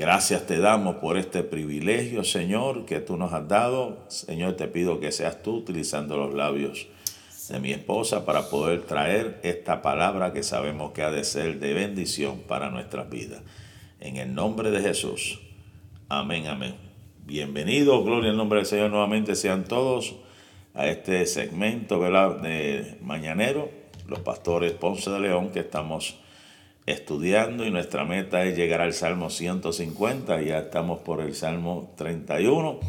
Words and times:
Gracias 0.00 0.46
te 0.46 0.58
damos 0.58 0.96
por 0.96 1.18
este 1.18 1.42
privilegio, 1.42 2.24
Señor, 2.24 2.86
que 2.86 3.00
tú 3.00 3.18
nos 3.18 3.34
has 3.34 3.46
dado. 3.46 3.98
Señor, 4.08 4.54
te 4.54 4.66
pido 4.66 4.98
que 4.98 5.12
seas 5.12 5.42
tú 5.42 5.56
utilizando 5.56 6.16
los 6.16 6.32
labios 6.32 6.86
de 7.50 7.60
mi 7.60 7.70
esposa 7.72 8.24
para 8.24 8.48
poder 8.48 8.84
traer 8.84 9.38
esta 9.42 9.82
palabra 9.82 10.32
que 10.32 10.42
sabemos 10.42 10.92
que 10.92 11.02
ha 11.02 11.10
de 11.10 11.22
ser 11.22 11.60
de 11.60 11.74
bendición 11.74 12.38
para 12.48 12.70
nuestras 12.70 13.10
vidas. 13.10 13.42
En 14.00 14.16
el 14.16 14.34
nombre 14.34 14.70
de 14.70 14.80
Jesús. 14.80 15.38
Amén, 16.08 16.46
amén. 16.46 16.76
Bienvenidos, 17.26 18.02
gloria 18.02 18.30
al 18.30 18.38
nombre 18.38 18.60
del 18.60 18.66
Señor 18.66 18.88
nuevamente 18.88 19.34
sean 19.34 19.64
todos 19.64 20.16
a 20.72 20.86
este 20.86 21.26
segmento 21.26 22.00
de 22.00 22.96
Mañanero, 23.02 23.68
los 24.08 24.20
pastores 24.20 24.72
Ponce 24.72 25.10
de 25.10 25.20
León, 25.20 25.50
que 25.50 25.60
estamos 25.60 26.18
estudiando 26.90 27.64
y 27.64 27.70
nuestra 27.70 28.04
meta 28.04 28.44
es 28.44 28.56
llegar 28.56 28.80
al 28.80 28.92
Salmo 28.92 29.30
150, 29.30 30.42
ya 30.42 30.58
estamos 30.58 31.00
por 31.00 31.20
el 31.20 31.34
Salmo 31.34 31.92
31 31.96 32.80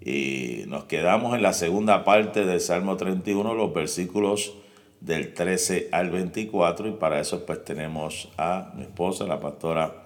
y 0.00 0.62
nos 0.66 0.84
quedamos 0.84 1.34
en 1.34 1.42
la 1.42 1.52
segunda 1.52 2.04
parte 2.04 2.44
del 2.44 2.60
Salmo 2.60 2.96
31, 2.96 3.54
los 3.54 3.74
versículos 3.74 4.54
del 5.00 5.34
13 5.34 5.88
al 5.92 6.10
24 6.10 6.88
y 6.88 6.92
para 6.92 7.20
eso 7.20 7.44
pues 7.44 7.64
tenemos 7.64 8.28
a 8.36 8.72
mi 8.76 8.82
esposa, 8.82 9.26
la 9.26 9.40
pastora 9.40 10.04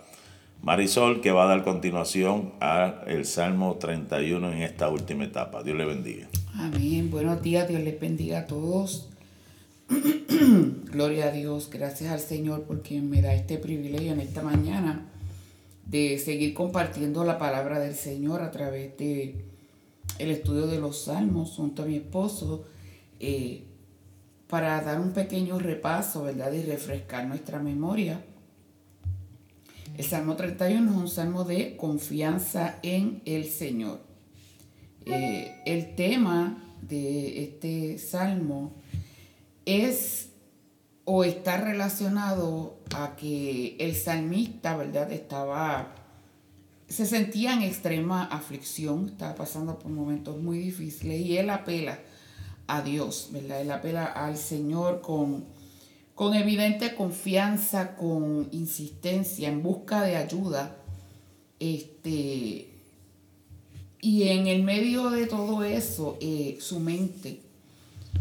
Marisol, 0.62 1.20
que 1.20 1.30
va 1.30 1.44
a 1.44 1.46
dar 1.46 1.62
continuación 1.62 2.54
al 2.60 3.24
Salmo 3.26 3.76
31 3.76 4.52
en 4.52 4.62
esta 4.62 4.88
última 4.88 5.24
etapa. 5.24 5.62
Dios 5.62 5.76
le 5.76 5.84
bendiga. 5.84 6.26
Amén. 6.54 7.10
Buenos 7.10 7.42
días, 7.42 7.68
Dios 7.68 7.82
les 7.82 8.00
bendiga 8.00 8.40
a 8.40 8.46
todos. 8.46 9.10
Gloria 10.90 11.26
a 11.26 11.30
Dios, 11.30 11.70
gracias 11.70 12.12
al 12.12 12.20
Señor 12.20 12.64
porque 12.64 13.00
me 13.00 13.22
da 13.22 13.34
este 13.34 13.58
privilegio 13.58 14.12
en 14.12 14.20
esta 14.20 14.42
mañana 14.42 15.06
de 15.86 16.18
seguir 16.18 16.54
compartiendo 16.54 17.24
la 17.24 17.38
palabra 17.38 17.78
del 17.78 17.94
Señor 17.94 18.42
a 18.42 18.50
través 18.50 18.96
de 18.96 19.44
el 20.18 20.30
estudio 20.30 20.66
de 20.66 20.78
los 20.78 21.04
salmos 21.04 21.50
junto 21.50 21.82
a 21.82 21.86
mi 21.86 21.96
esposo 21.96 22.64
eh, 23.20 23.64
para 24.48 24.80
dar 24.80 25.00
un 25.00 25.12
pequeño 25.12 25.58
repaso, 25.58 26.24
¿verdad? 26.24 26.52
Y 26.52 26.62
refrescar 26.62 27.26
nuestra 27.26 27.58
memoria. 27.58 28.24
El 29.96 30.04
Salmo 30.04 30.34
31 30.36 30.90
es 30.90 30.96
un 30.96 31.08
salmo 31.08 31.44
de 31.44 31.76
confianza 31.76 32.78
en 32.82 33.22
el 33.24 33.44
Señor. 33.44 34.00
Eh, 35.06 35.62
el 35.66 35.94
tema 35.94 36.58
de 36.82 37.44
este 37.44 37.98
salmo 37.98 38.83
es 39.66 40.30
o 41.04 41.24
está 41.24 41.58
relacionado 41.58 42.78
a 42.94 43.14
que 43.16 43.76
el 43.78 43.94
salmista, 43.94 44.76
¿verdad? 44.76 45.12
Estaba, 45.12 45.94
se 46.88 47.04
sentía 47.06 47.52
en 47.54 47.62
extrema 47.62 48.24
aflicción, 48.24 49.10
estaba 49.10 49.34
pasando 49.34 49.78
por 49.78 49.90
momentos 49.90 50.40
muy 50.40 50.58
difíciles 50.58 51.20
y 51.20 51.36
él 51.36 51.50
apela 51.50 51.98
a 52.66 52.80
Dios, 52.80 53.28
¿verdad? 53.32 53.60
Él 53.60 53.70
apela 53.70 54.06
al 54.06 54.38
Señor 54.38 55.02
con, 55.02 55.44
con 56.14 56.34
evidente 56.34 56.94
confianza, 56.94 57.96
con 57.96 58.48
insistencia, 58.52 59.48
en 59.48 59.62
busca 59.62 60.02
de 60.02 60.16
ayuda. 60.16 60.76
Este, 61.60 62.70
y 64.00 64.28
en 64.28 64.46
el 64.46 64.62
medio 64.62 65.10
de 65.10 65.26
todo 65.26 65.64
eso, 65.64 66.16
eh, 66.20 66.58
su 66.60 66.80
mente 66.80 67.40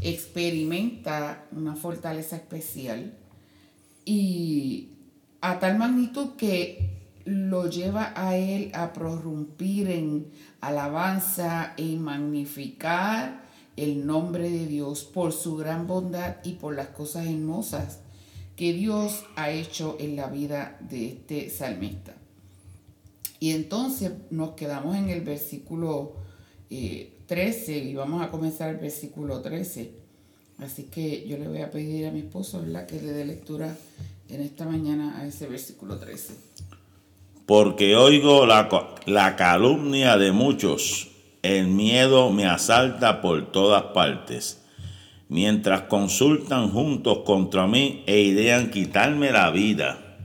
experimenta 0.01 1.45
una 1.51 1.75
fortaleza 1.75 2.35
especial 2.35 3.17
y 4.05 4.89
a 5.41 5.59
tal 5.59 5.77
magnitud 5.77 6.35
que 6.37 6.93
lo 7.25 7.69
lleva 7.69 8.13
a 8.15 8.35
él 8.35 8.71
a 8.73 8.91
prorrumpir 8.93 9.89
en 9.89 10.27
alabanza, 10.61 11.73
y 11.77 11.95
magnificar 11.95 13.43
el 13.75 14.05
nombre 14.05 14.49
de 14.49 14.67
Dios 14.67 15.03
por 15.03 15.31
su 15.31 15.55
gran 15.55 15.87
bondad 15.87 16.37
y 16.43 16.53
por 16.53 16.75
las 16.75 16.87
cosas 16.87 17.25
hermosas 17.25 17.99
que 18.55 18.73
Dios 18.73 19.25
ha 19.35 19.49
hecho 19.49 19.97
en 19.99 20.15
la 20.15 20.27
vida 20.27 20.77
de 20.81 21.07
este 21.07 21.49
salmista. 21.49 22.13
Y 23.39 23.51
entonces 23.51 24.11
nos 24.29 24.51
quedamos 24.51 24.95
en 24.95 25.09
el 25.09 25.21
versículo 25.21 26.13
eh, 26.69 27.22
13 27.33 27.79
y 27.79 27.95
vamos 27.95 28.21
a 28.21 28.29
comenzar 28.29 28.69
el 28.69 28.77
versículo 28.77 29.41
13. 29.41 29.91
Así 30.59 30.83
que 30.83 31.27
yo 31.27 31.35
le 31.39 31.47
voy 31.47 31.61
a 31.61 31.71
pedir 31.71 32.05
a 32.05 32.11
mi 32.11 32.19
esposo 32.19 32.61
¿verdad? 32.61 32.85
que 32.85 33.01
le 33.01 33.11
dé 33.11 33.25
lectura 33.25 33.75
en 34.29 34.41
esta 34.41 34.65
mañana 34.65 35.17
a 35.17 35.25
ese 35.25 35.47
versículo 35.47 35.97
13. 35.97 36.35
Porque 37.47 37.95
oigo 37.95 38.45
la, 38.45 38.69
la 39.07 39.35
calumnia 39.35 40.15
de 40.17 40.31
muchos, 40.31 41.09
el 41.41 41.69
miedo 41.69 42.29
me 42.29 42.45
asalta 42.45 43.19
por 43.19 43.51
todas 43.51 43.81
partes, 43.95 44.61
mientras 45.27 45.81
consultan 45.83 46.69
juntos 46.69 47.21
contra 47.25 47.65
mí 47.65 48.03
e 48.05 48.21
idean 48.21 48.69
quitarme 48.69 49.31
la 49.31 49.49
vida. 49.49 50.19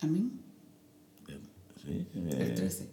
Amén. 0.00 0.38
el 2.30 2.54
13. 2.54 2.88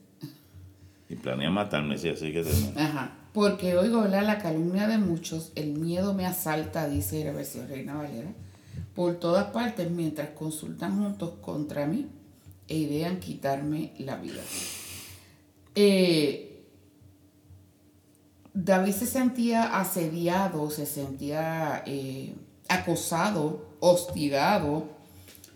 Y 1.09 1.14
planea 1.25 1.49
matarme, 1.49 1.97
sí, 1.97 2.09
así 2.09 2.31
que 2.31 2.45
Ajá. 2.77 3.11
Porque 3.33 3.75
oigo 3.75 4.01
hablar 4.01 4.23
la 4.23 4.37
calumnia 4.37 4.87
de 4.87 4.99
muchos, 4.99 5.51
el 5.55 5.73
miedo 5.73 6.13
me 6.13 6.25
asalta, 6.25 6.87
dice 6.87 7.25
la 7.25 7.31
versión 7.31 7.67
Reina 7.67 7.95
Valera, 7.95 8.29
por 8.93 9.15
todas 9.15 9.45
partes 9.45 9.89
mientras 9.89 10.29
consultan 10.29 10.95
juntos 10.97 11.33
contra 11.41 11.87
mí 11.87 12.07
e 12.67 12.77
idean 12.77 13.19
quitarme 13.19 13.91
la 13.97 14.17
vida. 14.17 14.41
Eh, 15.73 16.63
David 18.53 18.93
se 18.93 19.07
sentía 19.07 19.77
asediado, 19.79 20.69
se 20.69 20.85
sentía 20.85 21.83
eh, 21.87 22.35
acosado, 22.69 23.65
hostigado, 23.79 24.87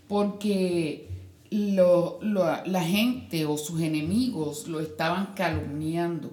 porque 0.07 1.08
lo, 1.51 2.19
la 2.21 2.83
gente 2.83 3.45
o 3.45 3.57
sus 3.57 3.81
enemigos 3.81 4.67
lo 4.67 4.79
estaban 4.79 5.33
calumniando. 5.35 6.31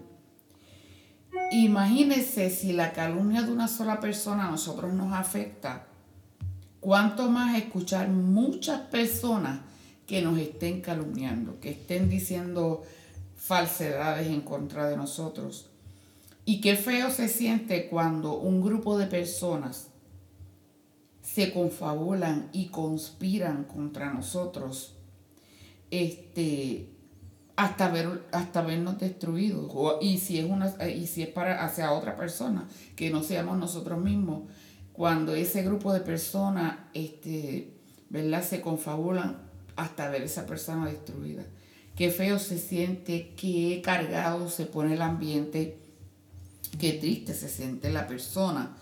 Imagínense 1.53 2.51
si 2.51 2.73
la 2.73 2.93
calumnia 2.93 3.43
de 3.43 3.53
una 3.53 3.69
sola 3.69 4.01
persona 4.01 4.49
a 4.49 4.51
nosotros 4.51 4.93
nos 4.93 5.13
afecta, 5.13 5.87
cuánto 6.81 7.31
más 7.31 7.57
escuchar 7.57 8.09
muchas 8.09 8.81
personas 8.83 9.61
que 10.07 10.23
nos 10.23 10.39
estén 10.39 10.81
calumniando, 10.81 11.61
que 11.61 11.71
estén 11.71 12.09
diciendo 12.09 12.83
falsedades 13.37 14.29
en 14.29 14.41
contra 14.41 14.89
de 14.89 14.97
nosotros. 14.97 15.71
Y 16.45 16.61
qué 16.61 16.77
feo 16.77 17.11
se 17.11 17.29
siente 17.29 17.89
cuando 17.89 18.39
un 18.39 18.63
grupo 18.63 18.99
de 18.99 19.07
personas 19.07 19.89
se 21.23 21.53
confabulan 21.53 22.49
y 22.53 22.67
conspiran 22.67 23.65
contra 23.65 24.13
nosotros 24.13 24.97
este, 25.91 26.91
hasta, 27.57 27.89
ver, 27.89 28.25
hasta 28.33 28.63
vernos 28.63 28.99
destruidos. 28.99 29.71
y, 30.01 30.19
si 30.19 30.39
es 30.39 30.45
una, 30.45 30.75
y 30.89 31.07
si 31.07 31.23
es 31.23 31.29
para 31.29 31.65
hacia 31.65 31.93
otra 31.93 32.17
persona, 32.17 32.69
que 32.95 33.11
no 33.11 33.23
seamos 33.23 33.59
nosotros 33.59 33.99
mismos, 33.99 34.43
cuando 34.93 35.35
ese 35.35 35.63
grupo 35.63 35.93
de 35.93 36.01
personas 36.01 36.79
este, 36.95 37.75
¿verdad? 38.09 38.43
se 38.43 38.61
confabulan 38.61 39.39
hasta 39.77 40.09
ver 40.09 40.23
esa 40.23 40.47
persona 40.47 40.87
destruida. 40.87 41.45
Qué 41.95 42.11
feo 42.11 42.39
se 42.39 42.59
siente, 42.59 43.33
qué 43.37 43.81
cargado 43.83 44.51
se 44.51 44.67
pone 44.67 44.95
el 44.95 45.03
ambiente, 45.03 45.79
qué 46.79 46.93
triste 46.93 47.35
se 47.35 47.49
siente 47.49 47.91
la 47.91 48.07
persona. 48.07 48.77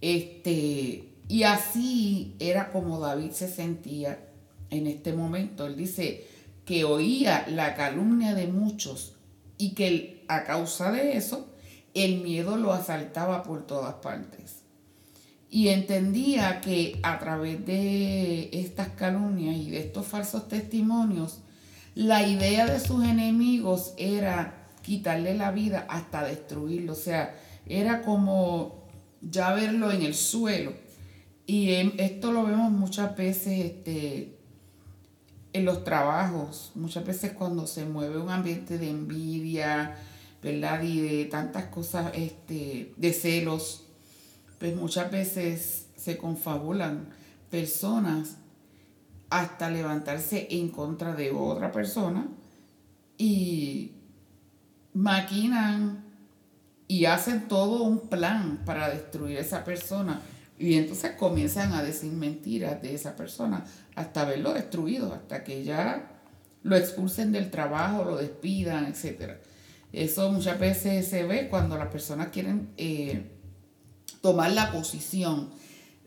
Este, 0.00 1.08
y 1.28 1.42
así 1.44 2.36
era 2.38 2.70
como 2.70 3.00
David 3.00 3.30
se 3.32 3.48
sentía 3.48 4.28
en 4.70 4.86
este 4.86 5.12
momento. 5.12 5.66
Él 5.66 5.76
dice, 5.76 6.26
que 6.64 6.84
oía 6.84 7.46
la 7.48 7.74
calumnia 7.74 8.34
de 8.34 8.46
muchos 8.46 9.16
y 9.58 9.74
que 9.74 10.24
a 10.28 10.44
causa 10.44 10.90
de 10.90 11.16
eso 11.16 11.48
el 11.94 12.22
miedo 12.22 12.56
lo 12.56 12.72
asaltaba 12.72 13.42
por 13.42 13.66
todas 13.66 13.94
partes. 13.94 14.64
Y 15.50 15.68
entendía 15.68 16.60
que 16.60 16.98
a 17.02 17.18
través 17.20 17.64
de 17.64 18.50
estas 18.52 18.88
calumnias 18.88 19.56
y 19.56 19.70
de 19.70 19.78
estos 19.78 20.06
falsos 20.06 20.48
testimonios, 20.48 21.38
la 21.94 22.26
idea 22.26 22.66
de 22.66 22.80
sus 22.80 23.04
enemigos 23.04 23.94
era 23.96 24.68
quitarle 24.82 25.34
la 25.34 25.52
vida 25.52 25.86
hasta 25.88 26.24
destruirlo. 26.24 26.92
O 26.92 26.96
sea, 26.96 27.36
era 27.66 28.02
como 28.02 28.84
ya 29.20 29.54
verlo 29.54 29.92
en 29.92 30.02
el 30.02 30.14
suelo. 30.14 30.72
Y 31.46 31.70
esto 31.98 32.32
lo 32.32 32.44
vemos 32.44 32.72
muchas 32.72 33.16
veces 33.16 33.64
este, 33.64 34.33
en 35.54 35.64
los 35.64 35.84
trabajos, 35.84 36.72
muchas 36.74 37.06
veces 37.06 37.32
cuando 37.32 37.68
se 37.68 37.86
mueve 37.86 38.18
un 38.18 38.28
ambiente 38.28 38.76
de 38.76 38.90
envidia, 38.90 39.96
¿verdad? 40.42 40.82
Y 40.82 41.00
de 41.00 41.24
tantas 41.26 41.66
cosas, 41.66 42.10
este, 42.14 42.92
de 42.96 43.12
celos, 43.12 43.84
pues 44.58 44.74
muchas 44.74 45.12
veces 45.12 45.86
se 45.96 46.18
confabulan 46.18 47.08
personas 47.50 48.36
hasta 49.30 49.70
levantarse 49.70 50.48
en 50.50 50.70
contra 50.70 51.14
de 51.14 51.30
otra 51.30 51.70
persona 51.70 52.26
y 53.16 53.92
maquinan 54.92 56.04
y 56.88 57.04
hacen 57.04 57.46
todo 57.46 57.84
un 57.84 58.08
plan 58.08 58.60
para 58.66 58.90
destruir 58.90 59.38
a 59.38 59.40
esa 59.40 59.62
persona 59.64 60.20
y 60.58 60.74
entonces 60.74 61.12
comienzan 61.12 61.72
a 61.72 61.82
decir 61.82 62.12
mentiras 62.12 62.80
de 62.80 62.94
esa 62.94 63.16
persona 63.16 63.64
hasta 63.94 64.24
verlo 64.24 64.52
destruido, 64.54 65.12
hasta 65.12 65.44
que 65.44 65.64
ya 65.64 66.10
lo 66.62 66.76
expulsen 66.76 67.32
del 67.32 67.50
trabajo, 67.50 68.04
lo 68.04 68.16
despidan, 68.16 68.86
etc. 68.86 69.34
Eso 69.92 70.30
muchas 70.32 70.58
veces 70.58 71.06
se 71.06 71.24
ve 71.24 71.48
cuando 71.48 71.76
las 71.76 71.88
personas 71.88 72.28
quieren 72.28 72.70
eh, 72.76 73.30
tomar 74.20 74.52
la 74.52 74.72
posición 74.72 75.50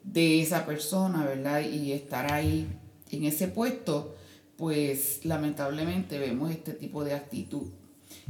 de 0.03 0.41
esa 0.41 0.65
persona, 0.65 1.25
¿verdad? 1.25 1.61
Y 1.61 1.93
estar 1.93 2.31
ahí 2.31 2.67
en 3.11 3.23
ese 3.25 3.47
puesto, 3.47 4.15
pues 4.57 5.23
lamentablemente 5.23 6.17
vemos 6.17 6.51
este 6.51 6.73
tipo 6.73 7.03
de 7.03 7.13
actitud. 7.13 7.67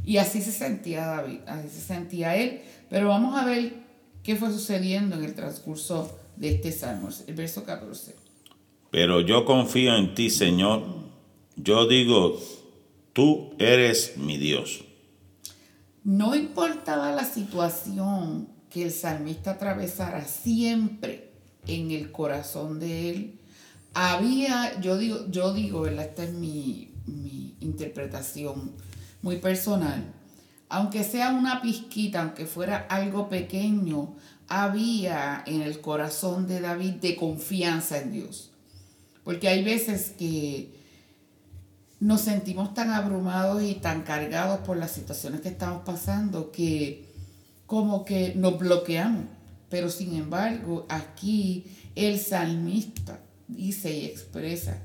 Y 0.04 0.18
así 0.18 0.42
se 0.42 0.52
sentía 0.52 1.06
David, 1.06 1.40
así 1.46 1.68
se 1.68 1.80
sentía 1.80 2.36
él. 2.36 2.60
Pero 2.90 3.08
vamos 3.08 3.40
a 3.40 3.44
ver 3.44 3.74
qué 4.22 4.36
fue 4.36 4.50
sucediendo 4.50 5.16
en 5.16 5.24
el 5.24 5.34
transcurso 5.34 6.18
de 6.36 6.50
este 6.50 6.72
salmo, 6.72 7.08
el 7.26 7.34
verso 7.34 7.64
14. 7.64 8.27
Pero 8.90 9.20
yo 9.20 9.44
confío 9.44 9.94
en 9.96 10.14
ti, 10.14 10.30
Señor. 10.30 10.82
Yo 11.56 11.86
digo, 11.86 12.40
tú 13.12 13.50
eres 13.58 14.16
mi 14.16 14.38
Dios. 14.38 14.84
No 16.04 16.34
importaba 16.34 17.12
la 17.12 17.24
situación 17.24 18.48
que 18.70 18.84
el 18.84 18.92
salmista 18.92 19.52
atravesara, 19.52 20.24
siempre 20.24 21.32
en 21.66 21.90
el 21.90 22.10
corazón 22.12 22.80
de 22.80 23.10
él 23.10 23.38
había, 23.94 24.80
yo 24.80 24.96
digo, 24.96 25.26
yo 25.28 25.52
digo, 25.52 25.82
¿verdad? 25.82 26.06
Esta 26.06 26.24
es 26.24 26.32
mi, 26.32 26.92
mi 27.06 27.56
interpretación 27.60 28.72
muy 29.22 29.38
personal. 29.38 30.14
Aunque 30.68 31.02
sea 31.02 31.30
una 31.32 31.62
pizquita, 31.62 32.22
aunque 32.22 32.46
fuera 32.46 32.86
algo 32.90 33.28
pequeño, 33.28 34.14
había 34.48 35.42
en 35.46 35.62
el 35.62 35.80
corazón 35.80 36.46
de 36.46 36.60
David 36.60 36.94
de 36.94 37.16
confianza 37.16 37.98
en 37.98 38.12
Dios. 38.12 38.52
Porque 39.28 39.46
hay 39.48 39.62
veces 39.62 40.14
que 40.18 40.72
nos 42.00 42.22
sentimos 42.22 42.72
tan 42.72 42.88
abrumados 42.88 43.62
y 43.62 43.74
tan 43.74 44.00
cargados 44.00 44.60
por 44.60 44.78
las 44.78 44.92
situaciones 44.92 45.42
que 45.42 45.50
estamos 45.50 45.82
pasando 45.84 46.50
que 46.50 47.12
como 47.66 48.06
que 48.06 48.32
nos 48.36 48.58
bloqueamos. 48.58 49.24
Pero 49.68 49.90
sin 49.90 50.14
embargo, 50.14 50.86
aquí 50.88 51.66
el 51.94 52.18
salmista 52.18 53.20
dice 53.48 53.94
y 53.94 54.06
expresa, 54.06 54.78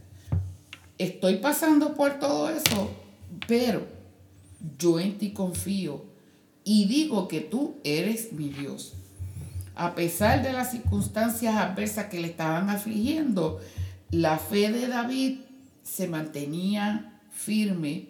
estoy 0.98 1.38
pasando 1.38 1.94
por 1.94 2.20
todo 2.20 2.50
eso, 2.50 2.92
pero 3.48 3.88
yo 4.78 5.00
en 5.00 5.18
ti 5.20 5.32
confío 5.32 6.04
y 6.66 6.84
digo 6.90 7.30
que 7.30 7.40
tú 7.40 7.78
eres 7.86 8.34
mi 8.34 8.50
Dios. 8.50 8.92
A 9.76 9.96
pesar 9.96 10.44
de 10.44 10.52
las 10.52 10.72
circunstancias 10.72 11.56
adversas 11.56 12.08
que 12.08 12.20
le 12.20 12.28
estaban 12.28 12.70
afligiendo, 12.70 13.62
la 14.14 14.38
fe 14.38 14.72
de 14.72 14.88
David 14.88 15.40
se 15.82 16.08
mantenía 16.08 17.20
firme. 17.32 18.10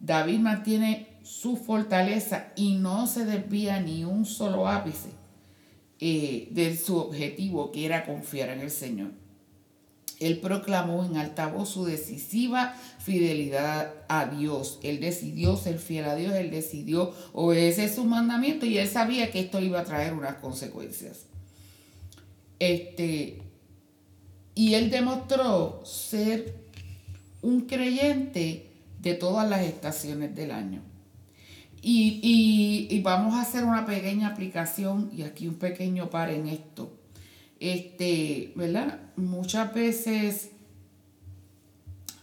David 0.00 0.38
mantiene 0.38 1.06
su 1.22 1.56
fortaleza 1.56 2.48
y 2.56 2.76
no 2.76 3.06
se 3.06 3.26
desvía 3.26 3.80
ni 3.80 4.04
un 4.04 4.24
solo 4.24 4.68
ápice 4.68 5.10
eh, 6.00 6.48
de 6.50 6.76
su 6.76 6.96
objetivo, 6.96 7.72
que 7.72 7.84
era 7.84 8.06
confiar 8.06 8.48
en 8.48 8.60
el 8.60 8.70
Señor. 8.70 9.10
Él 10.18 10.38
proclamó 10.38 11.04
en 11.04 11.18
alta 11.18 11.48
voz 11.48 11.68
su 11.70 11.84
decisiva 11.84 12.74
fidelidad 12.98 13.92
a 14.08 14.26
Dios. 14.26 14.78
Él 14.82 14.98
decidió 15.00 15.56
ser 15.56 15.78
fiel 15.78 16.06
a 16.06 16.14
Dios, 16.14 16.32
él 16.34 16.50
decidió 16.50 17.12
obedecer 17.34 17.90
su 17.90 18.04
mandamiento 18.04 18.64
y 18.64 18.78
él 18.78 18.88
sabía 18.88 19.30
que 19.30 19.40
esto 19.40 19.60
iba 19.60 19.80
a 19.80 19.84
traer 19.84 20.14
unas 20.14 20.36
consecuencias. 20.36 21.26
Este, 22.58 23.43
y 24.54 24.74
él 24.74 24.90
demostró 24.90 25.82
ser 25.84 26.54
un 27.42 27.62
creyente 27.62 28.70
de 29.00 29.14
todas 29.14 29.48
las 29.48 29.62
estaciones 29.62 30.34
del 30.34 30.50
año. 30.50 30.80
Y, 31.82 32.88
y 32.90 33.00
vamos 33.02 33.34
a 33.34 33.42
hacer 33.42 33.64
una 33.64 33.84
pequeña 33.84 34.28
aplicación 34.28 35.10
y 35.14 35.22
aquí 35.22 35.46
un 35.48 35.56
pequeño 35.56 36.08
par 36.08 36.30
en 36.30 36.48
esto 36.48 36.90
este, 37.60 38.52
¿verdad? 38.56 39.00
Muchas 39.16 39.72
veces 39.72 40.50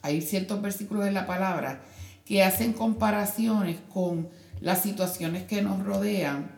hay 0.03 0.21
ciertos 0.21 0.61
versículos 0.61 1.05
de 1.05 1.11
la 1.11 1.25
palabra 1.25 1.81
que 2.25 2.43
hacen 2.43 2.73
comparaciones 2.73 3.77
con 3.91 4.29
las 4.59 4.83
situaciones 4.83 5.43
que 5.43 5.61
nos 5.61 5.83
rodean 5.83 6.51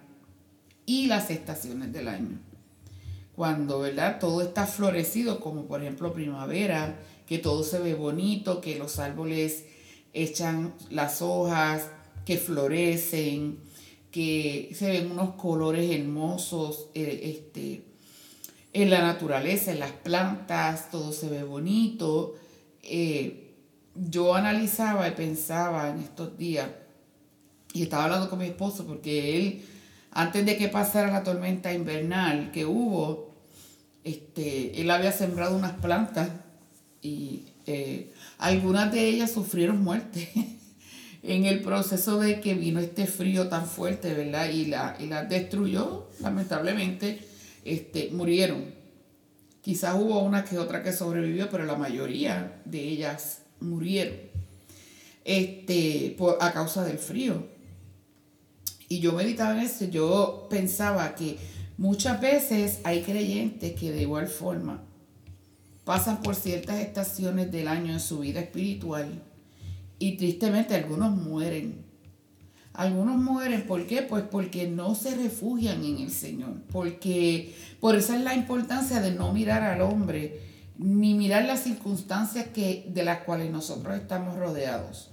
y 0.86 1.08
las 1.08 1.30
estaciones 1.30 1.94
del 1.94 2.10
año. 2.10 2.40
Cuando, 3.35 3.80
¿verdad? 3.80 4.19
Todo 4.19 4.41
está 4.41 4.68
florecido, 4.68 5.39
como 5.39 5.65
por 5.65 5.81
ejemplo 5.81 6.13
primavera, 6.13 7.00
que 7.25 7.39
todo 7.39 7.63
se 7.63 7.80
ve 7.80 7.95
bonito, 7.95 8.62
que 8.62 8.77
los 8.77 9.00
árboles 9.00 9.65
echan 10.13 10.74
las 10.89 11.21
hojas, 11.21 11.89
que 12.25 12.38
florecen, 12.38 13.59
que 14.12 14.71
se 14.75 14.89
ven 14.89 15.12
unos 15.12 15.35
colores 15.35 15.89
hermosos, 15.91 16.89
eh, 16.94 17.35
este, 17.35 17.83
en 18.74 18.89
la 18.89 19.01
naturaleza, 19.01 19.71
en 19.71 19.80
las 19.80 19.91
plantas, 19.91 20.91
todo 20.91 21.12
se 21.12 21.30
ve 21.30 21.44
bonito. 21.44 22.35
Eh, 22.83 23.56
yo 23.95 24.35
analizaba 24.35 25.07
y 25.07 25.12
pensaba 25.12 25.89
en 25.89 26.00
estos 26.00 26.38
días, 26.38 26.69
y 27.74 27.83
estaba 27.83 28.06
hablando 28.06 28.30
con 28.30 28.39
mi 28.39 28.45
esposo 28.45 28.85
porque 28.85 29.38
él, 29.38 29.65
antes 30.13 30.45
de 30.45 30.57
que 30.57 30.68
pasara 30.69 31.12
la 31.12 31.24
tormenta 31.24 31.74
invernal 31.74 32.51
que 32.51 32.65
hubo, 32.65 33.33
este, 34.04 34.80
él 34.81 34.92
había 34.92 35.12
sembrado 35.12 35.56
unas 35.56 35.74
plantas 35.74 36.30
y 37.01 37.45
eh, 37.65 38.13
algunas 38.38 38.92
de 38.92 39.07
ellas 39.07 39.31
sufrieron 39.31 39.83
muerte 39.83 40.30
en 41.24 41.45
el 41.45 41.62
proceso 41.62 42.19
de 42.19 42.42
que 42.42 42.54
vino 42.54 42.80
este 42.80 43.07
frío 43.07 43.48
tan 43.48 43.65
fuerte, 43.65 44.13
¿verdad? 44.13 44.50
Y, 44.50 44.65
la, 44.65 44.95
y 45.00 45.07
las 45.07 45.27
destruyó, 45.30 46.10
lamentablemente 46.19 47.19
este, 47.66 48.09
murieron. 48.12 48.66
Quizás 49.62 49.95
hubo 49.95 50.21
una 50.21 50.44
que 50.44 50.59
otra 50.59 50.83
que 50.83 50.92
sobrevivió, 50.92 51.50
pero 51.50 51.66
la 51.66 51.75
mayoría 51.75 52.62
de 52.66 52.80
ellas 52.80 53.44
murieron 53.62 54.33
este, 55.26 56.16
por, 56.18 56.38
a 56.42 56.52
causa 56.52 56.83
del 56.83 56.97
frío. 56.97 57.53
Y 58.94 59.00
yo 59.00 59.14
meditaba 59.14 59.54
en 59.54 59.62
eso, 59.62 59.85
yo 59.85 60.45
pensaba 60.52 61.16
que 61.16 61.40
muchas 61.80 62.21
veces 62.21 62.80
hay 62.83 63.02
creyentes 63.02 63.73
que 63.73 63.92
de 63.92 64.04
igual 64.04 64.28
forma 64.28 64.83
pasan 65.83 66.21
por 66.21 66.35
ciertas 66.35 66.80
estaciones 66.80 67.52
del 67.52 67.69
año 67.69 67.92
en 67.92 68.00
su 68.00 68.19
vida 68.19 68.42
espiritual 68.42 69.23
y 69.97 70.16
tristemente 70.18 70.76
algunos 70.76 71.18
mueren 71.18 71.83
algunos 72.73 73.18
mueren, 73.18 73.66
¿por 73.66 73.88
qué? 73.88 74.04
Pues 74.04 74.26
porque 74.30 74.68
no 74.68 74.94
se 74.94 75.16
refugian 75.16 75.83
en 75.83 75.97
el 75.97 76.12
Señor, 76.12 76.62
porque 76.71 77.56
por 77.80 77.95
eso 77.95 78.14
es 78.14 78.21
la 78.21 78.35
importancia 78.35 79.02
de 79.02 79.09
no 79.09 79.33
mirar 79.33 79.64
al 79.64 79.81
hombre, 79.81 80.40
ni 80.78 81.16
mirar 81.16 81.45
las 81.45 81.64
circunstancias 81.64 82.50
que, 82.54 82.85
de 82.90 83.04
las 83.04 83.23
cuales 83.23 83.50
nosotros 83.50 83.95
estamos 83.95 84.38
rodeados. 84.38 85.13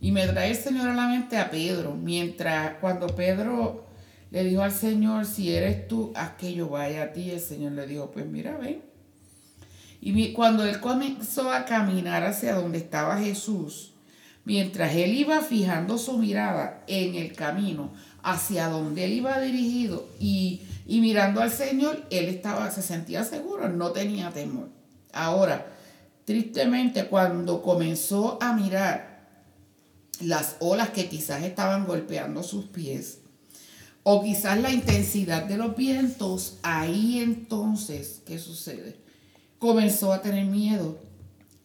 Y 0.00 0.12
me 0.12 0.26
trae 0.26 0.50
el 0.50 0.56
Señor 0.56 0.88
a 0.88 0.94
la 0.94 1.08
mente 1.08 1.36
a 1.36 1.50
Pedro, 1.50 1.94
mientras 1.94 2.74
cuando 2.80 3.08
Pedro 3.08 3.86
le 4.30 4.44
dijo 4.44 4.62
al 4.62 4.72
Señor, 4.72 5.26
si 5.26 5.54
eres 5.54 5.88
tú, 5.88 6.12
haz 6.14 6.32
que 6.32 6.54
yo 6.54 6.68
vaya 6.68 7.04
a 7.04 7.12
ti, 7.12 7.30
el 7.30 7.40
Señor 7.40 7.72
le 7.72 7.86
dijo, 7.86 8.10
pues 8.10 8.26
mira, 8.26 8.56
ven. 8.56 8.82
Y 10.00 10.32
cuando 10.32 10.64
él 10.64 10.80
comenzó 10.80 11.52
a 11.52 11.66
caminar 11.66 12.24
hacia 12.24 12.54
donde 12.54 12.78
estaba 12.78 13.18
Jesús, 13.18 13.90
Mientras 14.44 14.94
él 14.94 15.14
iba 15.14 15.40
fijando 15.42 15.98
su 15.98 16.16
mirada 16.18 16.82
en 16.86 17.14
el 17.14 17.34
camino 17.34 17.92
hacia 18.22 18.68
donde 18.68 19.04
él 19.04 19.12
iba 19.12 19.38
dirigido 19.40 20.08
y, 20.18 20.62
mirando 20.86 21.40
al 21.40 21.50
Señor, 21.50 22.04
él 22.10 22.24
estaba, 22.26 22.70
se 22.70 22.82
sentía 22.82 23.24
seguro, 23.24 23.68
no 23.68 23.92
tenía 23.92 24.30
temor. 24.30 24.68
Ahora, 25.12 25.66
tristemente, 26.24 27.06
cuando 27.06 27.62
comenzó 27.62 28.38
a 28.40 28.52
mirar 28.54 29.09
las 30.20 30.56
olas 30.60 30.90
que 30.90 31.08
quizás 31.08 31.42
estaban 31.42 31.86
golpeando 31.86 32.42
sus 32.42 32.66
pies, 32.66 33.18
o 34.02 34.22
quizás 34.22 34.58
la 34.60 34.72
intensidad 34.72 35.44
de 35.44 35.56
los 35.56 35.76
vientos, 35.76 36.58
ahí 36.62 37.20
entonces, 37.20 38.22
¿qué 38.24 38.38
sucede? 38.38 38.96
Comenzó 39.58 40.12
a 40.12 40.22
tener 40.22 40.46
miedo 40.46 40.98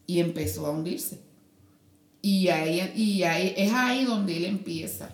y 0.06 0.20
empezó 0.20 0.66
a 0.66 0.72
hundirse. 0.72 1.22
Y, 2.22 2.50
ahí, 2.50 2.92
y 2.96 3.24
ahí, 3.24 3.54
es 3.56 3.72
ahí 3.72 4.04
donde 4.04 4.36
él 4.36 4.46
empieza 4.46 5.12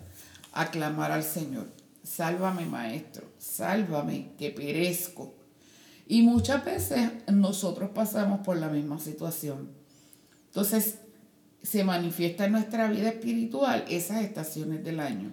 a 0.52 0.70
clamar 0.70 1.12
al 1.12 1.22
Señor. 1.22 1.68
Sálvame, 2.02 2.66
maestro, 2.66 3.30
sálvame, 3.38 4.32
que 4.38 4.50
perezco. 4.50 5.34
Y 6.08 6.22
muchas 6.22 6.64
veces 6.64 7.10
nosotros 7.32 7.90
pasamos 7.94 8.40
por 8.40 8.56
la 8.56 8.68
misma 8.68 8.98
situación. 8.98 9.70
Entonces, 10.46 10.98
se 11.62 11.84
manifiesta 11.84 12.46
en 12.46 12.52
nuestra 12.52 12.88
vida 12.88 13.08
espiritual 13.08 13.84
esas 13.88 14.22
estaciones 14.22 14.84
del 14.84 15.00
año. 15.00 15.32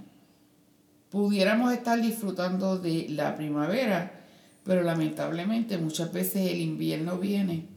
Pudiéramos 1.09 1.73
estar 1.73 1.99
disfrutando 2.01 2.77
de 2.77 3.07
la 3.09 3.35
primavera, 3.35 4.25
pero 4.63 4.83
lamentablemente 4.83 5.77
muchas 5.77 6.13
veces 6.13 6.51
el 6.51 6.61
invierno 6.61 7.17
viene 7.17 7.67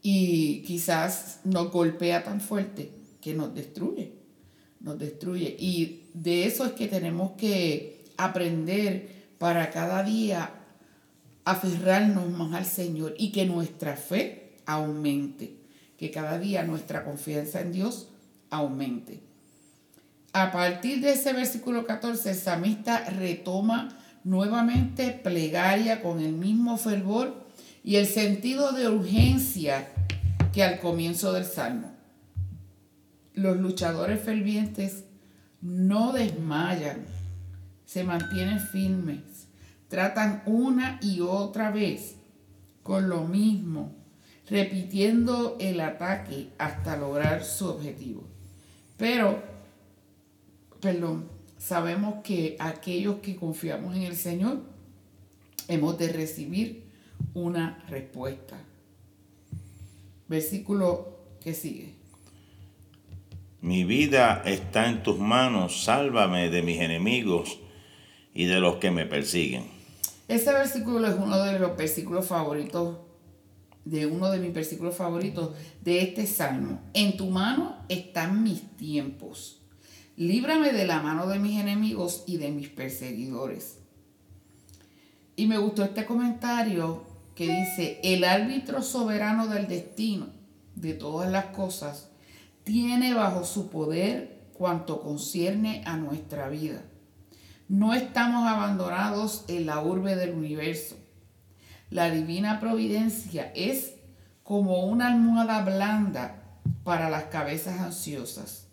y 0.00 0.62
quizás 0.62 1.40
nos 1.42 1.72
golpea 1.72 2.22
tan 2.22 2.40
fuerte 2.40 2.92
que 3.20 3.34
nos 3.34 3.52
destruye, 3.52 4.12
nos 4.78 4.96
destruye. 4.96 5.56
Y 5.58 6.04
de 6.14 6.46
eso 6.46 6.64
es 6.64 6.72
que 6.72 6.86
tenemos 6.86 7.32
que 7.32 8.04
aprender 8.16 9.26
para 9.38 9.70
cada 9.70 10.04
día 10.04 10.52
aferrarnos 11.44 12.30
más 12.30 12.54
al 12.54 12.66
Señor 12.66 13.14
y 13.18 13.32
que 13.32 13.46
nuestra 13.46 13.96
fe 13.96 14.58
aumente, 14.64 15.56
que 15.98 16.10
cada 16.10 16.38
día 16.38 16.62
nuestra 16.62 17.04
confianza 17.04 17.60
en 17.60 17.72
Dios 17.72 18.08
aumente. 18.50 19.20
A 20.32 20.52
partir 20.52 21.00
de 21.00 21.12
ese 21.12 21.32
versículo 21.32 21.86
14, 21.86 22.30
el 22.30 22.36
samista 22.36 23.08
retoma 23.10 23.88
nuevamente 24.22 25.12
plegaria 25.12 26.02
con 26.02 26.20
el 26.20 26.32
mismo 26.32 26.76
fervor 26.76 27.46
y 27.82 27.96
el 27.96 28.06
sentido 28.06 28.72
de 28.72 28.88
urgencia 28.88 29.88
que 30.52 30.62
al 30.62 30.80
comienzo 30.80 31.32
del 31.32 31.44
salmo. 31.44 31.92
Los 33.32 33.56
luchadores 33.58 34.20
fervientes 34.20 35.04
no 35.60 36.12
desmayan, 36.12 37.06
se 37.86 38.04
mantienen 38.04 38.60
firmes, 38.60 39.48
tratan 39.88 40.42
una 40.46 40.98
y 41.00 41.20
otra 41.20 41.70
vez 41.70 42.16
con 42.82 43.08
lo 43.08 43.24
mismo, 43.24 43.95
repitiendo 44.48 45.56
el 45.58 45.80
ataque 45.80 46.48
hasta 46.58 46.96
lograr 46.96 47.44
su 47.44 47.68
objetivo. 47.68 48.24
Pero, 48.96 49.42
perdón, 50.80 51.28
sabemos 51.58 52.22
que 52.22 52.56
aquellos 52.58 53.16
que 53.16 53.36
confiamos 53.36 53.96
en 53.96 54.02
el 54.02 54.16
Señor 54.16 54.62
hemos 55.68 55.98
de 55.98 56.12
recibir 56.12 56.84
una 57.34 57.84
respuesta. 57.88 58.58
Versículo 60.28 61.18
que 61.40 61.54
sigue. 61.54 61.94
Mi 63.60 63.84
vida 63.84 64.42
está 64.44 64.88
en 64.88 65.02
tus 65.02 65.18
manos, 65.18 65.84
sálvame 65.84 66.50
de 66.50 66.62
mis 66.62 66.80
enemigos 66.80 67.58
y 68.34 68.44
de 68.44 68.60
los 68.60 68.76
que 68.76 68.90
me 68.90 69.06
persiguen. 69.06 69.64
Ese 70.28 70.52
versículo 70.52 71.06
es 71.06 71.14
uno 71.14 71.42
de 71.42 71.58
los 71.58 71.76
versículos 71.76 72.26
favoritos, 72.26 72.98
de 73.86 74.04
uno 74.04 74.30
de 74.30 74.40
mis 74.40 74.52
versículos 74.52 74.96
favoritos 74.96 75.54
de 75.82 76.02
este 76.02 76.26
salmo. 76.26 76.80
En 76.92 77.16
tu 77.16 77.30
mano 77.30 77.76
están 77.88 78.42
mis 78.42 78.60
tiempos. 78.76 79.62
Líbrame 80.16 80.72
de 80.72 80.86
la 80.86 81.00
mano 81.00 81.26
de 81.26 81.38
mis 81.38 81.58
enemigos 81.58 82.24
y 82.26 82.36
de 82.36 82.50
mis 82.50 82.68
perseguidores. 82.68 83.78
Y 85.36 85.46
me 85.46 85.56
gustó 85.58 85.84
este 85.84 86.04
comentario 86.04 87.04
que 87.34 87.44
dice, 87.44 88.00
el 88.02 88.24
árbitro 88.24 88.82
soberano 88.82 89.46
del 89.46 89.68
destino 89.68 90.26
de 90.74 90.94
todas 90.94 91.30
las 91.30 91.46
cosas 91.46 92.08
tiene 92.64 93.14
bajo 93.14 93.44
su 93.44 93.70
poder 93.70 94.48
cuanto 94.52 95.00
concierne 95.00 95.82
a 95.86 95.96
nuestra 95.96 96.48
vida. 96.48 96.82
No 97.68 97.94
estamos 97.94 98.48
abandonados 98.48 99.44
en 99.48 99.66
la 99.66 99.80
urbe 99.80 100.16
del 100.16 100.34
universo. 100.34 100.96
La 101.90 102.10
divina 102.10 102.58
providencia 102.60 103.52
es 103.54 103.94
como 104.42 104.84
una 104.84 105.08
almohada 105.08 105.64
blanda 105.64 106.42
para 106.84 107.10
las 107.10 107.24
cabezas 107.24 107.80
ansiosas, 107.80 108.68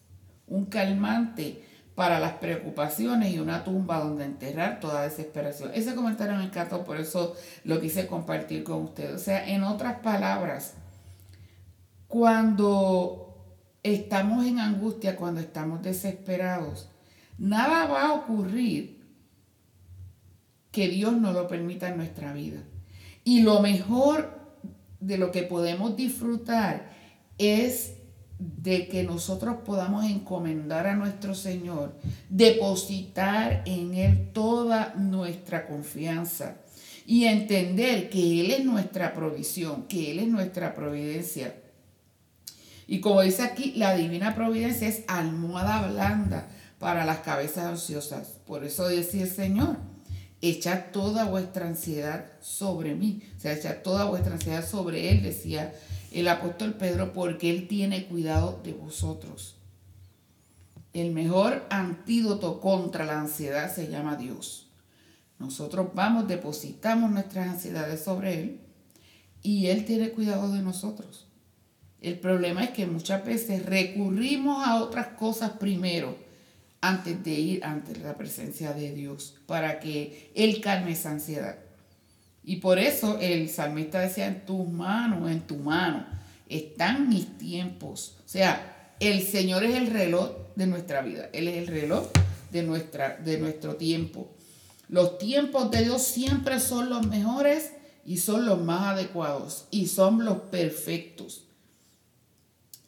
un 0.48 0.66
calmante 0.66 1.64
para 1.96 2.20
las 2.20 2.34
preocupaciones 2.34 3.34
y 3.34 3.40
una 3.40 3.64
tumba 3.64 4.00
donde 4.00 4.26
enterrar 4.26 4.80
toda 4.80 5.04
desesperación. 5.04 5.72
Ese 5.74 5.94
comentario 5.94 6.36
me 6.36 6.46
encantó, 6.46 6.84
por 6.84 6.98
eso 6.98 7.36
lo 7.64 7.80
quise 7.80 8.08
compartir 8.08 8.64
con 8.64 8.84
ustedes. 8.84 9.14
O 9.16 9.24
sea, 9.24 9.48
en 9.48 9.64
otras 9.64 10.00
palabras, 10.00 10.74
cuando 12.08 13.24
estamos 13.84 14.46
en 14.46 14.60
angustia, 14.60 15.16
cuando 15.16 15.40
estamos 15.40 15.84
desesperados, 15.84 16.90
nada 17.38 17.86
va 17.86 18.08
a 18.08 18.14
ocurrir 18.14 19.04
que 20.72 20.88
Dios 20.88 21.14
no 21.14 21.32
lo 21.32 21.48
permita 21.48 21.90
en 21.90 21.98
nuestra 21.98 22.34
vida. 22.34 22.60
Y 23.24 23.42
lo 23.42 23.62
mejor 23.62 24.40
de 25.00 25.18
lo 25.18 25.32
que 25.32 25.44
podemos 25.44 25.96
disfrutar 25.96 26.92
es 27.38 27.94
de 28.40 28.88
que 28.88 29.04
nosotros 29.04 29.58
podamos 29.66 30.06
encomendar 30.06 30.88
a 30.88 30.96
nuestro 30.96 31.36
Señor, 31.36 31.96
depositar 32.30 33.64
en 33.66 33.94
Él 33.94 34.32
toda 34.34 34.94
nuestra 34.96 35.66
confianza 35.68 36.58
y 37.06 37.26
entender 37.26 38.10
que 38.10 38.42
Él 38.42 38.52
es 38.52 38.66
nuestra 38.66 39.14
provisión, 39.14 39.84
que 39.88 40.12
Él 40.12 40.20
es 40.20 40.28
nuestra 40.28 40.76
providencia. 40.76 41.56
Y 42.88 43.00
como 43.00 43.22
dice 43.22 43.44
aquí, 43.44 43.74
la 43.76 43.96
divina 43.96 44.36
providencia 44.36 44.88
es 44.88 45.04
almohada 45.08 45.88
blanda 45.90 46.50
para 46.80 47.06
las 47.06 47.20
cabezas 47.20 47.66
ansiosas. 47.66 48.40
Por 48.46 48.66
eso 48.66 48.88
decía 48.88 49.24
el 49.24 49.30
Señor, 49.30 49.78
echa 50.44 50.92
toda 50.92 51.24
vuestra 51.24 51.68
ansiedad 51.68 52.26
sobre 52.42 52.96
mí, 52.96 53.24
o 53.38 53.40
sea, 53.40 53.54
echa 53.54 53.82
toda 53.82 54.04
vuestra 54.04 54.34
ansiedad 54.34 54.68
sobre 54.68 55.10
Él, 55.10 55.24
decía 55.24 55.74
el 56.12 56.28
apóstol 56.28 56.74
Pedro, 56.74 57.14
porque 57.14 57.50
Él 57.50 57.70
tiene 57.70 58.08
cuidado 58.08 58.60
de 58.62 58.74
vosotros. 58.74 59.56
El 60.92 61.12
mejor 61.12 61.66
antídoto 61.70 62.60
contra 62.60 63.06
la 63.06 63.22
ansiedad 63.22 63.74
se 63.74 63.88
llama 63.88 64.18
Dios. 64.18 64.68
Nosotros 65.40 65.88
vamos, 65.96 66.28
depositamos 66.28 67.10
nuestras 67.10 67.48
ansiedades 67.48 68.04
sobre 68.04 68.42
Él 68.42 68.60
y 69.42 69.68
Él 69.68 69.86
tiene 69.86 70.12
cuidado 70.12 70.52
de 70.52 70.62
nosotros. 70.62 71.26
El 72.02 72.20
problema 72.20 72.66
es 72.66 72.72
que 72.72 72.86
muchas 72.86 73.24
veces 73.24 73.66
recurrimos 73.66 74.68
a 74.68 74.76
otras 74.76 75.08
cosas 75.08 75.52
primero 75.52 76.18
antes 76.84 77.24
de 77.24 77.32
ir 77.32 77.64
ante 77.64 77.96
la 77.96 78.18
presencia 78.18 78.74
de 78.74 78.92
Dios 78.92 79.36
para 79.46 79.80
que 79.80 80.32
Él 80.36 80.60
calme 80.60 80.92
esa 80.92 81.12
ansiedad. 81.12 81.56
Y 82.44 82.58
por 82.58 82.78
eso 82.78 83.18
el 83.22 83.50
salmista 83.50 84.02
decía, 84.02 84.28
en 84.28 84.46
tus 84.46 84.68
manos, 84.68 85.32
en 85.32 85.40
tu 85.48 85.56
mano, 85.56 86.06
están 86.50 87.08
mis 87.08 87.38
tiempos. 87.38 88.18
O 88.26 88.28
sea, 88.28 88.96
el 89.00 89.22
Señor 89.22 89.64
es 89.64 89.76
el 89.76 89.88
reloj 89.88 90.32
de 90.58 90.68
nuestra 90.68 91.02
vida. 91.02 91.30
Él 91.32 91.48
es 91.48 91.56
el 91.56 91.68
reloj 91.68 92.10
de, 92.52 92.64
nuestra, 92.64 93.16
de 93.16 93.38
nuestro 93.38 93.78
tiempo. 93.78 94.36
Los 94.90 95.18
tiempos 95.18 95.72
de 95.72 95.84
Dios 95.84 96.02
siempre 96.04 96.60
son 96.60 96.90
los 96.90 97.08
mejores 97.08 97.72
y 98.06 98.18
son 98.18 98.46
los 98.46 98.62
más 98.62 98.98
adecuados 98.98 99.68
y 99.72 99.88
son 99.88 100.26
los 100.26 100.38
perfectos. 100.52 101.46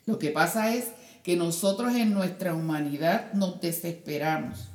Lo 0.05 0.19
que 0.19 0.31
pasa 0.31 0.75
es 0.75 0.89
que 1.25 1.36
nosotros 1.36 1.96
en 1.96 2.13
nuestra 2.13 2.53
humanidad 2.53 3.34
nos 3.34 3.60
desesperamos 3.60 4.70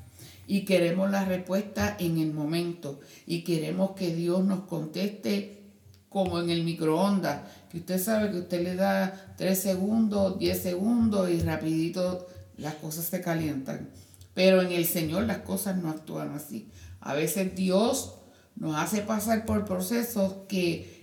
y 0.49 0.65
queremos 0.65 1.09
la 1.09 1.25
respuesta 1.25 1.95
en 2.01 2.19
el 2.19 2.35
momento 2.35 2.99
y 3.25 3.45
queremos 3.45 3.93
que 3.93 4.13
Dios 4.13 4.45
nos 4.45 4.65
conteste 4.65 5.63
como 6.09 6.41
en 6.41 6.51
el 6.51 6.65
microondas, 6.65 7.43
que 7.71 7.79
usted 7.79 8.03
sabe 8.03 8.33
que 8.33 8.39
usted 8.39 8.65
le 8.65 8.75
da 8.75 9.33
3 9.37 9.57
segundos, 9.57 10.41
10 10.41 10.61
segundos 10.61 11.31
y 11.31 11.39
rapidito 11.39 12.27
las 12.57 12.75
cosas 12.75 13.05
se 13.05 13.21
calientan. 13.21 13.89
Pero 14.35 14.61
en 14.61 14.73
el 14.73 14.87
Señor 14.87 15.27
las 15.27 15.39
cosas 15.39 15.77
no 15.77 15.89
actúan 15.89 16.35
así. 16.35 16.69
A 16.99 17.15
veces 17.15 17.55
Dios 17.55 18.17
nos 18.57 18.75
hace 18.75 19.03
pasar 19.03 19.47
por 19.47 19.65
procesos 19.65 20.35
que 20.49 21.00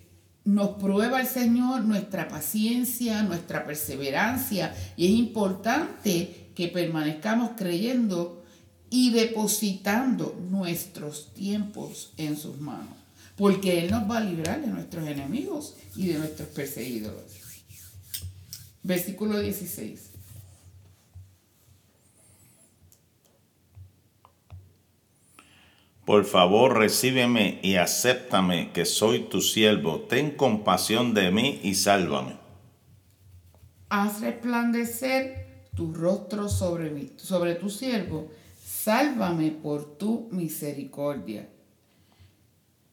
nos 0.48 0.77
prueba 0.77 1.20
el 1.20 1.27
Señor 1.27 1.84
nuestra 1.84 2.30
paciencia, 2.30 3.22
nuestra 3.22 3.66
perseverancia 3.66 4.74
y 4.96 5.08
es 5.08 5.12
importante 5.12 6.51
que 6.56 6.70
permanezcamos 6.70 7.51
creyendo 7.58 8.46
y 8.89 9.12
depositando 9.12 10.39
nuestros 10.50 11.34
tiempos 11.34 12.13
en 12.16 12.38
sus 12.38 12.62
manos, 12.62 12.96
porque 13.36 13.80
Él 13.80 13.92
nos 13.92 14.10
va 14.10 14.20
a 14.20 14.24
librar 14.24 14.62
de 14.62 14.68
nuestros 14.68 15.06
enemigos 15.06 15.75
y 15.98 16.08
de 16.08 16.20
nuestros 16.20 16.48
perseguidores. 16.48 17.34
Versículo 18.84 19.39
16. 19.39 20.12
Por 26.07 26.23
favor, 26.23 26.77
recíbeme 26.77 27.59
y 27.61 27.75
acéptame 27.75 28.71
que 28.71 28.85
soy 28.85 29.25
tu 29.27 29.41
siervo. 29.41 29.99
Ten 29.99 30.31
compasión 30.31 31.13
de 31.13 31.31
mí 31.31 31.59
y 31.63 31.75
sálvame. 31.75 32.37
Haz 33.89 34.21
resplandecer 34.21 35.65
tu 35.75 35.93
rostro 35.93 36.47
sobre 36.47 36.91
mí, 36.91 37.11
sobre 37.17 37.55
tu 37.55 37.69
siervo 37.69 38.29
sálvame 38.63 39.51
por 39.51 39.97
tu 39.97 40.29
misericordia. 40.31 41.49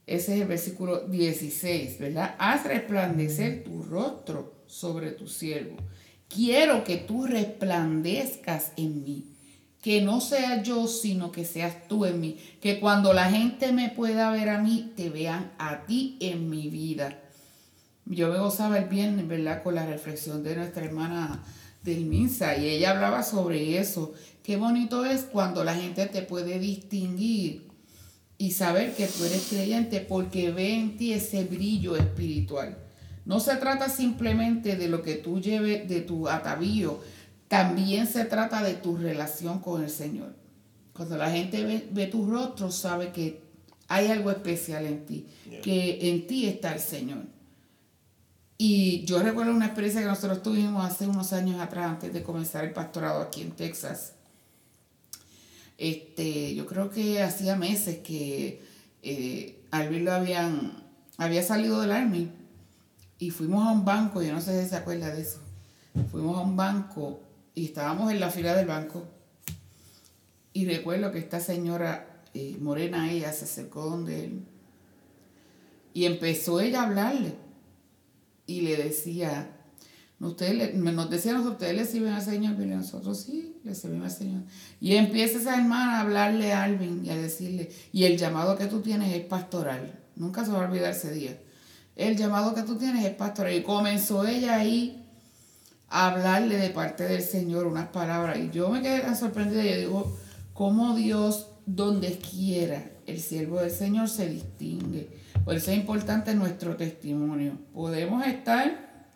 Ese 0.09 0.35
es 0.35 0.41
el 0.41 0.49
versículo 0.49 1.07
16, 1.07 2.01
¿verdad? 2.01 2.35
Haz 2.41 2.65
resplandecer 2.65 3.63
tu 3.63 3.81
rostro 3.85 4.65
sobre 4.67 5.13
tu 5.13 5.29
siervo. 5.29 5.77
Quiero 6.29 6.83
que 6.83 6.97
tú 6.97 7.27
resplandezcas 7.27 8.73
en 8.77 9.05
mí. 9.05 9.34
Que 9.85 10.01
no 10.01 10.23
sea 10.23 10.63
yo, 10.63 10.89
sino 10.89 11.31
que 11.31 11.45
seas 11.45 11.87
tú 11.89 12.07
en 12.07 12.19
mí. 12.19 12.39
Que 12.63 12.81
cuando 12.81 13.13
la 13.13 13.31
gente 13.31 13.71
me 13.71 13.91
pueda 13.91 14.31
ver 14.31 14.49
a 14.49 14.63
mí, 14.63 14.95
te 14.97 15.11
vean 15.11 15.53
a 15.59 15.85
ti 15.85 16.17
en 16.21 16.49
mi 16.49 16.71
vida. 16.71 17.21
Yo 18.07 18.33
me 18.33 18.39
gozaba 18.39 18.79
el 18.79 18.87
viernes, 18.87 19.29
¿verdad? 19.29 19.63
Con 19.63 19.75
la 19.75 19.85
reflexión 19.85 20.43
de 20.43 20.57
nuestra 20.57 20.87
hermana 20.87 21.45
del 21.83 22.07
Minsa 22.07 22.57
y 22.57 22.67
ella 22.71 22.93
hablaba 22.93 23.23
sobre 23.23 23.79
eso. 23.79 24.15
Qué 24.43 24.57
bonito 24.57 25.05
es 25.05 25.25
cuando 25.25 25.65
la 25.65 25.75
gente 25.75 26.07
te 26.07 26.23
puede 26.23 26.59
distinguir 26.59 27.69
y 28.39 28.53
saber 28.53 28.95
que 28.95 29.07
tú 29.07 29.25
eres 29.25 29.49
creyente 29.51 30.01
porque 30.01 30.51
ve 30.51 30.75
en 30.75 30.97
ti 30.97 31.13
ese 31.13 31.45
brillo 31.45 31.95
espiritual. 31.95 32.79
No 33.27 33.39
se 33.39 33.57
trata 33.57 33.91
simplemente 33.91 34.77
de 34.77 34.89
lo 34.89 35.03
que 35.03 35.15
tú 35.17 35.41
lleves 35.41 35.87
de 35.89 36.01
tu 36.01 36.27
atavío, 36.29 37.01
también 37.49 38.07
se 38.07 38.25
trata 38.25 38.63
de 38.63 38.75
tu 38.75 38.97
relación 38.97 39.61
con 39.61 39.83
el 39.83 39.91
Señor. 39.91 40.35
Cuando 40.93 41.17
la 41.17 41.31
gente 41.31 41.89
ve, 41.91 42.07
tu 42.07 42.31
rostro, 42.31 42.71
sabe 42.71 43.13
que 43.13 43.43
hay 43.89 44.09
algo 44.09 44.31
especial 44.31 44.87
en 44.87 45.05
ti, 45.05 45.27
que 45.63 46.11
en 46.11 46.27
ti 46.27 46.47
está 46.47 46.73
el 46.73 46.81
Señor. 46.81 47.25
Y 48.57 49.05
yo 49.05 49.21
recuerdo 49.23 49.53
una 49.53 49.67
experiencia 49.67 50.01
que 50.01 50.07
nosotros 50.07 50.43
tuvimos 50.43 50.85
hace 50.85 51.07
unos 51.07 51.33
años 51.33 51.61
atrás, 51.61 51.91
antes 51.91 52.13
de 52.13 52.23
comenzar 52.23 52.65
el 52.65 52.73
pastorado 52.73 53.21
aquí 53.21 53.43
en 53.43 53.51
Texas. 53.51 54.13
Este, 55.77 56.55
yo 56.55 56.67
creo 56.67 56.91
que 56.91 57.21
hacía 57.21 57.57
meses 57.57 57.99
que 57.99 58.63
eh, 59.03 59.65
Alvin 59.73 60.05
lo 60.05 60.13
habían, 60.13 60.85
había 61.19 61.43
salido 61.43 61.81
del 61.81 61.91
Army 61.91 62.31
y 63.19 63.31
fuimos 63.31 63.67
a 63.67 63.73
un 63.73 63.85
banco, 63.85 64.23
yo 64.23 64.33
no 64.33 64.41
sé 64.41 64.63
si 64.63 64.71
se 64.71 64.77
acuerda 64.77 65.13
de 65.13 65.23
eso. 65.23 65.41
Fuimos 66.11 66.37
a 66.39 66.43
un 66.43 66.57
banco 66.57 67.21
y 67.55 67.67
estábamos 67.67 68.11
en 68.11 68.21
la 68.21 68.31
fila 68.31 68.55
del 68.55 68.67
banco 68.67 69.05
y 70.53 70.67
recuerdo 70.67 71.11
que 71.11 71.19
esta 71.19 71.41
señora 71.41 72.23
eh, 72.33 72.57
morena, 72.61 73.11
ella 73.11 73.33
se 73.33 73.45
acercó 73.45 73.85
donde 73.85 74.25
él 74.25 74.43
y 75.93 76.07
empezó 76.07 76.61
ella 76.61 76.83
a 76.83 76.87
hablarle 76.87 77.35
y 78.47 78.61
le 78.63 78.77
decía, 78.77 79.49
ustedes 80.21 80.75
nos 80.75 81.11
decían, 81.11 81.37
ustedes 81.47 81.77
le 81.77 81.85
sirven 81.85 82.13
al 82.13 82.23
Señor, 82.23 82.61
y 82.61 82.67
nosotros 82.67 83.21
sí, 83.21 83.57
le 83.65 83.75
servimos 83.75 84.13
al 84.13 84.19
Señor. 84.19 84.43
Y 84.81 84.97
empieza 84.97 85.39
esa 85.39 85.57
hermana 85.57 85.99
a 85.99 86.01
hablarle 86.03 86.53
a 86.53 86.65
Alvin 86.65 87.05
y 87.05 87.11
a 87.11 87.17
decirle, 87.17 87.71
y 87.93 88.05
el 88.05 88.19
llamado 88.19 88.57
que 88.57 88.67
tú 88.67 88.81
tienes 88.81 89.15
es 89.15 89.25
pastoral. 89.25 89.99
Nunca 90.17 90.45
se 90.45 90.53
va 90.53 90.65
a 90.65 90.69
olvidar 90.69 90.93
ese 90.93 91.13
día. 91.13 91.39
El 91.97 92.17
llamado 92.17 92.55
que 92.55 92.63
tú 92.63 92.77
tienes 92.77 93.05
es 93.05 93.15
pastoral. 93.15 93.55
Y 93.55 93.63
comenzó 93.63 94.27
ella 94.27 94.57
ahí 94.57 95.04
hablarle 95.89 96.57
de 96.57 96.71
parte 96.71 97.05
del 97.05 97.23
Señor 97.23 97.67
unas 97.67 97.89
palabras. 97.89 98.39
Y 98.39 98.51
yo 98.51 98.69
me 98.71 98.83
quedé 98.83 99.01
tan 99.01 99.17
sorprendida. 99.17 99.65
Yo 99.65 99.79
digo, 99.79 100.19
cómo 100.53 100.95
Dios, 100.97 101.49
donde 101.67 102.19
quiera, 102.19 102.91
el 103.07 103.21
siervo 103.21 103.61
del 103.61 103.71
Señor 103.71 104.09
se 104.09 104.29
distingue 104.29 105.25
por 105.45 105.57
eso 105.57 105.71
es 105.71 105.77
importante 105.77 106.35
nuestro 106.35 106.77
testimonio. 106.77 107.59
Podemos 107.75 108.27
estar 108.27 109.09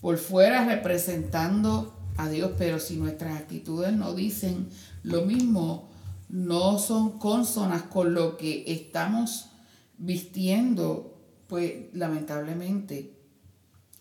por 0.00 0.16
fuera 0.16 0.64
representando 0.64 1.94
a 2.16 2.30
Dios, 2.30 2.52
pero 2.56 2.78
si 2.78 2.96
nuestras 2.96 3.38
actitudes 3.38 3.92
no 3.92 4.14
dicen 4.14 4.68
lo 5.02 5.22
mismo, 5.26 5.90
no 6.30 6.78
son 6.78 7.18
consonas 7.18 7.82
con 7.82 8.14
lo 8.14 8.38
que 8.38 8.64
estamos 8.66 9.50
vistiendo, 9.98 11.20
pues 11.46 11.74
lamentablemente 11.92 13.15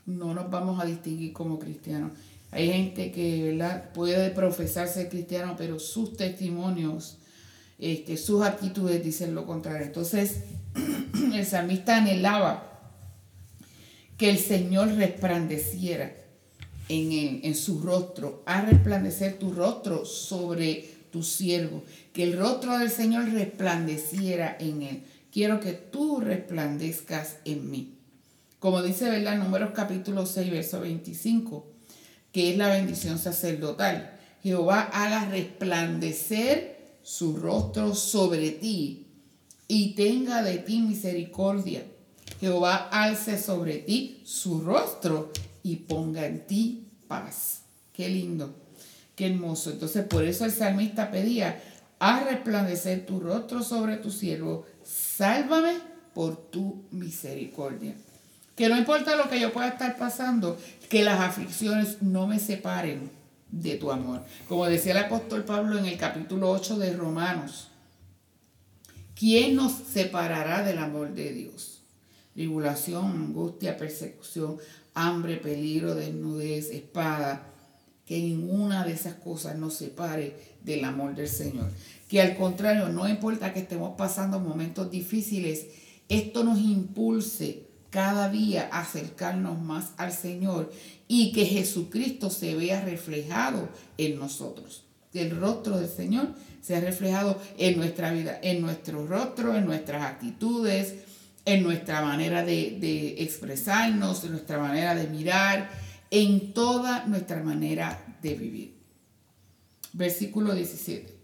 no 0.06 0.34
nos 0.34 0.50
vamos 0.50 0.82
a 0.82 0.86
distinguir 0.86 1.34
como 1.34 1.60
cristianos. 1.60 2.12
Hay 2.52 2.72
gente 2.72 3.12
que 3.12 3.52
¿verdad? 3.52 3.92
puede 3.94 4.30
profesarse 4.30 5.10
cristiano, 5.10 5.56
pero 5.58 5.80
sus 5.80 6.15
testimonios, 6.15 7.18
este, 7.80 8.18
sus 8.18 8.44
actitudes 8.44 9.04
dicen 9.04 9.36
lo 9.36 9.46
contrario. 9.46 9.86
Entonces, 9.86 10.44
el 11.34 11.46
salmista 11.46 11.98
anhelaba 11.98 12.91
que 14.18 14.30
el 14.30 14.38
Señor 14.38 14.94
resplandeciera 14.94 16.15
en, 16.88 17.41
en 17.44 17.56
su 17.56 17.82
rostro, 17.82 18.44
a 18.46 18.62
resplandecer 18.62 19.38
tu 19.38 19.52
rostro 19.52 20.06
sobre 20.06 20.88
tu 21.12 21.24
siervo, 21.24 21.84
que 22.13 22.24
el 22.24 22.38
rostro 22.38 22.78
del 22.78 22.89
Señor 22.89 23.30
resplandeciera 23.32 24.56
en 24.60 24.82
él. 24.84 25.04
Quiero 25.32 25.60
que 25.60 25.74
tú 25.74 26.22
resplandezcas 26.22 27.38
en 27.44 27.70
mí. 27.70 27.94
Como 28.65 28.82
dice, 28.82 29.08
¿verdad? 29.12 29.38
Números 29.38 29.73
capítulo 29.75 30.25
6, 30.25 30.49
verso 30.49 30.80
25, 30.80 31.67
que 32.32 32.49
es 32.49 32.58
la 32.58 32.69
bendición 32.69 33.19
sacerdotal. 33.19 34.17
Jehová 34.41 34.89
haga 34.91 35.30
resplandecer 35.30 36.97
su 37.04 37.38
rostro 37.38 37.93
sobre 37.93 38.49
ti 38.49 39.06
y 39.67 39.93
tenga 39.93 40.41
de 40.41 40.58
ti 40.58 40.82
misericordia. 40.82 41.86
Jehová 42.39 42.89
alce 42.91 43.39
sobre 43.39 43.78
ti 43.78 44.23
su 44.25 44.62
rostro 44.62 45.32
y 45.62 45.75
ponga 45.75 46.25
en 46.25 46.47
ti 46.47 46.88
paz. 47.08 47.65
Qué 47.93 48.10
lindo, 48.10 48.56
qué 49.15 49.28
hermoso. 49.28 49.69
Entonces 49.69 50.08
por 50.08 50.23
eso 50.23 50.43
el 50.43 50.51
salmista 50.51 51.12
pedía, 51.12 51.62
a 51.99 52.23
resplandecer 52.23 53.06
tu 53.06 53.19
rostro 53.19 53.62
sobre 53.62 53.97
tu 53.97 54.10
siervo, 54.10 54.65
sálvame 54.84 55.75
por 56.15 56.49
tu 56.49 56.86
misericordia. 56.89 57.93
Que 58.56 58.70
no 58.70 58.78
importa 58.78 59.15
lo 59.15 59.30
que 59.30 59.39
yo 59.39 59.52
pueda 59.52 59.70
estar 59.70 59.98
pasando, 59.98 60.58
que 60.89 61.04
las 61.04 61.20
aflicciones 61.20 62.02
no 62.02 62.28
me 62.28 62.39
separen 62.39 63.12
de 63.52 63.76
tu 63.76 63.91
amor. 63.91 64.24
Como 64.48 64.65
decía 64.65 64.94
el 64.94 65.00
apóstol 65.00 65.44
Pablo 65.44 65.78
en 65.78 65.86
el 65.86 65.98
capítulo 65.98 66.52
8 66.52 66.78
de 66.78 66.94
Romanos, 66.94 67.70
¿Quién 69.15 69.56
nos 69.56 69.72
separará 69.72 70.62
del 70.63 70.78
amor 70.78 71.13
de 71.13 71.32
Dios? 71.32 71.80
Tribulación, 72.34 73.06
angustia, 73.06 73.78
persecución, 73.78 74.58
hambre, 74.94 75.38
peligro, 75.38 75.96
desnudez, 75.96 76.70
espada. 76.70 77.48
Que 78.06 78.20
ninguna 78.20 78.84
de 78.84 78.91
esas 78.91 79.15
cosas 79.15 79.58
nos 79.58 79.74
separe 79.74 80.58
del 80.63 80.84
amor 80.84 81.15
del 81.15 81.30
Señor. 81.30 81.72
Que 82.10 82.22
al 82.22 82.36
contrario, 82.36 82.89
no 82.89 83.08
importa 83.08 83.54
que 83.54 83.62
estemos 83.62 83.96
pasando 83.98 84.41
momentos 84.41 84.91
difíciles, 84.91 85.68
esto 86.10 86.44
nos 86.44 86.60
impulse 86.60 87.64
cada 87.95 88.27
día 88.27 88.67
acercarnos 88.73 89.58
más 89.58 89.93
al 89.95 90.12
Señor 90.12 90.69
y 91.08 91.31
que 91.31 91.45
Jesucristo 91.45 92.29
se 92.29 92.53
vea 92.53 92.84
reflejado 92.84 93.69
en 93.97 94.19
nosotros. 94.19 94.84
Que 95.13 95.21
el 95.21 95.39
rostro 95.39 95.77
del 95.77 95.88
Señor 95.88 96.27
se 96.62 96.75
ha 96.75 96.81
reflejado 96.81 97.39
en 97.58 97.77
nuestra 97.77 98.12
vida, 98.12 98.38
en 98.43 98.60
nuestro 98.60 99.08
rostro, 99.08 99.55
en 99.55 99.65
nuestras 99.65 100.03
actitudes, 100.03 101.05
en 101.45 101.63
nuestra 101.63 102.01
manera 102.01 102.43
de, 102.43 103.15
expresarnos, 103.19 104.25
en 104.25 104.31
nuestra 104.31 104.60
manera 104.60 104.93
de 104.93 105.08
mirar, 105.08 105.69
en 106.12 106.51
toda 106.51 107.05
nuestra 107.05 107.41
manera 107.43 108.17
de 108.21 108.34
vivir. 108.34 108.75
Versículo 109.93 110.53
17. 110.53 111.15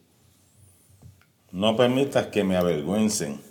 No 1.51 1.75
permitas 1.75 2.27
que 2.27 2.45
me 2.45 2.55
avergüencen, 2.55 3.41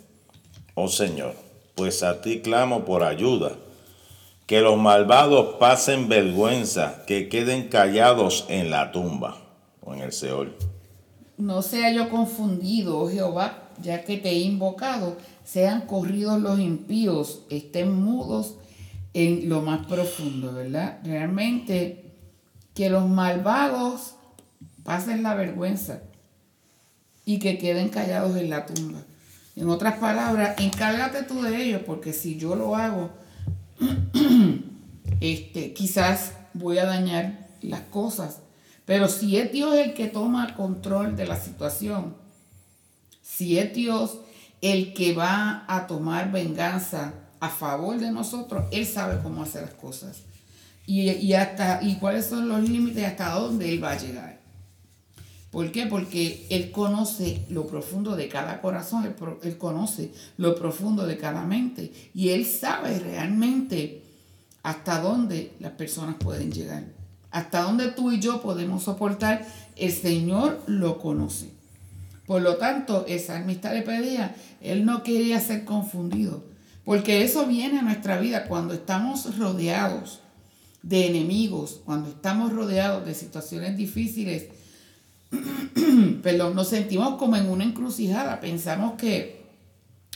oh 0.73 0.87
Señor, 0.87 1.50
pues 1.81 2.03
a 2.03 2.21
ti 2.21 2.41
clamo 2.41 2.85
por 2.85 3.03
ayuda. 3.03 3.53
Que 4.45 4.61
los 4.61 4.77
malvados 4.77 5.55
pasen 5.59 6.09
vergüenza, 6.09 7.03
que 7.07 7.27
queden 7.27 7.69
callados 7.69 8.45
en 8.49 8.69
la 8.69 8.91
tumba 8.91 9.37
o 9.81 9.93
en 9.93 10.01
el 10.01 10.11
Seol 10.11 10.55
no 11.41 11.63
sea 11.63 11.91
yo 11.91 12.09
confundido, 12.09 12.99
oh 12.99 13.09
Jehová, 13.09 13.69
ya 13.81 14.03
que 14.03 14.17
te 14.17 14.29
he 14.29 14.39
invocado, 14.41 15.17
sean 15.43 15.87
corridos 15.87 16.39
los 16.39 16.59
impíos, 16.59 17.41
estén 17.49 17.93
mudos 17.93 18.57
en 19.13 19.49
lo 19.49 19.61
más 19.61 19.87
profundo, 19.87 20.53
¿verdad? 20.53 20.99
Realmente 21.03 22.13
que 22.75 22.91
los 22.91 23.09
malvados 23.09 24.13
pasen 24.83 25.23
la 25.23 25.33
vergüenza 25.33 26.03
y 27.25 27.39
que 27.39 27.57
queden 27.57 27.89
callados 27.89 28.37
en 28.37 28.51
la 28.51 28.67
tumba. 28.67 28.99
En 29.55 29.69
otras 29.69 29.99
palabras, 29.99 30.59
encárgate 30.59 31.23
tú 31.23 31.41
de 31.41 31.63
ellos, 31.63 31.81
porque 31.85 32.13
si 32.13 32.37
yo 32.37 32.55
lo 32.55 32.75
hago, 32.75 33.11
este, 35.19 35.73
quizás 35.73 36.33
voy 36.53 36.77
a 36.77 36.85
dañar 36.85 37.47
las 37.61 37.81
cosas 37.81 38.39
pero 38.91 39.07
si 39.07 39.37
es 39.37 39.53
Dios 39.53 39.73
el 39.77 39.93
que 39.93 40.09
toma 40.09 40.53
control 40.53 41.15
de 41.15 41.25
la 41.25 41.39
situación, 41.39 42.13
si 43.21 43.57
es 43.57 43.73
Dios 43.73 44.17
el 44.59 44.93
que 44.93 45.13
va 45.13 45.63
a 45.69 45.87
tomar 45.87 46.29
venganza 46.29 47.13
a 47.39 47.47
favor 47.47 47.97
de 47.97 48.11
nosotros, 48.11 48.65
Él 48.69 48.85
sabe 48.85 49.23
cómo 49.23 49.43
hacer 49.43 49.61
las 49.61 49.75
cosas. 49.75 50.23
Y, 50.85 51.31
hasta, 51.35 51.81
y 51.81 51.95
cuáles 51.99 52.25
son 52.25 52.49
los 52.49 52.67
límites 52.67 53.05
hasta 53.05 53.29
dónde 53.29 53.69
Él 53.69 53.81
va 53.81 53.91
a 53.91 53.97
llegar. 53.97 54.40
¿Por 55.51 55.71
qué? 55.71 55.85
Porque 55.85 56.47
Él 56.49 56.71
conoce 56.71 57.45
lo 57.49 57.67
profundo 57.67 58.15
de 58.15 58.29
cada 58.29 58.61
corazón, 58.61 59.05
él, 59.05 59.15
él, 59.43 59.57
conoce 59.57 60.11
lo 60.37 60.55
profundo 60.55 61.05
de 61.05 61.17
cada 61.17 61.43
mente 61.45 61.91
y 62.13 62.29
Él 62.29 62.45
sabe 62.45 62.97
realmente 62.99 64.01
hasta 64.63 65.01
dónde 65.01 65.53
las 65.59 65.73
personas 65.73 66.15
pueden 66.15 66.51
llegar. 66.51 66.85
Hasta 67.31 67.63
dónde 67.63 67.89
tú 67.89 68.11
y 68.11 68.19
yo 68.19 68.41
podemos 68.41 68.83
soportar, 68.83 69.45
el 69.75 69.91
Señor 69.91 70.61
lo 70.67 70.99
conoce. 70.99 71.49
Por 72.25 72.41
lo 72.41 72.57
tanto, 72.57 73.05
el 73.07 73.19
salmista 73.19 73.73
le 73.73 73.81
pedía, 73.81 74.35
él 74.61 74.85
no 74.85 75.03
quería 75.03 75.39
ser 75.41 75.65
confundido, 75.65 76.45
porque 76.85 77.23
eso 77.23 77.45
viene 77.45 77.79
a 77.79 77.81
nuestra 77.81 78.19
vida 78.19 78.45
cuando 78.45 78.73
estamos 78.73 79.37
rodeados 79.37 80.19
de 80.81 81.07
enemigos, 81.07 81.81
cuando 81.83 82.09
estamos 82.09 82.53
rodeados 82.53 83.05
de 83.05 83.15
situaciones 83.15 83.75
difíciles, 83.75 84.45
perdón, 86.23 86.55
nos 86.55 86.69
sentimos 86.69 87.17
como 87.17 87.35
en 87.35 87.49
una 87.49 87.63
encrucijada, 87.63 88.39
pensamos 88.39 88.93
que 88.93 89.41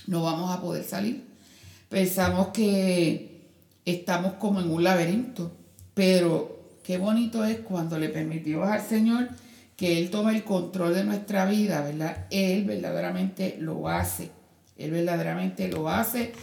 no 0.07 0.23
vamos 0.23 0.51
a 0.51 0.61
poder 0.61 0.83
salir, 0.83 1.23
pensamos 1.89 2.47
que 2.47 3.49
estamos 3.85 4.33
como 4.33 4.61
en 4.61 4.69
un 4.69 4.83
laberinto, 4.83 5.51
pero 5.93 6.59
qué 6.83 6.97
bonito 6.97 7.43
es 7.45 7.59
cuando 7.59 7.97
le 7.97 8.09
permitimos 8.09 8.67
al 8.69 8.81
Señor 8.81 9.29
que 9.75 9.97
Él 9.99 10.09
tome 10.09 10.35
el 10.35 10.43
control 10.43 10.93
de 10.93 11.03
nuestra 11.03 11.45
vida, 11.45 11.81
¿verdad? 11.81 12.27
Él 12.29 12.63
verdaderamente 12.65 13.57
lo 13.59 13.89
hace, 13.89 14.31
Él 14.77 14.91
verdaderamente 14.91 15.67
lo 15.67 15.89
hace. 15.89 16.33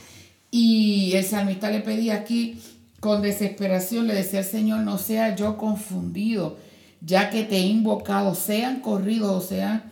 Y 0.51 1.13
el 1.15 1.25
salmista 1.25 1.71
le 1.71 1.81
pedía 1.81 2.15
aquí, 2.15 2.61
con 3.01 3.23
desesperación, 3.23 4.07
le 4.07 4.15
decía 4.15 4.41
al 4.41 4.45
Señor, 4.45 4.81
no 4.81 4.99
sea 4.99 5.35
yo 5.35 5.57
confundido, 5.57 6.59
ya 7.05 7.31
que 7.31 7.45
te 7.45 7.57
he 7.57 7.67
invocado, 7.67 8.35
sean 8.35 8.81
corridos 8.81 9.31
o 9.31 9.47
sean 9.47 9.91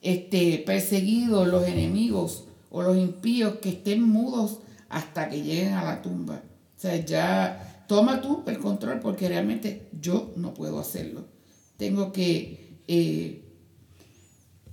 este, 0.00 0.62
perseguidos 0.64 1.48
los 1.48 1.66
enemigos 1.66 2.44
o 2.70 2.82
los 2.82 2.96
impíos 2.96 3.56
que 3.56 3.70
estén 3.70 4.02
mudos 4.02 4.58
hasta 4.88 5.28
que 5.28 5.42
lleguen 5.42 5.74
a 5.74 5.84
la 5.84 6.02
tumba. 6.02 6.42
O 6.76 6.80
sea, 6.80 7.04
ya 7.04 7.84
toma 7.88 8.20
tú 8.20 8.42
el 8.46 8.58
control 8.58 9.00
porque 9.00 9.28
realmente 9.28 9.88
yo 10.00 10.32
no 10.36 10.54
puedo 10.54 10.78
hacerlo. 10.78 11.26
Tengo 11.76 12.12
que 12.12 12.78
eh, 12.86 13.42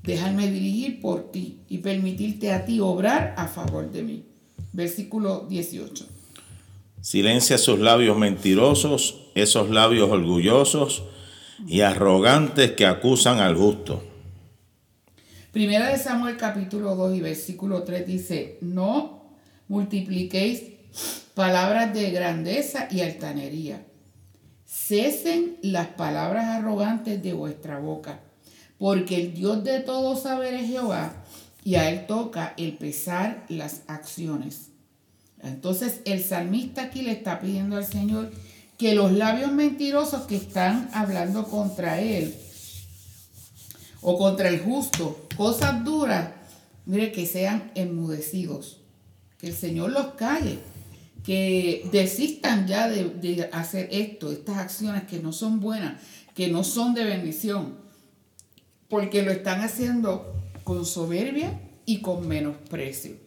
dejarme 0.04 0.50
dirigir 0.50 1.02
por 1.02 1.32
ti 1.32 1.60
y 1.70 1.80
permitirte 1.80 2.52
a 2.52 2.66
ti 2.66 2.80
obrar 2.80 3.34
a 3.38 3.48
favor 3.48 3.92
de 3.92 4.04
mí. 4.04 4.26
Versículo 4.74 5.48
18. 5.50 6.06
Silencia 7.02 7.58
sus 7.58 7.80
labios 7.80 8.18
mentirosos, 8.18 9.32
esos 9.34 9.70
labios 9.70 10.10
orgullosos 10.10 11.04
y 11.68 11.82
arrogantes 11.82 12.72
que 12.72 12.86
acusan 12.86 13.40
al 13.40 13.56
justo. 13.56 14.04
Primera 15.52 15.90
de 15.90 15.98
Samuel 15.98 16.38
capítulo 16.38 16.96
2 16.96 17.16
y 17.16 17.22
versículo 17.22 17.84
3 17.84 18.06
dice, 18.06 18.58
no 18.62 19.34
multipliquéis 19.68 20.64
palabras 21.34 21.94
de 21.94 22.12
grandeza 22.12 22.88
y 22.92 23.02
altanería. 23.02 23.86
Cesen 24.66 25.58
las 25.62 25.88
palabras 25.88 26.46
arrogantes 26.46 27.22
de 27.24 27.34
vuestra 27.34 27.80
boca, 27.80 28.20
porque 28.78 29.16
el 29.16 29.34
Dios 29.34 29.64
de 29.64 29.80
todo 29.80 30.16
saber 30.16 30.54
es 30.54 30.68
Jehová, 30.68 31.14
y 31.64 31.76
a 31.76 31.90
él 31.90 32.06
toca 32.08 32.54
el 32.58 32.78
pesar 32.78 33.46
las 33.50 33.82
acciones. 33.88 34.70
Entonces 35.42 36.02
el 36.06 36.24
salmista 36.24 36.84
aquí 36.84 37.02
le 37.02 37.12
está 37.12 37.40
pidiendo 37.40 37.78
al 37.78 37.86
Señor 37.86 38.32
que 38.80 38.96
los 38.96 39.12
labios 39.12 39.52
mentirosos 39.52 40.22
que 40.22 40.38
están 40.38 40.90
hablando 40.94 41.44
contra 41.44 42.00
él 42.00 42.34
o 44.00 44.18
contra 44.18 44.48
el 44.48 44.62
justo, 44.62 45.28
cosas 45.36 45.84
duras, 45.84 46.30
mire 46.86 47.12
que 47.12 47.26
sean 47.26 47.74
enmudecidos, 47.76 48.80
que 49.38 49.48
el 49.48 49.54
Señor 49.54 49.92
los 49.92 50.14
calle, 50.14 50.60
que 51.26 51.90
desistan 51.92 52.68
ya 52.68 52.88
de, 52.88 53.10
de 53.10 53.50
hacer 53.52 53.90
esto, 53.92 54.32
estas 54.32 54.58
acciones 54.58 55.04
que 55.04 55.20
no 55.20 55.34
son 55.34 55.60
buenas, 55.60 56.02
que 56.34 56.48
no 56.48 56.64
son 56.64 56.94
de 56.94 57.04
bendición, 57.04 57.76
porque 58.88 59.24
lo 59.24 59.32
están 59.32 59.60
haciendo 59.60 60.34
con 60.64 60.86
soberbia 60.86 61.60
y 61.86 62.00
con 62.00 62.26
menosprecio. 62.30 63.18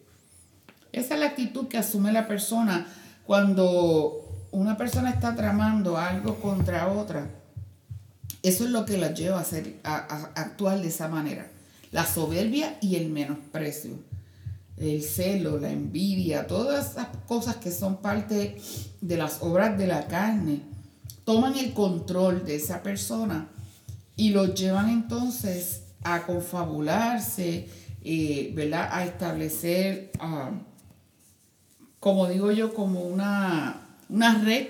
Esa 0.91 1.13
es 1.13 1.19
la 1.19 1.27
actitud 1.27 1.67
que 1.67 1.77
asume 1.77 2.11
la 2.11 2.27
persona 2.27 2.87
cuando 3.27 4.22
una 4.53 4.77
persona 4.77 5.09
está 5.09 5.35
tramando 5.35 5.97
algo 5.97 6.35
contra 6.39 6.87
otra, 6.87 7.27
eso 8.43 8.65
es 8.65 8.69
lo 8.69 8.85
que 8.85 8.97
la 8.97 9.11
lleva 9.11 9.39
a, 9.39 9.41
hacer, 9.41 9.79
a, 9.83 10.31
actuar 10.35 10.79
de 10.79 10.89
esa 10.89 11.07
manera. 11.07 11.47
La 11.91 12.05
soberbia 12.05 12.77
y 12.79 12.95
el 12.95 13.09
menosprecio. 13.09 13.93
El 14.77 15.01
celo, 15.01 15.59
la 15.59 15.71
envidia, 15.71 16.45
todas 16.45 16.91
esas 16.91 17.07
cosas 17.27 17.55
que 17.57 17.71
son 17.71 17.97
parte 17.97 18.59
de 19.01 19.17
las 19.17 19.41
obras 19.41 19.77
de 19.77 19.87
la 19.87 20.07
carne, 20.07 20.61
toman 21.25 21.57
el 21.57 21.73
control 21.73 22.45
de 22.45 22.55
esa 22.55 22.83
persona 22.83 23.47
y 24.15 24.29
lo 24.29 24.53
llevan 24.53 24.89
entonces 24.89 25.83
a 26.03 26.23
confabularse, 26.23 27.67
eh, 28.03 28.51
¿verdad? 28.55 28.89
A 28.91 29.05
establecer, 29.05 30.11
ah, 30.19 30.51
como 31.99 32.27
digo 32.27 32.51
yo, 32.51 32.73
como 32.73 33.01
una 33.01 33.82
una 34.13 34.37
red 34.43 34.67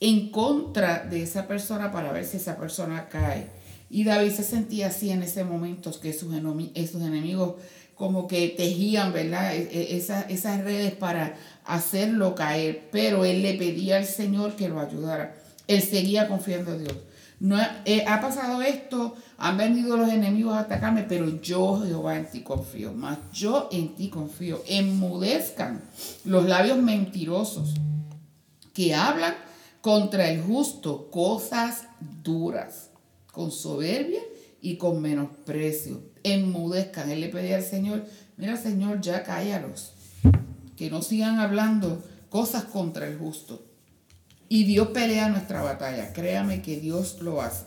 en 0.00 0.30
contra 0.30 1.04
de 1.04 1.22
esa 1.22 1.46
persona 1.46 1.92
para 1.92 2.10
ver 2.10 2.24
si 2.24 2.38
esa 2.38 2.56
persona 2.56 3.08
cae. 3.08 3.46
Y 3.88 4.02
David 4.02 4.32
se 4.32 4.42
sentía 4.42 4.88
así 4.88 5.10
en 5.10 5.22
ese 5.22 5.44
momento, 5.44 5.92
que 6.00 6.12
sus, 6.12 6.34
esos 6.74 7.00
enemigos 7.00 7.54
como 7.94 8.26
que 8.26 8.48
tejían, 8.48 9.12
¿verdad? 9.12 9.54
E, 9.54 9.68
e, 9.70 9.96
esas 9.96 10.64
redes 10.64 10.92
para 10.92 11.36
hacerlo 11.64 12.34
caer, 12.34 12.88
pero 12.90 13.24
él 13.24 13.42
le 13.42 13.54
pedía 13.54 13.98
al 13.98 14.06
Señor 14.06 14.56
que 14.56 14.68
lo 14.68 14.80
ayudara. 14.80 15.36
Él 15.68 15.80
seguía 15.80 16.26
confiando 16.26 16.72
en 16.72 16.84
Dios. 16.84 16.96
No, 17.38 17.56
eh, 17.84 18.04
ha 18.08 18.20
pasado 18.20 18.60
esto, 18.60 19.14
han 19.38 19.56
venido 19.56 19.96
los 19.96 20.08
enemigos 20.08 20.54
a 20.54 20.60
atacarme, 20.60 21.04
pero 21.04 21.40
yo, 21.40 21.84
Jehová, 21.86 22.16
en 22.16 22.26
ti 22.26 22.40
confío. 22.40 22.92
Más 22.92 23.18
yo 23.32 23.68
en 23.70 23.94
ti 23.94 24.08
confío. 24.08 24.64
Enmudezcan 24.66 25.80
los 26.24 26.46
labios 26.46 26.78
mentirosos 26.78 27.74
que 28.74 28.94
hablan 28.94 29.34
contra 29.80 30.28
el 30.28 30.42
justo 30.42 31.10
cosas 31.10 31.84
duras, 32.22 32.90
con 33.32 33.50
soberbia 33.50 34.20
y 34.60 34.76
con 34.76 35.00
menosprecio. 35.00 36.02
Enmudezcan. 36.22 37.10
Él 37.10 37.20
le 37.20 37.28
pedía 37.28 37.56
al 37.56 37.62
Señor, 37.62 38.04
mira 38.36 38.56
Señor, 38.56 39.00
ya 39.00 39.22
cállalos, 39.22 39.92
que 40.76 40.90
no 40.90 41.00
sigan 41.00 41.38
hablando 41.38 42.02
cosas 42.28 42.64
contra 42.64 43.06
el 43.06 43.16
justo. 43.16 43.64
Y 44.48 44.64
Dios 44.64 44.88
pelea 44.88 45.28
nuestra 45.28 45.62
batalla. 45.62 46.12
Créame 46.12 46.60
que 46.60 46.80
Dios 46.80 47.20
lo 47.20 47.40
hace. 47.40 47.64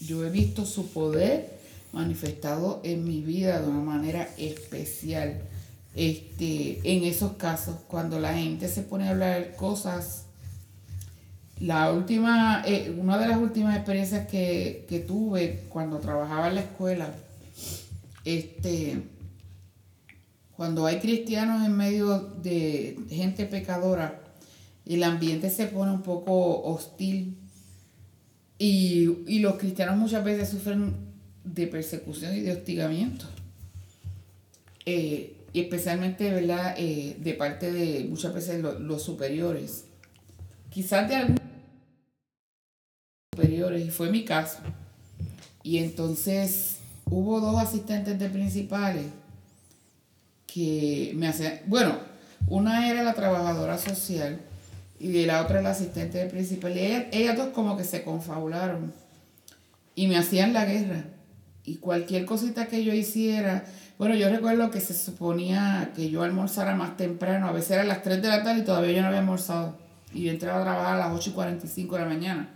Yo 0.00 0.24
he 0.24 0.30
visto 0.30 0.66
su 0.66 0.88
poder 0.88 1.60
manifestado 1.92 2.80
en 2.82 3.04
mi 3.04 3.20
vida 3.20 3.60
de 3.60 3.68
una 3.68 3.82
manera 3.82 4.28
especial 4.38 5.42
este, 5.94 6.80
en 6.84 7.04
esos 7.04 7.32
casos, 7.32 7.76
cuando 7.86 8.18
la 8.18 8.34
gente 8.34 8.68
se 8.68 8.82
pone 8.82 9.06
a 9.06 9.10
hablar 9.10 9.54
cosas, 9.56 10.26
la 11.60 11.92
última, 11.92 12.62
eh, 12.66 12.94
una 12.98 13.18
de 13.18 13.28
las 13.28 13.38
últimas 13.38 13.76
experiencias 13.76 14.26
que, 14.26 15.04
tuve 15.06 15.64
cuando 15.68 15.98
trabajaba 15.98 16.48
en 16.48 16.56
la 16.56 16.60
escuela, 16.62 17.14
este, 18.24 19.02
cuando 20.56 20.86
hay 20.86 20.98
cristianos 20.98 21.64
en 21.64 21.76
medio 21.76 22.18
de 22.18 22.98
gente 23.10 23.46
pecadora, 23.46 24.20
el 24.86 25.04
ambiente 25.04 25.50
se 25.50 25.66
pone 25.66 25.92
un 25.92 26.02
poco 26.02 26.62
hostil 26.62 27.38
y, 28.58 29.18
y 29.28 29.38
los 29.38 29.54
cristianos 29.54 29.96
muchas 29.96 30.24
veces 30.24 30.48
sufren 30.48 30.94
de 31.44 31.66
persecución 31.66 32.34
y 32.36 32.40
de 32.40 32.52
hostigamiento. 32.52 33.26
Eh, 34.86 35.36
y 35.52 35.60
especialmente 35.60 36.30
¿verdad? 36.30 36.74
Eh, 36.78 37.16
de 37.18 37.34
parte 37.34 37.70
de 37.70 38.04
muchas 38.04 38.32
veces 38.34 38.62
los 38.62 39.02
superiores. 39.02 39.84
Quizás 40.70 41.08
de 41.08 41.16
algunos 41.16 41.40
superiores, 43.34 43.86
y 43.86 43.90
fue 43.90 44.10
mi 44.10 44.24
caso. 44.24 44.58
Y 45.62 45.78
entonces 45.78 46.78
hubo 47.06 47.40
dos 47.40 47.60
asistentes 47.60 48.18
de 48.18 48.28
principales 48.28 49.06
que 50.46 51.12
me 51.14 51.28
hacían, 51.28 51.60
bueno, 51.66 51.98
una 52.48 52.90
era 52.90 53.02
la 53.02 53.14
trabajadora 53.14 53.78
social 53.78 54.40
y 54.98 55.24
la 55.26 55.42
otra 55.42 55.62
la 55.62 55.70
asistente 55.70 56.18
de 56.18 56.26
principal. 56.26 56.76
Y 56.76 56.80
ellas, 56.80 57.04
ellas 57.12 57.36
dos 57.36 57.48
como 57.48 57.76
que 57.76 57.84
se 57.84 58.02
confabularon 58.02 58.92
y 59.94 60.08
me 60.08 60.16
hacían 60.16 60.52
la 60.52 60.64
guerra. 60.64 61.04
Y 61.64 61.76
cualquier 61.76 62.24
cosita 62.24 62.66
que 62.66 62.84
yo 62.84 62.92
hiciera, 62.92 63.64
bueno, 63.98 64.14
yo 64.14 64.28
recuerdo 64.28 64.70
que 64.70 64.80
se 64.80 64.94
suponía 64.94 65.92
que 65.94 66.10
yo 66.10 66.22
almorzara 66.22 66.74
más 66.74 66.96
temprano, 66.96 67.46
a 67.46 67.52
veces 67.52 67.72
era 67.72 67.82
a 67.82 67.86
las 67.86 68.02
3 68.02 68.20
de 68.20 68.28
la 68.28 68.42
tarde 68.42 68.60
y 68.60 68.64
todavía 68.64 68.92
yo 68.92 69.02
no 69.02 69.08
había 69.08 69.20
almorzado. 69.20 69.76
Y 70.12 70.24
yo 70.24 70.32
entraba 70.32 70.60
a 70.60 70.64
trabajar 70.64 70.96
a 70.96 71.08
las 71.08 71.14
8 71.14 71.30
y 71.30 71.32
45 71.32 71.94
de 71.94 72.02
la 72.02 72.08
mañana. 72.08 72.50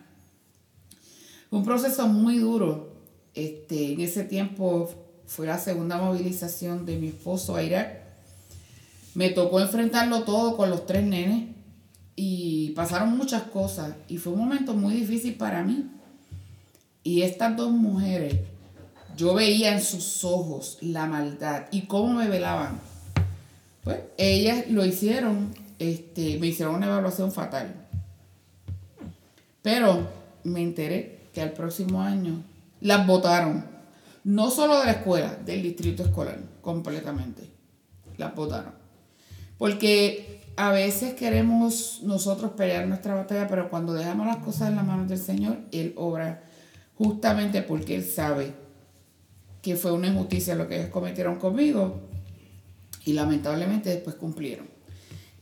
Fue 1.48 1.58
un 1.58 1.64
proceso 1.64 2.06
muy 2.08 2.38
duro. 2.38 2.92
Este, 3.34 3.92
en 3.92 4.00
ese 4.00 4.24
tiempo 4.24 4.90
fue 5.26 5.46
la 5.46 5.58
segunda 5.58 5.98
movilización 5.98 6.86
de 6.86 6.96
mi 6.96 7.08
esposo 7.08 7.56
a 7.56 7.62
Irak. 7.62 8.00
Me 9.14 9.30
tocó 9.30 9.60
enfrentarlo 9.60 10.24
todo 10.24 10.56
con 10.56 10.70
los 10.70 10.86
tres 10.86 11.04
nenes. 11.04 11.54
y 12.18 12.70
pasaron 12.70 13.16
muchas 13.16 13.42
cosas 13.42 13.94
y 14.08 14.16
fue 14.16 14.32
un 14.32 14.38
momento 14.38 14.72
muy 14.72 14.94
difícil 14.94 15.34
para 15.34 15.62
mí. 15.62 15.84
Y 17.02 17.22
estas 17.22 17.56
dos 17.56 17.70
mujeres, 17.70 18.34
yo 19.16 19.34
veía 19.34 19.72
en 19.72 19.82
sus 19.82 20.24
ojos 20.24 20.78
la 20.80 21.06
maldad 21.06 21.66
y 21.70 21.82
cómo 21.82 22.14
me 22.14 22.28
velaban. 22.28 22.78
Pues 23.82 24.00
ellas 24.18 24.64
lo 24.68 24.84
hicieron, 24.84 25.54
este, 25.78 26.38
me 26.38 26.48
hicieron 26.48 26.74
una 26.74 26.86
evaluación 26.86 27.32
fatal. 27.32 27.74
Pero 29.62 30.06
me 30.44 30.60
enteré 30.60 31.28
que 31.32 31.40
al 31.40 31.52
próximo 31.52 32.02
año 32.02 32.42
las 32.80 33.06
votaron. 33.06 33.64
No 34.24 34.50
solo 34.50 34.80
de 34.80 34.86
la 34.86 34.92
escuela, 34.92 35.36
del 35.44 35.62
distrito 35.62 36.02
escolar, 36.02 36.38
completamente. 36.60 37.48
Las 38.16 38.34
votaron. 38.34 38.74
Porque 39.56 40.42
a 40.56 40.70
veces 40.70 41.14
queremos 41.14 42.00
nosotros 42.02 42.52
pelear 42.52 42.86
nuestra 42.86 43.14
batalla, 43.14 43.46
pero 43.46 43.70
cuando 43.70 43.94
dejamos 43.94 44.26
las 44.26 44.38
cosas 44.38 44.68
en 44.68 44.76
las 44.76 44.86
manos 44.86 45.08
del 45.08 45.18
Señor, 45.18 45.58
Él 45.70 45.94
obra 45.96 46.42
justamente 46.98 47.62
porque 47.62 47.94
Él 47.94 48.04
sabe 48.04 48.65
que 49.66 49.74
fue 49.74 49.90
una 49.90 50.06
injusticia 50.06 50.54
lo 50.54 50.68
que 50.68 50.76
ellos 50.76 50.90
cometieron 50.90 51.40
conmigo 51.40 52.00
y 53.04 53.14
lamentablemente 53.14 53.90
después 53.90 54.14
cumplieron. 54.14 54.68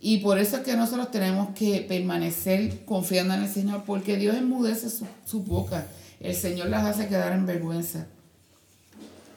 Y 0.00 0.20
por 0.20 0.38
eso 0.38 0.56
es 0.56 0.62
que 0.62 0.74
nosotros 0.76 1.10
tenemos 1.10 1.50
que 1.50 1.84
permanecer 1.86 2.86
confiando 2.86 3.34
en 3.34 3.42
el 3.42 3.50
Señor, 3.50 3.82
porque 3.84 4.16
Dios 4.16 4.34
enmudece 4.34 4.88
su, 4.88 5.06
su 5.26 5.42
boca, 5.42 5.88
el 6.20 6.34
Señor 6.34 6.70
las 6.70 6.86
hace 6.86 7.06
quedar 7.06 7.34
en 7.34 7.44
vergüenza. 7.44 8.06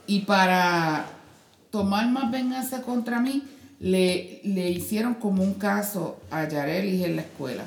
Y 0.05 0.21
para 0.21 1.05
tomar 1.69 2.09
más 2.09 2.31
venganza 2.31 2.81
contra 2.81 3.19
mí, 3.19 3.43
le, 3.81 4.39
le 4.45 4.69
hicieron 4.69 5.15
como 5.15 5.43
un 5.43 5.55
caso 5.55 6.21
a 6.31 6.47
Yarelis 6.47 7.03
en 7.03 7.17
la 7.17 7.23
escuela. 7.23 7.65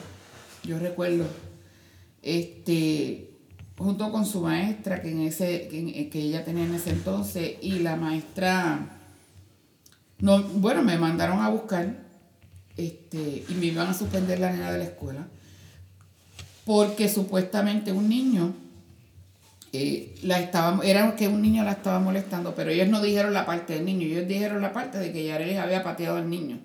Yo 0.64 0.78
recuerdo, 0.78 1.26
este, 2.22 3.29
junto 3.80 4.12
con 4.12 4.26
su 4.26 4.42
maestra, 4.42 5.00
que, 5.00 5.10
en 5.10 5.22
ese, 5.22 5.66
que, 5.68 6.10
ella 6.12 6.44
tenía 6.44 6.64
en 6.64 6.74
ese 6.74 6.90
entonces, 6.90 7.54
y 7.62 7.78
la 7.78 7.96
maestra, 7.96 8.78
no, 10.18 10.42
bueno, 10.42 10.82
me 10.82 10.98
mandaron 10.98 11.40
a 11.40 11.48
buscar 11.48 11.96
este, 12.76 13.44
y 13.48 13.54
me 13.54 13.66
iban 13.66 13.88
a 13.88 13.94
suspender 13.94 14.38
la 14.38 14.52
nena 14.52 14.70
de 14.70 14.78
la 14.78 14.84
escuela, 14.84 15.26
porque 16.66 17.08
supuestamente 17.08 17.90
un 17.90 18.10
niño 18.10 18.52
eh, 19.72 20.14
la 20.24 20.40
estaba, 20.40 20.84
era 20.84 21.16
que 21.16 21.28
un 21.28 21.40
niño 21.40 21.64
la 21.64 21.72
estaba 21.72 22.00
molestando, 22.00 22.54
pero 22.54 22.70
ellos 22.70 22.88
no 22.88 23.00
dijeron 23.00 23.32
la 23.32 23.46
parte 23.46 23.72
del 23.72 23.86
niño, 23.86 24.04
ellos 24.04 24.28
dijeron 24.28 24.60
la 24.60 24.74
parte 24.74 24.98
de 24.98 25.10
que 25.10 25.24
Yarelis 25.24 25.56
había 25.56 25.82
pateado 25.82 26.18
al 26.18 26.28
niño. 26.28 26.58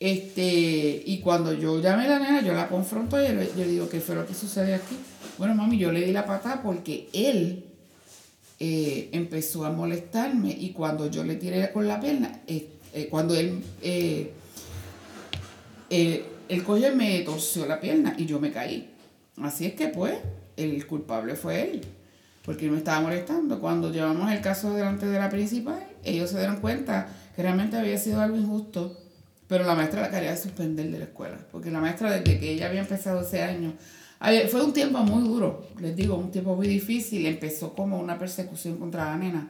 Este, 0.00 1.02
y 1.04 1.20
cuando 1.20 1.52
yo 1.52 1.78
llamé 1.78 2.06
a 2.06 2.08
la 2.08 2.18
nena, 2.18 2.40
yo 2.42 2.54
la 2.54 2.68
confronto 2.68 3.22
y 3.22 3.26
yo, 3.28 3.34
le 3.34 3.68
digo, 3.68 3.86
¿qué 3.88 4.00
fue 4.00 4.14
lo 4.14 4.26
que 4.26 4.32
sucede 4.32 4.74
aquí? 4.74 4.96
Bueno, 5.36 5.54
mami, 5.54 5.76
yo 5.76 5.92
le 5.92 6.00
di 6.00 6.10
la 6.10 6.24
patada 6.24 6.62
porque 6.62 7.10
él 7.12 7.66
eh, 8.58 9.10
empezó 9.12 9.66
a 9.66 9.70
molestarme 9.70 10.50
y 10.50 10.72
cuando 10.72 11.10
yo 11.10 11.22
le 11.22 11.36
tiré 11.36 11.70
con 11.70 11.86
la 11.86 12.00
pierna, 12.00 12.40
eh, 12.46 12.70
cuando 13.10 13.34
él, 13.34 13.62
el 15.90 16.64
coge 16.64 16.90
me 16.92 17.20
torció 17.20 17.66
la 17.66 17.78
pierna 17.78 18.14
y 18.16 18.24
yo 18.24 18.40
me 18.40 18.50
caí. 18.50 18.90
Así 19.42 19.66
es 19.66 19.74
que 19.74 19.88
pues, 19.88 20.14
el 20.56 20.86
culpable 20.86 21.34
fue 21.34 21.62
él, 21.62 21.82
porque 22.44 22.64
él 22.64 22.72
me 22.72 22.78
estaba 22.78 23.00
molestando. 23.00 23.60
Cuando 23.60 23.92
llevamos 23.92 24.32
el 24.32 24.40
caso 24.40 24.72
delante 24.74 25.06
de 25.06 25.18
la 25.18 25.28
principal, 25.28 25.86
ellos 26.04 26.30
se 26.30 26.38
dieron 26.38 26.60
cuenta 26.60 27.08
que 27.36 27.42
realmente 27.42 27.76
había 27.76 27.98
sido 27.98 28.20
algo 28.20 28.36
injusto, 28.36 28.96
pero 29.50 29.64
la 29.64 29.74
maestra 29.74 30.02
la 30.02 30.10
quería 30.10 30.36
suspender 30.36 30.88
de 30.92 30.98
la 31.00 31.04
escuela, 31.06 31.36
porque 31.50 31.72
la 31.72 31.80
maestra 31.80 32.12
desde 32.12 32.38
que 32.38 32.52
ella 32.52 32.68
había 32.68 32.82
empezado 32.82 33.22
ese 33.22 33.42
año, 33.42 33.74
fue 34.48 34.62
un 34.62 34.72
tiempo 34.72 35.00
muy 35.00 35.26
duro, 35.26 35.66
les 35.80 35.96
digo, 35.96 36.14
un 36.14 36.30
tiempo 36.30 36.54
muy 36.54 36.68
difícil, 36.68 37.26
empezó 37.26 37.74
como 37.74 37.98
una 37.98 38.16
persecución 38.16 38.76
contra 38.76 39.06
la 39.06 39.16
nena. 39.16 39.48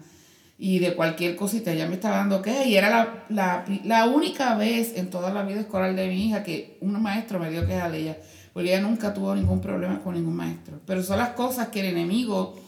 Y 0.59 0.79
de 0.79 0.95
cualquier 0.95 1.37
cosita, 1.37 1.71
ella 1.73 1.87
me 1.87 1.97
estaba 1.97 2.17
dando 2.17 2.41
quejas 2.41 2.67
y 2.67 2.77
era 2.77 2.89
la, 2.89 3.25
la, 3.29 3.65
la 3.85 4.07
única 4.07 4.55
vez 4.55 4.97
en 4.97 5.11
toda 5.11 5.35
la 5.35 5.43
vida 5.43 5.61
escolar 5.61 5.95
de 5.95 6.09
mi 6.09 6.29
hija 6.29 6.43
que 6.43 6.79
un 6.81 7.03
maestro 7.03 7.39
me 7.39 7.51
dio 7.51 7.67
queja 7.67 7.91
de 7.91 7.99
ella 7.99 8.19
porque 8.55 8.71
ella 8.71 8.81
nunca 8.81 9.13
tuvo 9.13 9.35
ningún 9.35 9.61
problema 9.61 10.01
con 10.01 10.15
ningún 10.15 10.35
maestro. 10.35 10.81
Pero 10.87 11.03
son 11.03 11.19
las 11.19 11.31
cosas 11.31 11.69
que 11.69 11.81
el 11.81 11.87
enemigo 11.87 12.59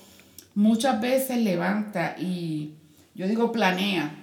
muchas 0.54 1.00
veces 1.00 1.38
levanta 1.38 2.14
y 2.18 2.74
yo 3.14 3.26
digo 3.26 3.52
planea 3.52 4.18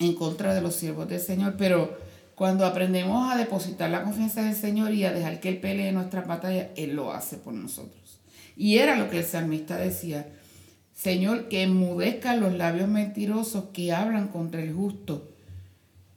en 0.00 0.14
contra 0.14 0.52
de 0.52 0.60
los 0.60 0.74
siervos 0.74 1.08
del 1.08 1.20
Señor, 1.20 1.54
pero 1.56 2.07
cuando 2.38 2.64
aprendemos 2.64 3.32
a 3.32 3.36
depositar 3.36 3.90
la 3.90 4.04
confianza 4.04 4.40
en 4.42 4.46
el 4.46 4.54
Señor 4.54 4.94
y 4.94 5.04
a 5.04 5.12
dejar 5.12 5.40
que 5.40 5.48
Él 5.48 5.58
pelee 5.58 5.90
nuestras 5.90 6.24
batallas, 6.28 6.68
Él 6.76 6.94
lo 6.94 7.12
hace 7.12 7.36
por 7.36 7.52
nosotros. 7.52 8.20
Y 8.56 8.78
era 8.78 8.96
lo 8.96 9.10
que 9.10 9.18
el 9.18 9.24
salmista 9.24 9.76
decía, 9.76 10.32
Señor, 10.94 11.48
que 11.48 11.64
enmudezcan 11.64 12.38
los 12.38 12.54
labios 12.54 12.88
mentirosos 12.88 13.64
que 13.72 13.92
hablan 13.92 14.28
contra 14.28 14.62
el 14.62 14.72
justo, 14.72 15.28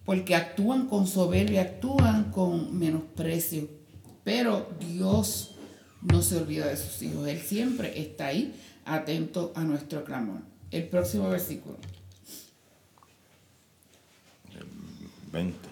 porque 0.05 0.35
actúan 0.35 0.85
con 0.85 1.07
soberbia, 1.07 1.63
actúan 1.63 2.31
con 2.31 2.77
menosprecio. 2.77 3.67
Pero 4.23 4.69
Dios 4.79 5.55
no 6.03 6.21
se 6.21 6.37
olvida 6.37 6.67
de 6.67 6.77
sus 6.77 7.01
hijos. 7.01 7.27
Él 7.27 7.39
siempre 7.39 7.99
está 7.99 8.27
ahí, 8.27 8.53
atento 8.85 9.53
a 9.55 9.63
nuestro 9.63 10.03
clamor. 10.03 10.41
El 10.69 10.87
próximo 10.87 11.29
versículo. 11.29 11.77
20. 15.31 15.70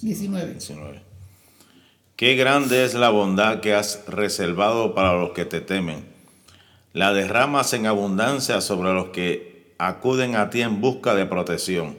Diecinueve. 0.00 0.52
19. 0.52 1.02
Qué 2.16 2.34
grande 2.34 2.84
es 2.84 2.94
la 2.94 3.10
bondad 3.10 3.60
que 3.60 3.74
has 3.74 4.04
reservado 4.06 4.94
para 4.94 5.14
los 5.14 5.32
que 5.32 5.44
te 5.44 5.60
temen. 5.60 6.04
La 6.92 7.12
derramas 7.12 7.72
en 7.74 7.86
abundancia 7.86 8.60
sobre 8.60 8.94
los 8.94 9.08
que 9.10 9.74
acuden 9.78 10.34
a 10.34 10.48
ti 10.48 10.62
en 10.62 10.80
busca 10.80 11.14
de 11.14 11.26
protección 11.26 11.98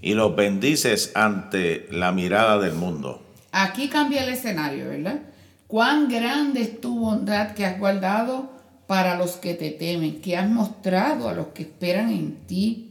y 0.00 0.14
los 0.14 0.34
bendices 0.34 1.12
ante 1.14 1.86
la 1.90 2.12
mirada 2.12 2.58
del 2.58 2.74
mundo. 2.74 3.22
Aquí 3.52 3.88
cambia 3.88 4.24
el 4.24 4.30
escenario, 4.30 4.88
¿verdad? 4.88 5.22
Cuán 5.66 6.08
grande 6.08 6.62
es 6.62 6.80
tu 6.80 6.98
bondad 6.98 7.54
que 7.54 7.64
has 7.64 7.78
guardado 7.78 8.50
para 8.86 9.16
los 9.16 9.32
que 9.32 9.54
te 9.54 9.70
temen, 9.70 10.20
que 10.20 10.36
has 10.36 10.48
mostrado 10.48 11.28
a 11.28 11.34
los 11.34 11.48
que 11.48 11.62
esperan 11.62 12.10
en 12.10 12.46
ti, 12.46 12.90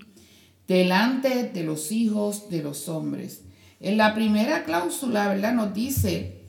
delante 0.68 1.44
de 1.44 1.64
los 1.64 1.92
hijos 1.92 2.50
de 2.50 2.64
los 2.64 2.90
hombres. 2.90 3.45
En 3.80 3.98
la 3.98 4.14
primera 4.14 4.64
cláusula, 4.64 5.28
¿verdad? 5.28 5.54
Nos 5.54 5.74
dice 5.74 6.42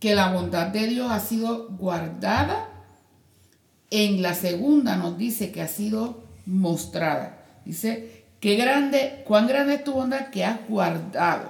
que 0.00 0.14
la 0.14 0.32
bondad 0.32 0.68
de 0.68 0.86
Dios 0.86 1.10
ha 1.10 1.20
sido 1.20 1.68
guardada. 1.70 2.68
En 3.90 4.22
la 4.22 4.34
segunda 4.34 4.96
nos 4.96 5.16
dice 5.16 5.52
que 5.52 5.62
ha 5.62 5.68
sido 5.68 6.24
mostrada. 6.46 7.38
Dice 7.64 8.24
Qué 8.44 8.56
grande, 8.56 9.22
cuán 9.24 9.46
grande 9.46 9.76
es 9.76 9.84
tu 9.84 9.94
bondad 9.94 10.28
que 10.28 10.44
has 10.44 10.68
guardado 10.68 11.48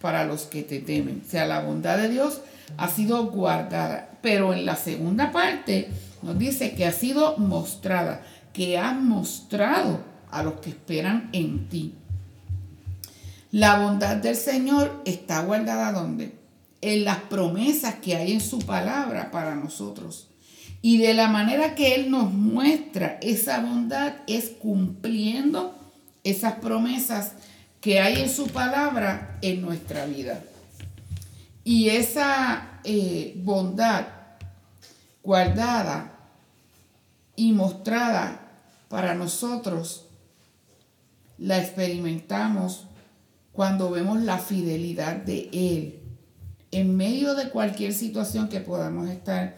para 0.00 0.24
los 0.24 0.42
que 0.42 0.64
te 0.64 0.80
temen. 0.80 1.22
O 1.24 1.30
sea, 1.30 1.46
la 1.46 1.60
bondad 1.60 1.96
de 1.98 2.08
Dios 2.08 2.40
ha 2.78 2.88
sido 2.88 3.26
guardada. 3.26 4.10
Pero 4.22 4.52
en 4.52 4.66
la 4.66 4.74
segunda 4.74 5.30
parte 5.30 5.88
nos 6.20 6.36
dice 6.36 6.74
que 6.74 6.84
ha 6.84 6.90
sido 6.90 7.36
mostrada, 7.38 8.22
que 8.52 8.76
has 8.76 8.96
mostrado 8.96 10.00
a 10.32 10.42
los 10.42 10.54
que 10.54 10.70
esperan 10.70 11.30
en 11.32 11.68
ti. 11.68 11.94
La 13.52 13.78
bondad 13.78 14.16
del 14.16 14.34
Señor 14.34 15.02
está 15.04 15.42
guardada 15.42 15.92
¿dónde? 15.92 16.34
En 16.80 17.04
las 17.04 17.18
promesas 17.18 17.96
que 17.96 18.16
hay 18.16 18.32
en 18.32 18.40
su 18.40 18.60
palabra 18.60 19.30
para 19.30 19.54
nosotros. 19.54 20.28
Y 20.80 20.96
de 20.96 21.12
la 21.12 21.28
manera 21.28 21.74
que 21.74 21.94
Él 21.94 22.10
nos 22.10 22.32
muestra 22.32 23.18
esa 23.20 23.60
bondad 23.60 24.14
es 24.26 24.48
cumpliendo 24.58 25.78
esas 26.24 26.54
promesas 26.54 27.32
que 27.82 28.00
hay 28.00 28.22
en 28.22 28.30
su 28.30 28.46
palabra 28.46 29.38
en 29.42 29.60
nuestra 29.60 30.06
vida. 30.06 30.42
Y 31.62 31.90
esa 31.90 32.80
eh, 32.84 33.34
bondad 33.44 34.06
guardada 35.22 36.18
y 37.36 37.52
mostrada 37.52 38.48
para 38.88 39.14
nosotros 39.14 40.06
la 41.36 41.58
experimentamos 41.58 42.86
cuando 43.52 43.90
vemos 43.90 44.20
la 44.22 44.38
fidelidad 44.38 45.16
de 45.16 45.48
Él. 45.52 46.00
En 46.70 46.96
medio 46.96 47.34
de 47.34 47.50
cualquier 47.50 47.92
situación 47.92 48.48
que 48.48 48.60
podamos 48.60 49.08
estar 49.10 49.56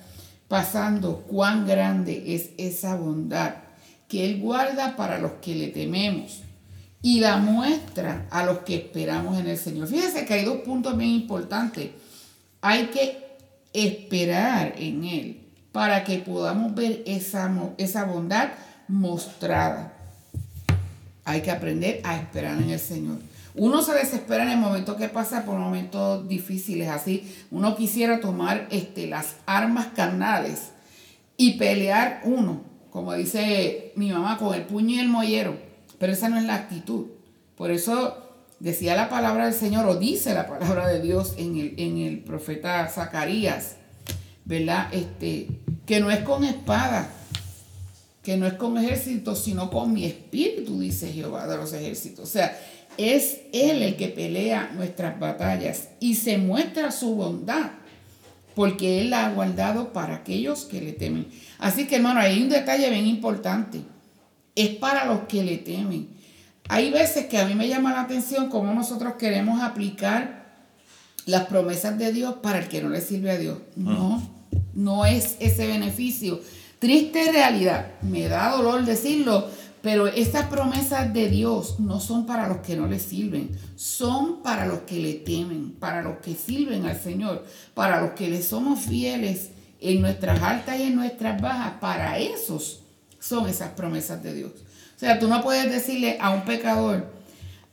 pasando, 0.48 1.24
cuán 1.28 1.66
grande 1.66 2.34
es 2.34 2.50
esa 2.58 2.96
bondad 2.96 3.54
que 4.08 4.24
Él 4.24 4.40
guarda 4.40 4.96
para 4.96 5.18
los 5.18 5.32
que 5.42 5.54
le 5.54 5.68
tememos 5.68 6.42
y 7.02 7.20
la 7.20 7.36
muestra 7.36 8.26
a 8.30 8.44
los 8.44 8.58
que 8.60 8.76
esperamos 8.76 9.38
en 9.38 9.46
el 9.46 9.58
Señor. 9.58 9.88
Fíjense 9.88 10.24
que 10.24 10.34
hay 10.34 10.44
dos 10.44 10.58
puntos 10.58 10.96
bien 10.96 11.10
importantes. 11.10 11.90
Hay 12.60 12.86
que 12.86 13.24
esperar 13.72 14.74
en 14.78 15.04
Él 15.04 15.40
para 15.70 16.04
que 16.04 16.18
podamos 16.18 16.74
ver 16.74 17.02
esa, 17.06 17.52
esa 17.76 18.04
bondad 18.04 18.50
mostrada. 18.88 19.92
Hay 21.24 21.42
que 21.42 21.50
aprender 21.50 22.00
a 22.04 22.16
esperar 22.16 22.60
en 22.60 22.70
el 22.70 22.80
Señor. 22.80 23.18
Uno 23.56 23.82
se 23.82 23.92
desespera 23.94 24.42
en 24.42 24.50
el 24.50 24.58
momento 24.58 24.96
que 24.96 25.08
pasa 25.08 25.44
por 25.44 25.58
momentos 25.58 26.26
difíciles, 26.26 26.88
así 26.88 27.32
uno 27.52 27.76
quisiera 27.76 28.20
tomar 28.20 28.66
este, 28.70 29.06
las 29.06 29.36
armas 29.46 29.88
carnales 29.94 30.70
y 31.36 31.56
pelear 31.56 32.22
uno, 32.24 32.62
como 32.90 33.12
dice 33.14 33.92
mi 33.94 34.10
mamá, 34.10 34.38
con 34.38 34.54
el 34.54 34.62
puño 34.62 34.96
y 34.96 34.98
el 34.98 35.08
mollero, 35.08 35.56
pero 35.98 36.12
esa 36.12 36.28
no 36.28 36.36
es 36.36 36.44
la 36.44 36.56
actitud. 36.56 37.06
Por 37.56 37.70
eso 37.70 38.18
decía 38.58 38.96
la 38.96 39.08
palabra 39.08 39.44
del 39.44 39.54
Señor, 39.54 39.86
o 39.86 39.96
dice 39.96 40.34
la 40.34 40.48
palabra 40.48 40.88
de 40.88 41.00
Dios 41.00 41.34
en 41.36 41.56
el, 41.56 41.74
en 41.78 41.98
el 41.98 42.24
profeta 42.24 42.88
Zacarías, 42.88 43.76
¿verdad? 44.44 44.92
Este, 44.92 45.48
que 45.86 46.00
no 46.00 46.10
es 46.10 46.20
con 46.20 46.42
espada, 46.42 47.08
que 48.24 48.36
no 48.36 48.46
es 48.46 48.54
con 48.54 48.78
ejército, 48.78 49.36
sino 49.36 49.70
con 49.70 49.92
mi 49.92 50.06
espíritu, 50.06 50.80
dice 50.80 51.12
Jehová 51.12 51.46
de 51.46 51.56
los 51.56 51.72
ejércitos. 51.72 52.24
O 52.24 52.32
sea, 52.32 52.58
es 52.98 53.40
Él 53.52 53.82
el 53.82 53.96
que 53.96 54.08
pelea 54.08 54.72
nuestras 54.74 55.18
batallas 55.18 55.88
y 56.00 56.14
se 56.14 56.38
muestra 56.38 56.90
su 56.90 57.14
bondad, 57.14 57.70
porque 58.54 59.00
Él 59.00 59.10
la 59.10 59.26
ha 59.26 59.30
guardado 59.32 59.92
para 59.92 60.16
aquellos 60.16 60.64
que 60.64 60.80
le 60.80 60.92
temen. 60.92 61.26
Así 61.58 61.86
que 61.86 61.96
hermano, 61.96 62.20
hay 62.20 62.42
un 62.42 62.48
detalle 62.48 62.90
bien 62.90 63.06
importante. 63.06 63.80
Es 64.54 64.70
para 64.76 65.04
los 65.06 65.20
que 65.22 65.42
le 65.42 65.58
temen. 65.58 66.08
Hay 66.68 66.90
veces 66.90 67.26
que 67.26 67.38
a 67.38 67.46
mí 67.46 67.54
me 67.54 67.68
llama 67.68 67.92
la 67.92 68.02
atención 68.02 68.48
cómo 68.48 68.72
nosotros 68.72 69.14
queremos 69.18 69.60
aplicar 69.62 70.44
las 71.26 71.46
promesas 71.46 71.98
de 71.98 72.12
Dios 72.12 72.36
para 72.42 72.58
el 72.58 72.68
que 72.68 72.82
no 72.82 72.88
le 72.88 73.00
sirve 73.00 73.30
a 73.30 73.38
Dios. 73.38 73.58
No, 73.76 74.22
no 74.74 75.04
es 75.04 75.36
ese 75.40 75.66
beneficio. 75.66 76.40
Triste 76.78 77.32
realidad, 77.32 77.92
me 78.02 78.28
da 78.28 78.50
dolor 78.50 78.84
decirlo, 78.84 79.48
pero 79.84 80.06
estas 80.06 80.46
promesas 80.46 81.12
de 81.12 81.28
Dios 81.28 81.78
no 81.78 82.00
son 82.00 82.24
para 82.24 82.48
los 82.48 82.58
que 82.62 82.74
no 82.74 82.86
le 82.86 82.98
sirven, 82.98 83.50
son 83.76 84.42
para 84.42 84.64
los 84.64 84.78
que 84.78 84.98
le 84.98 85.12
temen, 85.12 85.72
para 85.72 86.00
los 86.00 86.16
que 86.20 86.34
sirven 86.34 86.86
al 86.86 86.98
Señor, 86.98 87.44
para 87.74 88.00
los 88.00 88.12
que 88.12 88.30
le 88.30 88.42
somos 88.42 88.80
fieles 88.80 89.50
en 89.82 90.00
nuestras 90.00 90.40
altas 90.42 90.80
y 90.80 90.84
en 90.84 90.96
nuestras 90.96 91.38
bajas, 91.38 91.74
para 91.82 92.18
esos 92.18 92.80
son 93.20 93.46
esas 93.46 93.72
promesas 93.72 94.22
de 94.22 94.32
Dios. 94.32 94.52
O 94.96 94.98
sea, 94.98 95.18
tú 95.18 95.28
no 95.28 95.42
puedes 95.42 95.70
decirle 95.70 96.16
a 96.18 96.30
un 96.30 96.46
pecador, 96.46 97.12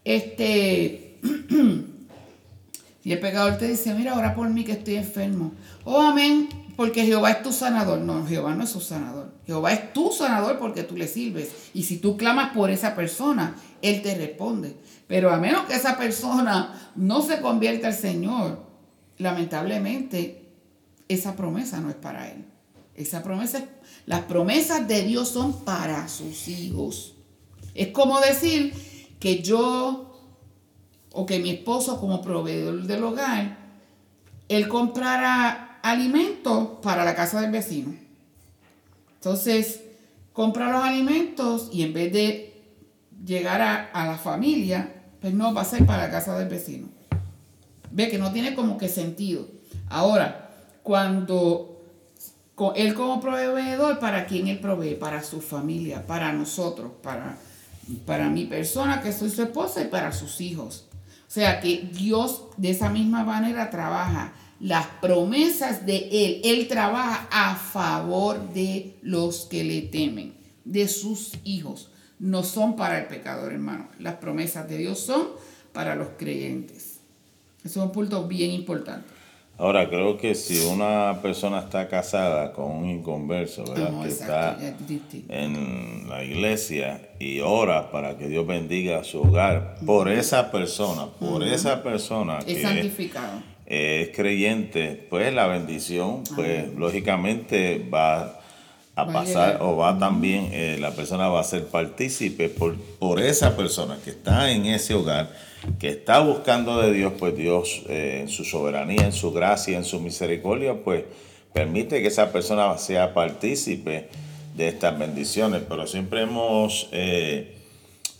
este, 0.03 1.17
si 3.03 3.11
el 3.13 3.19
pecador 3.21 3.57
te 3.57 3.69
dice, 3.69 3.93
mira, 3.93 4.17
ora 4.17 4.35
por 4.35 4.49
mí 4.49 4.65
que 4.65 4.73
estoy 4.73 4.95
enfermo. 4.95 5.53
Oh, 5.85 6.01
amén, 6.01 6.49
porque 6.81 7.05
Jehová 7.05 7.29
es 7.29 7.43
tu 7.43 7.53
sanador. 7.53 7.99
No, 7.99 8.25
Jehová 8.25 8.55
no 8.55 8.63
es 8.63 8.71
su 8.71 8.81
sanador. 8.81 9.31
Jehová 9.45 9.71
es 9.71 9.93
tu 9.93 10.11
sanador 10.11 10.57
porque 10.57 10.81
tú 10.81 10.97
le 10.97 11.07
sirves. 11.07 11.51
Y 11.75 11.83
si 11.83 11.99
tú 11.99 12.17
clamas 12.17 12.53
por 12.55 12.71
esa 12.71 12.95
persona, 12.95 13.55
Él 13.83 14.01
te 14.01 14.15
responde. 14.15 14.77
Pero 15.05 15.29
a 15.29 15.37
menos 15.37 15.67
que 15.67 15.75
esa 15.75 15.95
persona 15.95 16.91
no 16.95 17.21
se 17.21 17.39
convierta 17.39 17.85
al 17.85 17.93
Señor, 17.93 18.63
lamentablemente 19.19 20.49
esa 21.07 21.35
promesa 21.35 21.79
no 21.81 21.91
es 21.91 21.95
para 21.97 22.31
Él. 22.31 22.45
Esa 22.95 23.21
promesa, 23.21 23.63
las 24.07 24.21
promesas 24.21 24.87
de 24.87 25.03
Dios 25.03 25.29
son 25.29 25.63
para 25.63 26.07
sus 26.07 26.47
hijos. 26.47 27.13
Es 27.75 27.89
como 27.89 28.19
decir 28.21 28.73
que 29.19 29.43
yo 29.43 30.19
o 31.11 31.27
que 31.27 31.37
mi 31.37 31.51
esposo 31.51 31.99
como 31.99 32.23
proveedor 32.23 32.81
del 32.87 33.03
hogar, 33.03 33.59
él 34.49 34.67
comprara 34.67 35.70
alimentos 35.81 36.79
para 36.81 37.05
la 37.05 37.15
casa 37.15 37.41
del 37.41 37.51
vecino. 37.51 37.95
Entonces, 39.15 39.81
compra 40.33 40.71
los 40.71 40.83
alimentos 40.83 41.69
y 41.71 41.83
en 41.83 41.93
vez 41.93 42.11
de 42.11 42.61
llegar 43.25 43.61
a, 43.61 44.05
la 44.05 44.17
familia, 44.17 45.03
pues 45.19 45.33
no 45.33 45.53
va 45.53 45.61
a 45.61 45.65
ser 45.65 45.85
para 45.85 46.07
la 46.07 46.11
casa 46.11 46.37
del 46.37 46.49
vecino. 46.49 46.87
Ve 47.91 48.09
que 48.09 48.17
no 48.17 48.31
tiene 48.31 48.55
como 48.55 48.77
que 48.77 48.89
sentido. 48.89 49.47
Ahora, 49.89 50.49
cuando 50.81 51.71
él 52.75 52.93
como 52.93 53.19
proveedor, 53.19 53.99
¿para 53.99 54.25
quién 54.25 54.47
él 54.47 54.59
provee? 54.59 54.95
Para 54.95 55.23
su 55.23 55.41
familia, 55.41 56.05
para 56.05 56.31
nosotros, 56.31 56.91
para, 57.03 57.37
para 58.05 58.29
mi 58.29 58.45
persona 58.45 59.01
que 59.01 59.11
soy 59.11 59.29
su 59.29 59.43
esposa 59.43 59.81
y 59.81 59.87
para 59.87 60.11
sus 60.11 60.41
hijos. 60.41 60.85
O 61.27 61.33
sea 61.33 61.59
que 61.59 61.89
Dios 61.93 62.45
de 62.57 62.71
esa 62.71 62.89
misma 62.89 63.23
manera 63.23 63.69
trabaja 63.69 64.33
las 64.61 64.85
promesas 65.01 65.85
de 65.85 66.07
Él. 66.11 66.41
Él 66.43 66.67
trabaja 66.67 67.27
a 67.31 67.55
favor 67.55 68.53
de 68.53 68.95
los 69.01 69.45
que 69.47 69.63
le 69.63 69.81
temen, 69.81 70.33
de 70.63 70.87
sus 70.87 71.33
hijos. 71.43 71.91
No 72.19 72.43
son 72.43 72.75
para 72.75 72.99
el 72.99 73.07
pecador, 73.07 73.51
hermano. 73.51 73.87
Las 73.99 74.15
promesas 74.15 74.69
de 74.69 74.77
Dios 74.77 74.99
son 74.99 75.27
para 75.73 75.95
los 75.95 76.09
creyentes. 76.17 76.99
Eso 77.63 77.79
es 77.79 77.85
un 77.85 77.91
punto 77.91 78.27
bien 78.27 78.51
importante. 78.51 79.07
Ahora, 79.57 79.87
creo 79.87 80.17
que 80.17 80.33
si 80.33 80.59
una 80.65 81.19
persona 81.21 81.59
está 81.59 81.87
casada 81.87 82.51
con 82.51 82.71
un 82.71 82.89
inconverso, 82.89 83.63
¿verdad? 83.63 84.01
que 84.01 84.07
está 84.07 84.57
en 85.29 86.09
la 86.09 86.23
iglesia 86.23 87.09
y 87.19 87.41
ora 87.41 87.91
para 87.91 88.17
que 88.17 88.27
Dios 88.27 88.47
bendiga 88.47 89.03
su 89.03 89.21
hogar, 89.21 89.75
por 89.85 90.09
esa 90.09 90.51
persona, 90.51 91.07
por 91.19 91.43
esa 91.43 91.83
persona 91.83 92.39
es 92.39 92.65
que 92.65 92.91
es 93.71 94.09
creyente, 94.09 95.07
pues 95.09 95.33
la 95.33 95.47
bendición, 95.47 96.25
pues 96.35 96.73
lógicamente 96.75 97.81
va 97.91 98.41
a 98.95 99.07
pasar 99.07 99.59
o 99.61 99.77
va 99.77 99.97
también, 99.97 100.49
eh, 100.51 100.77
la 100.77 100.91
persona 100.91 101.29
va 101.29 101.39
a 101.39 101.45
ser 101.45 101.67
partícipe 101.67 102.49
por, 102.49 102.75
por 102.75 103.21
esa 103.21 103.55
persona 103.55 103.97
que 104.03 104.09
está 104.09 104.51
en 104.51 104.65
ese 104.65 104.93
hogar, 104.93 105.31
que 105.79 105.87
está 105.87 106.19
buscando 106.19 106.81
de 106.81 106.91
Dios, 106.91 107.13
pues 107.17 107.33
Dios 107.37 107.83
eh, 107.87 108.19
en 108.23 108.27
su 108.27 108.43
soberanía, 108.43 109.05
en 109.05 109.13
su 109.13 109.31
gracia, 109.31 109.77
en 109.77 109.85
su 109.85 110.01
misericordia, 110.01 110.83
pues 110.83 111.05
permite 111.53 112.01
que 112.01 112.09
esa 112.09 112.33
persona 112.33 112.77
sea 112.77 113.13
partícipe 113.13 114.09
de 114.53 114.67
estas 114.67 114.99
bendiciones. 114.99 115.61
Pero 115.69 115.87
siempre 115.87 116.23
hemos... 116.23 116.89
Eh, 116.91 117.60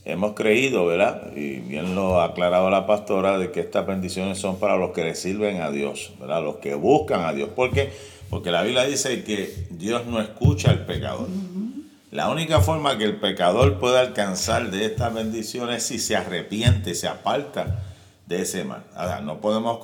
hemos 0.05 0.33
creído, 0.33 0.85
¿verdad? 0.85 1.31
Y 1.35 1.57
bien 1.57 1.95
lo 1.95 2.21
ha 2.21 2.25
aclarado 2.25 2.69
la 2.69 2.85
pastora, 2.85 3.37
de 3.37 3.51
que 3.51 3.59
estas 3.59 3.85
bendiciones 3.85 4.37
son 4.37 4.57
para 4.57 4.77
los 4.77 4.91
que 4.91 5.03
le 5.03 5.15
sirven 5.15 5.61
a 5.61 5.71
Dios, 5.71 6.13
¿verdad? 6.19 6.43
Los 6.43 6.57
que 6.57 6.75
buscan 6.75 7.21
a 7.21 7.33
Dios. 7.33 7.49
¿Por 7.49 7.71
qué? 7.71 7.91
Porque 8.29 8.51
la 8.51 8.63
Biblia 8.63 8.85
dice 8.85 9.23
que 9.23 9.67
Dios 9.69 10.05
no 10.07 10.21
escucha 10.21 10.71
al 10.71 10.85
pecador. 10.85 11.27
La 12.11 12.29
única 12.29 12.59
forma 12.59 12.97
que 12.97 13.05
el 13.05 13.17
pecador 13.17 13.79
puede 13.79 13.99
alcanzar 13.99 14.71
de 14.71 14.85
estas 14.85 15.13
bendiciones 15.13 15.77
es 15.77 15.83
si 15.83 15.99
se 15.99 16.15
arrepiente, 16.15 16.93
se 16.93 17.07
aparta 17.07 17.83
de 18.25 18.41
ese 18.41 18.63
mal. 18.63 18.83
No 19.23 19.39
podemos 19.39 19.79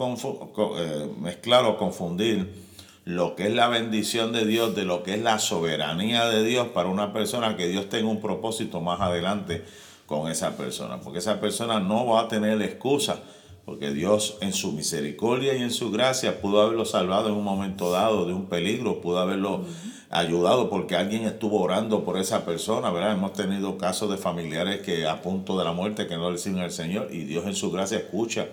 eh, 0.77 1.07
mezclar 1.19 1.65
o 1.65 1.77
confundir 1.77 2.67
lo 3.05 3.35
que 3.35 3.47
es 3.47 3.53
la 3.53 3.69
bendición 3.69 4.33
de 4.33 4.45
Dios 4.45 4.75
de 4.75 4.83
lo 4.83 5.03
que 5.03 5.13
es 5.13 5.21
la 5.21 5.39
soberanía 5.39 6.27
de 6.27 6.43
Dios 6.43 6.67
para 6.67 6.89
una 6.89 7.13
persona 7.13 7.55
que 7.55 7.67
Dios 7.69 7.87
tenga 7.87 8.09
un 8.09 8.19
propósito 8.19 8.81
más 8.81 8.99
adelante 8.99 9.63
con 10.07 10.31
esa 10.31 10.57
persona, 10.57 11.01
porque 11.01 11.19
esa 11.19 11.39
persona 11.39 11.79
no 11.79 12.07
va 12.07 12.21
a 12.21 12.27
tener 12.29 12.59
excusa, 12.61 13.19
porque 13.65 13.91
Dios 13.91 14.37
en 14.39 14.53
su 14.53 14.71
misericordia 14.71 15.53
y 15.53 15.61
en 15.61 15.71
su 15.71 15.91
gracia 15.91 16.41
pudo 16.41 16.61
haberlo 16.61 16.85
salvado 16.85 17.27
en 17.27 17.35
un 17.35 17.43
momento 17.43 17.91
dado 17.91 18.25
de 18.25 18.33
un 18.33 18.45
peligro, 18.45 19.01
pudo 19.01 19.19
haberlo 19.19 19.65
ayudado 20.09 20.69
porque 20.69 20.95
alguien 20.95 21.25
estuvo 21.25 21.61
orando 21.61 22.05
por 22.05 22.17
esa 22.17 22.45
persona, 22.45 22.89
¿verdad? 22.89 23.11
Hemos 23.11 23.33
tenido 23.33 23.77
casos 23.77 24.09
de 24.09 24.15
familiares 24.15 24.79
que 24.79 25.05
a 25.05 25.21
punto 25.21 25.59
de 25.59 25.65
la 25.65 25.73
muerte 25.73 26.07
que 26.07 26.15
no 26.15 26.31
le 26.31 26.37
siguen 26.37 26.61
al 26.61 26.71
Señor 26.71 27.09
y 27.11 27.25
Dios 27.25 27.45
en 27.45 27.55
su 27.55 27.69
gracia 27.69 27.97
escucha 27.97 28.47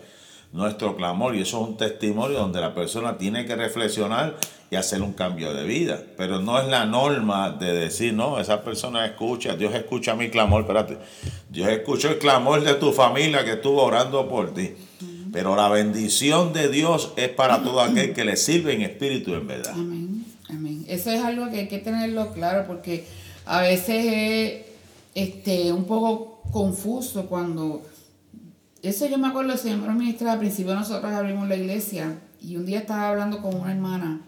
nuestro 0.53 0.97
clamor 0.97 1.37
y 1.37 1.43
eso 1.43 1.63
es 1.63 1.69
un 1.69 1.77
testimonio 1.77 2.39
donde 2.39 2.61
la 2.61 2.75
persona 2.75 3.17
tiene 3.17 3.47
que 3.47 3.55
reflexionar 3.55 4.37
hacer 4.77 5.03
un 5.03 5.13
cambio 5.13 5.53
de 5.55 5.65
vida. 5.65 6.03
Pero 6.17 6.41
no 6.41 6.61
es 6.61 6.69
la 6.69 6.87
norma 6.87 7.51
de 7.51 7.73
decir, 7.73 8.15
no, 8.15 8.39
esa 8.41 8.63
persona 8.63 9.05
escucha, 9.07 9.57
Dios 9.57 9.75
escucha 9.75 10.15
mi 10.15 10.31
clamor, 10.31 10.63
espérate, 10.63 10.99
Dios 11.49 11.69
escuchó 11.69 12.11
el 12.11 12.19
clamor 12.19 12.63
de 12.63 12.75
tu 12.75 12.93
familia 12.93 13.45
que 13.45 13.53
estuvo 13.53 13.83
orando 13.83 14.29
por 14.29 14.55
ti. 14.55 14.73
Pero 15.33 15.57
la 15.57 15.69
bendición 15.69 16.53
de 16.53 16.69
Dios 16.69 17.13
es 17.17 17.29
para 17.29 17.63
todo 17.63 17.81
aquel 17.81 18.13
que 18.13 18.25
le 18.25 18.37
sirve 18.37 18.75
en 18.75 18.83
espíritu 18.83 19.35
en 19.35 19.47
verdad. 19.47 19.75
Eso 20.87 21.11
es 21.11 21.23
algo 21.23 21.51
que 21.51 21.61
hay 21.61 21.69
que 21.69 21.79
tenerlo 21.79 22.33
claro 22.33 22.67
porque 22.67 23.07
a 23.47 23.63
veces 23.63 24.05
es 24.07 24.65
este, 25.15 25.73
un 25.73 25.85
poco 25.85 26.43
confuso 26.53 27.27
cuando 27.27 27.83
eso 28.83 29.07
yo 29.07 29.17
me 29.17 29.29
acuerdo, 29.29 29.53
el 29.53 29.59
Señor 29.59 29.79
me 29.79 29.95
ministra, 29.95 30.33
al 30.33 30.39
principio 30.39 30.75
nosotros 30.75 31.11
abrimos 31.11 31.49
la 31.49 31.57
iglesia 31.57 32.19
y 32.41 32.57
un 32.57 32.67
día 32.67 32.81
estaba 32.81 33.09
hablando 33.09 33.41
con 33.41 33.55
una 33.55 33.73
hermana 33.73 34.21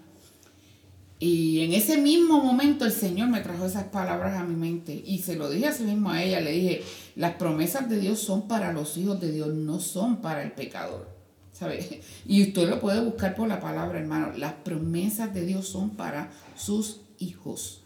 y 1.19 1.61
en 1.61 1.73
ese 1.73 1.97
mismo 1.97 2.43
momento 2.43 2.85
el 2.85 2.93
Señor 2.93 3.29
me 3.29 3.41
trajo 3.41 3.65
esas 3.65 3.85
palabras 3.85 4.39
a 4.39 4.45
mi 4.45 4.55
mente 4.55 5.03
y 5.05 5.21
se 5.21 5.37
lo 5.37 5.49
dije 5.49 5.69
así 5.69 5.85
mismo 5.85 6.11
a 6.11 6.23
ella, 6.23 6.41
le 6.41 6.53
dije, 6.53 6.83
las 7.15 7.35
promesas 7.37 7.89
de 7.89 7.99
Dios 7.99 8.21
son 8.21 8.47
para 8.49 8.73
los 8.75 8.99
hijos 8.99 9.19
de 9.21 9.33
Dios, 9.33 9.49
no 9.49 9.81
son 9.81 10.21
para 10.21 10.43
el 10.43 10.53
pecador. 10.53 11.09
¿Sabe? 11.53 12.03
Y 12.27 12.43
usted 12.43 12.69
lo 12.69 12.81
puede 12.81 13.01
buscar 13.01 13.35
por 13.35 13.49
la 13.49 13.61
palabra, 13.61 13.99
hermano. 13.99 14.33
Las 14.37 14.53
promesas 14.53 15.33
de 15.33 15.47
Dios 15.47 15.67
son 15.67 15.91
para 15.91 16.31
sus 16.55 17.01
hijos. 17.19 17.81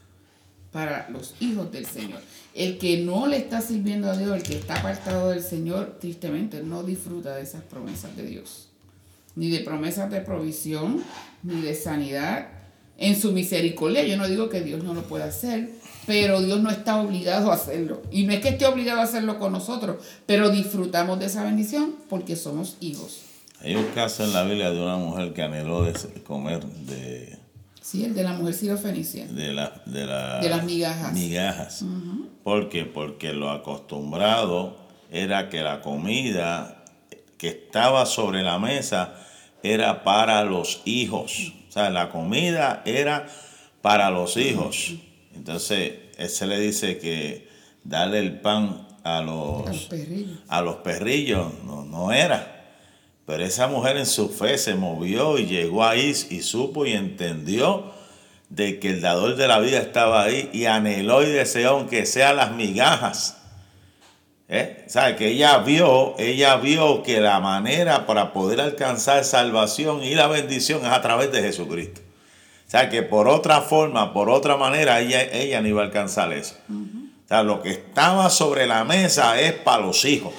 para 0.72 1.08
los 1.10 1.34
hijos 1.40 1.70
del 1.72 1.86
Señor. 1.86 2.20
El 2.54 2.78
que 2.78 2.98
no 2.98 3.26
le 3.26 3.38
está 3.38 3.60
sirviendo 3.60 4.08
a 4.10 4.16
Dios, 4.16 4.36
el 4.36 4.42
que 4.42 4.56
está 4.56 4.76
apartado 4.76 5.30
del 5.30 5.42
Señor, 5.42 5.98
tristemente 6.00 6.62
no 6.62 6.84
disfruta 6.84 7.34
de 7.34 7.42
esas 7.42 7.62
promesas 7.62 8.16
de 8.16 8.24
Dios. 8.24 8.68
Ni 9.34 9.50
de 9.50 9.60
promesas 9.60 10.10
de 10.10 10.20
provisión, 10.20 11.02
ni 11.42 11.60
de 11.60 11.74
sanidad. 11.74 12.59
En 13.00 13.20
su 13.20 13.32
misericordia, 13.32 14.04
yo 14.04 14.16
no 14.18 14.28
digo 14.28 14.50
que 14.50 14.60
Dios 14.60 14.84
no 14.84 14.92
lo 14.92 15.02
pueda 15.02 15.24
hacer, 15.24 15.70
pero 16.06 16.42
Dios 16.42 16.60
no 16.60 16.70
está 16.70 17.00
obligado 17.00 17.50
a 17.50 17.54
hacerlo. 17.54 18.02
Y 18.10 18.24
no 18.24 18.32
es 18.34 18.40
que 18.40 18.50
esté 18.50 18.66
obligado 18.66 19.00
a 19.00 19.04
hacerlo 19.04 19.38
con 19.38 19.52
nosotros, 19.52 20.04
pero 20.26 20.50
disfrutamos 20.50 21.18
de 21.18 21.26
esa 21.26 21.42
bendición 21.42 21.96
porque 22.10 22.36
somos 22.36 22.76
hijos. 22.80 23.22
Hay 23.62 23.74
un 23.74 23.86
caso 23.94 24.22
en 24.24 24.34
la 24.34 24.44
Biblia 24.44 24.70
de 24.70 24.82
una 24.82 24.96
mujer 24.96 25.32
que 25.32 25.42
anheló 25.42 25.82
de 25.84 25.94
comer 26.22 26.62
de... 26.64 27.38
Sí, 27.80 28.04
el 28.04 28.14
de 28.14 28.22
la 28.22 28.34
mujer 28.34 28.52
sirofenicia. 28.52 29.26
De, 29.26 29.52
la, 29.54 29.82
de, 29.86 30.00
de 30.00 30.48
las 30.50 30.64
migajas. 30.64 31.12
Migajas. 31.14 31.84
¿Por 32.44 32.68
qué? 32.68 32.84
Porque 32.84 33.32
lo 33.32 33.50
acostumbrado 33.50 34.76
era 35.10 35.48
que 35.48 35.62
la 35.62 35.80
comida 35.80 36.84
que 37.38 37.48
estaba 37.48 38.04
sobre 38.04 38.42
la 38.42 38.58
mesa 38.58 39.14
era 39.62 40.04
para 40.04 40.44
los 40.44 40.82
hijos. 40.84 41.54
O 41.70 41.72
sea, 41.72 41.88
la 41.88 42.10
comida 42.10 42.82
era 42.84 43.28
para 43.80 44.10
los 44.10 44.36
hijos. 44.36 44.94
Entonces, 45.36 45.92
él 46.18 46.28
se 46.28 46.46
le 46.48 46.58
dice 46.58 46.98
que 46.98 47.48
darle 47.84 48.18
el 48.18 48.40
pan 48.40 48.88
a 49.04 49.22
los, 49.22 49.88
a 50.48 50.62
los 50.62 50.76
perrillos. 50.78 51.46
no, 51.64 51.84
no 51.84 52.10
era. 52.10 52.74
Pero 53.24 53.44
esa 53.44 53.68
mujer 53.68 53.96
en 53.98 54.06
su 54.06 54.30
fe 54.30 54.58
se 54.58 54.74
movió 54.74 55.38
y 55.38 55.46
llegó 55.46 55.84
ahí 55.84 56.12
y 56.30 56.42
supo 56.42 56.86
y 56.86 56.92
entendió 56.94 57.92
de 58.48 58.80
que 58.80 58.90
el 58.90 59.00
dador 59.00 59.36
de 59.36 59.46
la 59.46 59.60
vida 59.60 59.78
estaba 59.78 60.24
ahí 60.24 60.50
y 60.52 60.64
anheló 60.64 61.22
y 61.22 61.26
deseó 61.26 61.70
aunque 61.70 62.04
sea 62.04 62.34
las 62.34 62.50
migajas. 62.50 63.39
¿Eh? 64.52 64.84
O 64.88 65.16
que 65.16 65.28
ella 65.28 65.58
vio, 65.58 66.16
ella 66.18 66.56
vio 66.56 67.04
que 67.04 67.20
la 67.20 67.38
manera 67.38 68.04
para 68.06 68.32
poder 68.32 68.60
alcanzar 68.60 69.24
salvación 69.24 70.02
y 70.02 70.16
la 70.16 70.26
bendición 70.26 70.84
es 70.84 70.90
a 70.90 71.00
través 71.00 71.30
de 71.30 71.40
Jesucristo. 71.40 72.00
O 72.66 72.70
sea, 72.70 72.90
que 72.90 73.04
por 73.04 73.28
otra 73.28 73.62
forma, 73.62 74.12
por 74.12 74.28
otra 74.28 74.56
manera, 74.56 75.00
ella, 75.00 75.22
ella 75.22 75.60
no 75.60 75.68
iba 75.68 75.82
a 75.82 75.84
alcanzar 75.84 76.32
eso. 76.32 76.56
O 76.68 77.28
sea, 77.28 77.44
lo 77.44 77.62
que 77.62 77.70
estaba 77.70 78.28
sobre 78.28 78.66
la 78.66 78.82
mesa 78.84 79.40
es 79.40 79.52
para 79.52 79.82
los 79.82 80.04
hijos. 80.04 80.34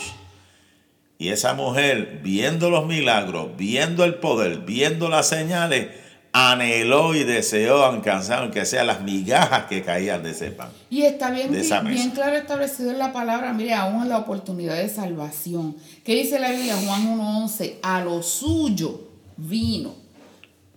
Y 1.18 1.30
esa 1.30 1.54
mujer, 1.54 2.20
viendo 2.22 2.70
los 2.70 2.86
milagros, 2.86 3.56
viendo 3.56 4.04
el 4.04 4.16
poder, 4.16 4.58
viendo 4.60 5.08
las 5.08 5.30
señales, 5.30 5.88
anheló 6.34 7.16
y 7.16 7.24
deseó 7.24 7.86
alcanzar, 7.86 8.44
aunque 8.44 8.66
sea 8.66 8.84
las 8.84 9.02
migajas 9.02 9.66
que 9.66 9.84
caían 9.84 10.24
de 10.24 10.32
ese 10.32 10.52
pan. 10.52 10.70
Y 10.90 11.04
está 11.04 11.32
bien, 11.32 11.52
bien, 11.52 12.12
claro 12.12 12.38
establecido 12.38 12.92
en 12.92 13.00
la 13.00 13.12
palabra, 13.12 13.54
mire, 13.54 13.74
aún 13.74 14.04
en 14.04 14.10
la 14.10 14.18
oportunidad 14.18 14.76
de 14.76 14.90
salvación. 14.90 15.76
¿Qué 16.04 16.16
dice 16.16 16.40
la 16.40 16.52
Biblia? 16.52 16.76
Juan 16.86 17.18
1.11, 17.20 17.76
a 17.82 18.02
lo 18.04 18.24
suyo 18.24 19.08
vino 19.38 20.02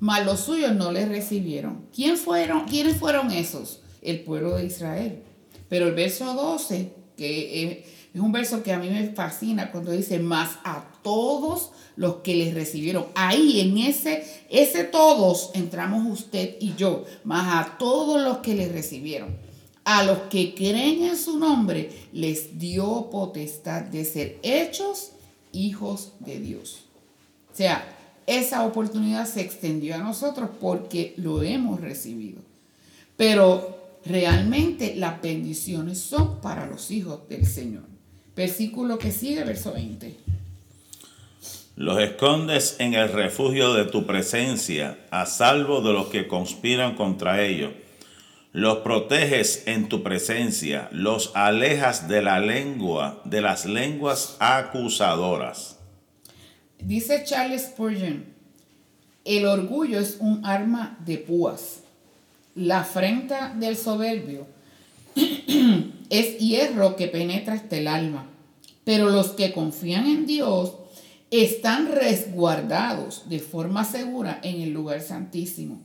mas 0.04 0.26
los 0.26 0.40
suyos 0.40 0.74
no 0.74 0.92
le 0.92 1.06
recibieron. 1.06 1.86
¿Quién 1.94 2.18
fueron, 2.18 2.66
¿Quiénes 2.66 2.98
fueron 2.98 3.30
esos? 3.30 3.80
El 4.02 4.20
pueblo 4.20 4.56
de 4.56 4.66
Israel. 4.66 5.22
Pero 5.70 5.88
el 5.88 5.94
verso 5.94 6.34
12, 6.34 6.92
que 7.16 7.86
es 8.14 8.20
un 8.20 8.30
verso 8.30 8.62
que 8.62 8.72
a 8.72 8.78
mí 8.78 8.88
me 8.88 9.08
fascina 9.08 9.72
cuando 9.72 9.90
dice, 9.90 10.20
más 10.20 10.58
a 10.62 10.84
todos 11.02 11.72
los 11.96 12.16
que 12.16 12.36
les 12.36 12.54
recibieron. 12.54 13.06
Ahí 13.16 13.60
en 13.60 13.76
ese, 13.76 14.24
ese 14.48 14.84
todos 14.84 15.50
entramos 15.54 16.06
usted 16.06 16.54
y 16.60 16.74
yo, 16.76 17.04
más 17.24 17.66
a 17.66 17.76
todos 17.76 18.22
los 18.22 18.38
que 18.38 18.54
les 18.54 18.70
recibieron. 18.70 19.36
A 19.84 20.04
los 20.04 20.18
que 20.30 20.54
creen 20.54 21.02
en 21.02 21.16
su 21.16 21.40
nombre 21.40 21.90
les 22.12 22.56
dio 22.56 23.10
potestad 23.10 23.82
de 23.82 24.04
ser 24.04 24.38
hechos 24.44 25.10
hijos 25.50 26.12
de 26.20 26.38
Dios. 26.38 26.84
O 27.52 27.56
sea, 27.56 27.84
esa 28.28 28.64
oportunidad 28.64 29.26
se 29.26 29.40
extendió 29.40 29.96
a 29.96 29.98
nosotros 29.98 30.50
porque 30.60 31.14
lo 31.16 31.42
hemos 31.42 31.80
recibido. 31.80 32.40
Pero 33.16 33.76
realmente 34.04 34.94
las 34.94 35.20
bendiciones 35.20 35.98
son 35.98 36.40
para 36.40 36.66
los 36.66 36.92
hijos 36.92 37.28
del 37.28 37.44
Señor. 37.44 37.93
Versículo 38.36 38.98
que 38.98 39.12
sigue, 39.12 39.44
verso 39.44 39.72
20. 39.72 40.16
Los 41.76 42.00
escondes 42.00 42.76
en 42.78 42.94
el 42.94 43.12
refugio 43.12 43.74
de 43.74 43.84
tu 43.84 44.06
presencia, 44.06 44.98
a 45.10 45.26
salvo 45.26 45.80
de 45.80 45.92
los 45.92 46.06
que 46.06 46.28
conspiran 46.28 46.94
contra 46.94 47.42
ellos. 47.42 47.72
Los 48.52 48.78
proteges 48.78 49.64
en 49.66 49.88
tu 49.88 50.04
presencia, 50.04 50.88
los 50.92 51.32
alejas 51.34 52.06
de 52.06 52.22
la 52.22 52.38
lengua, 52.38 53.20
de 53.24 53.40
las 53.40 53.66
lenguas 53.66 54.36
acusadoras. 54.38 55.78
Dice 56.78 57.24
Charles 57.24 57.62
Spurgeon, 57.62 58.24
el 59.24 59.46
orgullo 59.46 59.98
es 59.98 60.18
un 60.20 60.46
arma 60.46 60.98
de 61.04 61.18
púas. 61.18 61.80
La 62.54 62.80
afrenta 62.80 63.52
del 63.54 63.76
soberbio 63.76 64.46
es 66.18 66.38
hierro 66.38 66.96
que 66.96 67.08
penetra 67.08 67.54
hasta 67.54 67.76
el 67.76 67.88
alma. 67.88 68.26
Pero 68.84 69.10
los 69.10 69.28
que 69.30 69.52
confían 69.52 70.06
en 70.06 70.26
Dios 70.26 70.74
están 71.30 71.90
resguardados 71.90 73.28
de 73.28 73.40
forma 73.40 73.84
segura 73.84 74.38
en 74.42 74.60
el 74.60 74.72
lugar 74.72 75.00
santísimo, 75.00 75.80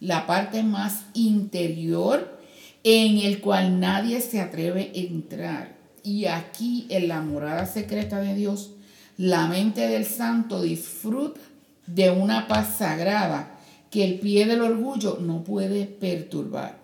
la 0.00 0.26
parte 0.26 0.62
más 0.62 1.06
interior 1.14 2.40
en 2.84 3.18
el 3.18 3.40
cual 3.40 3.80
nadie 3.80 4.20
se 4.20 4.40
atreve 4.40 4.92
a 4.94 4.98
entrar. 4.98 5.76
Y 6.04 6.26
aquí 6.26 6.86
en 6.88 7.08
la 7.08 7.20
morada 7.20 7.66
secreta 7.66 8.20
de 8.20 8.34
Dios 8.34 8.70
la 9.16 9.46
mente 9.46 9.88
del 9.88 10.06
santo 10.06 10.62
disfruta 10.62 11.40
de 11.86 12.10
una 12.10 12.48
paz 12.48 12.76
sagrada 12.78 13.58
que 13.90 14.04
el 14.04 14.18
pie 14.18 14.46
del 14.46 14.62
orgullo 14.62 15.18
no 15.20 15.44
puede 15.44 15.84
perturbar. 15.86 16.81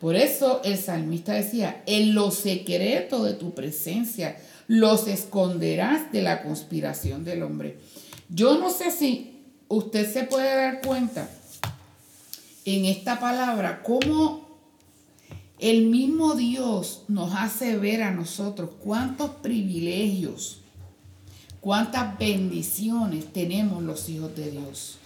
Por 0.00 0.16
eso 0.16 0.62
el 0.64 0.78
salmista 0.78 1.34
decía, 1.34 1.82
en 1.86 2.14
lo 2.14 2.30
secreto 2.30 3.22
de 3.22 3.34
tu 3.34 3.54
presencia 3.54 4.36
los 4.66 5.08
esconderás 5.08 6.10
de 6.12 6.22
la 6.22 6.42
conspiración 6.42 7.24
del 7.24 7.42
hombre. 7.42 7.78
Yo 8.28 8.58
no 8.58 8.70
sé 8.70 8.90
si 8.90 9.42
usted 9.68 10.10
se 10.10 10.24
puede 10.24 10.54
dar 10.54 10.80
cuenta 10.80 11.28
en 12.64 12.84
esta 12.84 13.20
palabra 13.20 13.82
cómo 13.82 14.48
el 15.58 15.86
mismo 15.86 16.34
Dios 16.34 17.02
nos 17.08 17.34
hace 17.34 17.76
ver 17.76 18.02
a 18.02 18.10
nosotros 18.10 18.70
cuántos 18.80 19.30
privilegios 19.42 20.60
cuántas 21.60 22.18
bendiciones 22.18 23.32
tenemos 23.32 23.82
los 23.82 24.08
hijos 24.08 24.34
de 24.34 24.50
Dios. 24.50 24.96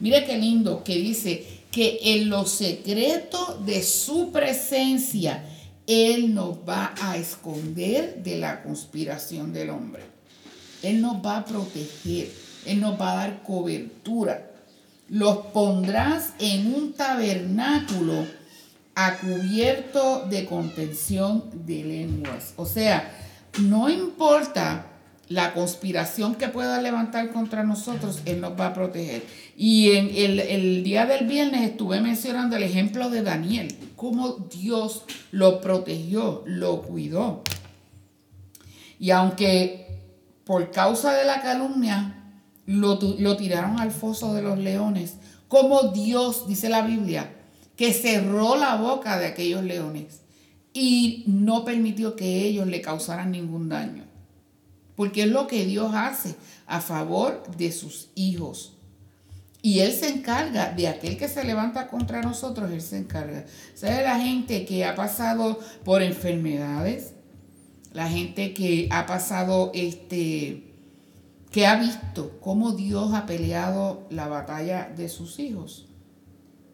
Mire 0.00 0.24
qué 0.24 0.38
lindo 0.38 0.84
que 0.84 0.94
dice 0.94 1.57
que 1.70 1.98
en 2.02 2.30
lo 2.30 2.46
secreto 2.46 3.60
de 3.64 3.82
su 3.82 4.32
presencia, 4.32 5.44
Él 5.86 6.34
nos 6.34 6.56
va 6.68 6.94
a 7.00 7.16
esconder 7.16 8.22
de 8.22 8.38
la 8.38 8.62
conspiración 8.62 9.52
del 9.52 9.70
hombre. 9.70 10.02
Él 10.82 11.00
nos 11.00 11.16
va 11.24 11.38
a 11.38 11.44
proteger, 11.44 12.30
Él 12.66 12.80
nos 12.80 13.00
va 13.00 13.12
a 13.12 13.16
dar 13.16 13.42
cobertura. 13.42 14.50
Los 15.08 15.38
pondrás 15.52 16.32
en 16.38 16.74
un 16.74 16.92
tabernáculo 16.92 18.26
a 18.94 19.16
cubierto 19.18 20.26
de 20.28 20.44
contención 20.44 21.44
de 21.66 21.84
lenguas. 21.84 22.52
O 22.56 22.66
sea, 22.66 23.14
no 23.60 23.88
importa 23.88 24.86
la 25.28 25.52
conspiración 25.52 26.36
que 26.36 26.48
pueda 26.48 26.80
levantar 26.80 27.32
contra 27.32 27.62
nosotros, 27.62 28.20
Él 28.24 28.40
nos 28.40 28.58
va 28.58 28.68
a 28.68 28.74
proteger. 28.74 29.24
Y 29.56 29.92
en 29.92 30.10
el, 30.14 30.82
día 30.82 31.04
del 31.06 31.26
viernes 31.26 31.62
estuve 31.62 32.00
mencionando 32.00 32.56
el 32.56 32.62
ejemplo 32.62 33.10
de 33.10 33.22
Daniel, 33.22 33.74
cómo 33.96 34.48
Dios 34.50 35.04
lo 35.30 35.60
protegió, 35.60 36.42
lo 36.46 36.82
cuidó. 36.82 37.42
Y 38.98 39.10
aunque 39.10 39.86
por 40.44 40.70
causa 40.70 41.12
de 41.12 41.26
la 41.26 41.42
calumnia 41.42 42.14
lo, 42.64 42.98
lo 43.18 43.36
tiraron 43.36 43.78
al 43.78 43.90
foso 43.90 44.32
de 44.32 44.42
los 44.42 44.58
leones, 44.58 45.16
como 45.46 45.92
Dios, 45.92 46.48
dice 46.48 46.68
la 46.68 46.82
Biblia, 46.82 47.34
que 47.76 47.92
cerró 47.92 48.56
la 48.56 48.76
boca 48.76 49.18
de 49.18 49.26
aquellos 49.26 49.62
leones 49.62 50.22
y 50.72 51.24
no 51.26 51.64
permitió 51.64 52.16
que 52.16 52.46
ellos 52.46 52.66
le 52.66 52.80
causaran 52.80 53.30
ningún 53.30 53.68
daño 53.68 54.07
porque 54.98 55.22
es 55.22 55.28
lo 55.28 55.46
que 55.46 55.64
Dios 55.64 55.92
hace 55.94 56.34
a 56.66 56.80
favor 56.80 57.44
de 57.56 57.70
sus 57.70 58.08
hijos. 58.16 58.72
Y 59.62 59.78
Él 59.78 59.92
se 59.92 60.08
encarga 60.08 60.72
de 60.72 60.88
aquel 60.88 61.16
que 61.16 61.28
se 61.28 61.44
levanta 61.44 61.86
contra 61.86 62.20
nosotros, 62.20 62.68
Él 62.72 62.82
se 62.82 62.98
encarga. 62.98 63.44
¿Sabe 63.76 64.02
la 64.02 64.18
gente 64.18 64.66
que 64.66 64.84
ha 64.84 64.96
pasado 64.96 65.60
por 65.84 66.02
enfermedades? 66.02 67.12
La 67.92 68.08
gente 68.08 68.52
que 68.54 68.88
ha 68.90 69.06
pasado, 69.06 69.70
este, 69.72 70.64
que 71.52 71.68
ha 71.68 71.76
visto 71.76 72.36
cómo 72.40 72.72
Dios 72.72 73.14
ha 73.14 73.24
peleado 73.24 74.04
la 74.10 74.26
batalla 74.26 74.92
de 74.96 75.08
sus 75.08 75.38
hijos. 75.38 75.86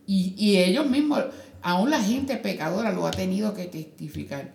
Y, 0.07 0.35
y 0.39 0.57
ellos 0.61 0.89
mismos, 0.89 1.25
aún 1.61 1.91
la 1.91 2.01
gente 2.01 2.39
pecadora 2.39 2.91
lo 2.91 3.07
ha 3.07 3.11
tenido 3.11 3.53
que 3.53 3.67
testificar. 3.67 4.55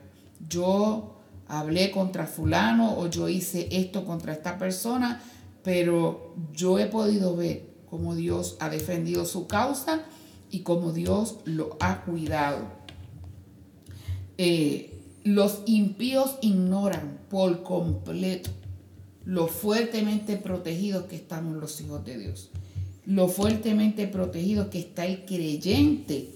Yo 0.49 1.18
hablé 1.49 1.91
contra 1.91 2.25
fulano 2.25 2.97
o 2.97 3.09
yo 3.09 3.27
hice 3.27 3.67
esto 3.71 4.05
contra 4.05 4.31
esta 4.33 4.57
persona, 4.57 5.21
pero 5.63 6.35
yo 6.53 6.79
he 6.79 6.85
podido 6.85 7.35
ver 7.35 7.67
cómo 7.89 8.15
Dios 8.15 8.55
ha 8.59 8.69
defendido 8.69 9.25
su 9.25 9.47
causa 9.47 10.03
y 10.51 10.59
cómo 10.59 10.93
Dios 10.93 11.37
lo 11.45 11.75
ha 11.79 12.05
cuidado. 12.05 12.59
Eh, 14.37 15.01
los 15.23 15.63
impíos 15.65 16.37
ignoran 16.41 17.19
por 17.29 17.63
completo 17.63 18.51
lo 19.25 19.47
fuertemente 19.47 20.37
protegidos 20.37 21.05
que 21.05 21.15
estamos 21.15 21.57
los 21.57 21.79
hijos 21.81 22.05
de 22.05 22.17
Dios, 22.17 22.49
lo 23.05 23.27
fuertemente 23.27 24.07
protegidos 24.07 24.67
que 24.69 24.79
está 24.79 25.05
el 25.05 25.25
creyente 25.25 26.29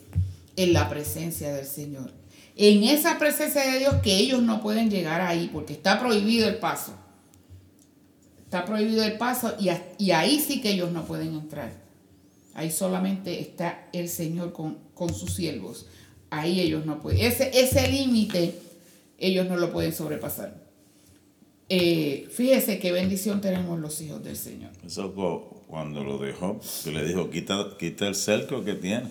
en 0.55 0.73
la 0.73 0.89
presencia 0.89 1.53
del 1.53 1.65
Señor. 1.65 2.22
En 2.55 2.83
esa 2.83 3.17
presencia 3.17 3.63
de 3.63 3.79
Dios 3.79 3.95
que 4.03 4.15
ellos 4.15 4.41
no 4.41 4.61
pueden 4.61 4.89
llegar 4.89 5.21
ahí 5.21 5.49
porque 5.51 5.73
está 5.73 5.99
prohibido 5.99 6.47
el 6.47 6.55
paso. 6.55 6.93
Está 8.43 8.65
prohibido 8.65 9.03
el 9.03 9.17
paso 9.17 9.55
y, 9.59 9.69
y 9.97 10.11
ahí 10.11 10.39
sí 10.39 10.61
que 10.61 10.71
ellos 10.71 10.91
no 10.91 11.05
pueden 11.05 11.33
entrar. 11.33 11.83
Ahí 12.53 12.71
solamente 12.71 13.41
está 13.41 13.87
el 13.93 14.07
Señor 14.07 14.53
con, 14.53 14.77
sus 15.13 15.33
siervos. 15.33 15.87
Ahí 16.29 16.61
ellos 16.61 16.85
no 16.85 16.99
pueden. 17.01 17.21
Ese, 17.21 17.49
ese 17.53 17.87
límite 17.91 18.55
ellos 19.17 19.47
no 19.47 19.57
lo 19.57 19.71
pueden 19.71 19.93
sobrepasar. 19.93 20.61
Eh, 21.69 22.27
fíjese 22.29 22.77
qué 22.77 22.91
bendición 22.91 23.41
tenemos 23.41 23.79
los 23.79 23.99
hijos 24.01 24.23
del 24.23 24.35
Señor. 24.35 24.71
Eso 24.85 25.11
cuando 25.67 26.03
lo 26.03 26.19
dejó, 26.19 26.59
que 26.83 26.91
le 26.91 27.03
dijo, 27.03 27.31
quita, 27.31 27.69
quita 27.79 28.07
el 28.07 28.13
cerco 28.13 28.63
que 28.63 28.73
tiene. 28.75 29.09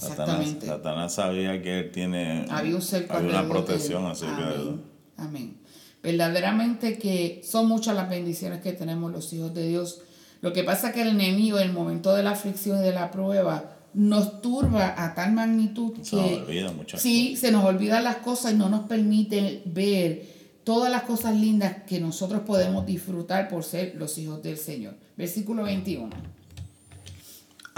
Exactamente. 0.00 0.66
Satanás, 0.66 1.14
sabía 1.14 1.60
que 1.60 1.80
él 1.80 1.90
tiene 1.90 2.46
había 2.50 2.76
un 2.76 2.82
cerco 2.82 3.14
había 3.14 3.30
una 3.30 3.48
protección 3.48 4.06
acerca 4.06 4.50
de 4.50 4.76
Amén. 5.16 5.58
Verdaderamente 6.02 6.96
que 6.98 7.42
son 7.44 7.66
muchas 7.66 7.96
las 7.96 8.08
bendiciones 8.08 8.60
que 8.60 8.72
tenemos 8.72 9.10
los 9.10 9.32
hijos 9.32 9.52
de 9.52 9.68
Dios. 9.68 10.02
Lo 10.40 10.52
que 10.52 10.62
pasa 10.62 10.88
es 10.88 10.94
que 10.94 11.02
el 11.02 11.08
enemigo 11.08 11.58
en 11.58 11.68
el 11.68 11.72
momento 11.72 12.14
de 12.14 12.22
la 12.22 12.30
aflicción 12.30 12.78
y 12.78 12.82
de 12.82 12.92
la 12.92 13.10
prueba 13.10 13.76
nos 13.94 14.40
turba 14.40 14.94
a 14.96 15.14
tal 15.14 15.32
magnitud 15.32 15.94
se 16.02 16.10
que 16.10 16.16
nos 16.16 16.42
olvida 16.42 16.72
muchas 16.72 17.02
sí, 17.02 17.36
se 17.36 17.50
nos 17.50 17.64
olvidan 17.64 18.04
las 18.04 18.16
cosas 18.16 18.52
y 18.52 18.56
no 18.56 18.68
nos 18.68 18.86
permite 18.86 19.62
ver 19.64 20.38
todas 20.62 20.92
las 20.92 21.04
cosas 21.04 21.34
lindas 21.34 21.84
que 21.86 21.98
nosotros 21.98 22.42
podemos 22.42 22.84
disfrutar 22.84 23.48
por 23.48 23.64
ser 23.64 23.94
los 23.96 24.18
hijos 24.18 24.42
del 24.42 24.58
Señor. 24.58 24.94
Versículo 25.16 25.62
21. 25.62 26.10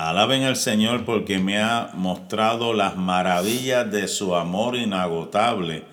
Alaben 0.00 0.44
al 0.44 0.56
Señor 0.56 1.04
porque 1.04 1.38
me 1.38 1.60
ha 1.60 1.90
mostrado 1.92 2.72
las 2.72 2.96
maravillas 2.96 3.92
de 3.92 4.08
su 4.08 4.34
amor 4.34 4.74
inagotable. 4.74 5.84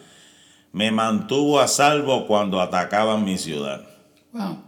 Me 0.71 0.91
mantuvo 0.91 1.59
a 1.59 1.67
salvo 1.67 2.25
cuando 2.25 2.61
atacaban 2.61 3.25
mi 3.25 3.37
ciudad. 3.37 3.85
Wow. 4.31 4.59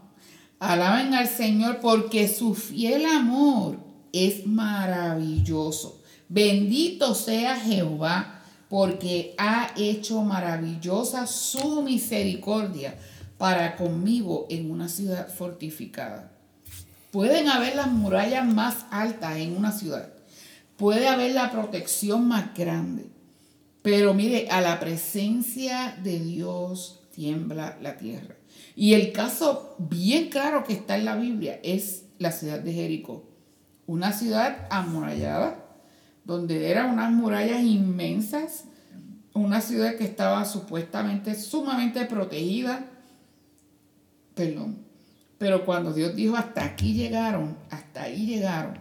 Alaben 0.60 1.14
al 1.14 1.30
Señor 1.30 1.80
porque 1.82 2.28
su 2.28 2.54
fiel 2.54 3.06
amor 3.06 3.78
es 4.12 4.46
maravilloso. 4.46 6.02
Bendito 6.28 7.16
sea 7.16 7.56
Jehová 7.56 8.42
porque 8.68 9.36
ha 9.38 9.72
hecho 9.78 10.22
maravillosa 10.22 11.28
su 11.28 11.82
misericordia 11.82 12.98
para 13.38 13.78
conmigo 13.78 14.48
en 14.50 14.70
una 14.70 14.90
ciudad 14.90 15.30
fortificada. 15.30 16.30
Pueden 17.12 17.48
haber 17.50 17.76
las 17.76 17.92
murallas 17.92 18.46
más 18.46 18.86
altas 18.92 19.38
en 19.38 19.58
una 19.58 19.72
ciudad. 19.72 20.14
Puede 20.78 21.08
haber 21.08 21.34
la 21.34 21.52
protección 21.52 22.28
más 22.28 22.54
grande. 22.54 23.10
Pero 23.82 24.14
mire, 24.14 24.50
a 24.50 24.62
la 24.62 24.80
presencia 24.80 25.98
de 26.04 26.20
Dios 26.20 27.02
tiembla 27.12 27.78
la 27.82 27.98
tierra. 27.98 28.36
Y 28.76 28.94
el 28.94 29.12
caso 29.12 29.76
bien 29.80 30.30
claro 30.30 30.64
que 30.64 30.74
está 30.74 30.98
en 30.98 31.06
la 31.06 31.16
Biblia 31.16 31.60
es 31.64 32.06
la 32.18 32.32
ciudad 32.32 32.60
de 32.60 32.74
Jericó. 32.74 33.28
Una 33.88 34.14
ciudad 34.14 34.68
amurallada, 34.70 35.66
donde 36.24 36.70
eran 36.70 36.92
unas 36.92 37.12
murallas 37.12 37.62
inmensas, 37.62 38.66
una 39.34 39.62
ciudad 39.62 39.96
que 39.96 40.04
estaba 40.04 40.46
supuestamente 40.46 41.36
sumamente 41.36 42.06
protegida. 42.06 42.86
Perdón, 44.36 44.89
pero 45.40 45.66
cuando 45.66 45.94
Dios 45.94 46.16
dijo, 46.16 46.36
hasta 46.36 46.66
aquí 46.66 46.94
llegaron, 46.94 47.58
hasta 47.72 48.04
ahí 48.04 48.28
llegaron. 48.28 48.78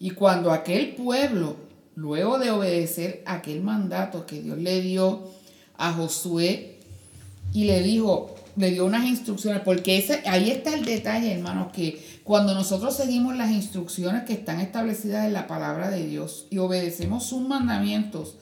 Y 0.00 0.10
cuando 0.10 0.52
aquel 0.52 0.96
pueblo, 0.96 1.56
luego 1.94 2.38
de 2.38 2.50
obedecer 2.50 3.22
aquel 3.24 3.62
mandato 3.62 4.26
que 4.26 4.42
Dios 4.42 4.58
le 4.58 4.80
dio 4.82 5.30
a 5.76 5.92
Josué 5.92 6.80
y 7.52 7.64
le 7.64 7.80
dijo, 7.82 8.34
le 8.56 8.72
dio 8.72 8.84
unas 8.84 9.06
instrucciones, 9.06 9.62
porque 9.62 9.98
ese, 9.98 10.22
ahí 10.26 10.50
está 10.50 10.74
el 10.74 10.84
detalle, 10.84 11.32
hermanos, 11.32 11.72
que 11.72 12.20
cuando 12.24 12.52
nosotros 12.54 12.96
seguimos 12.96 13.36
las 13.36 13.52
instrucciones 13.52 14.24
que 14.24 14.32
están 14.32 14.60
establecidas 14.60 15.26
en 15.26 15.32
la 15.32 15.46
palabra 15.46 15.90
de 15.90 16.06
Dios 16.06 16.46
y 16.50 16.58
obedecemos 16.58 17.24
sus 17.24 17.46
mandamientos 17.46 18.34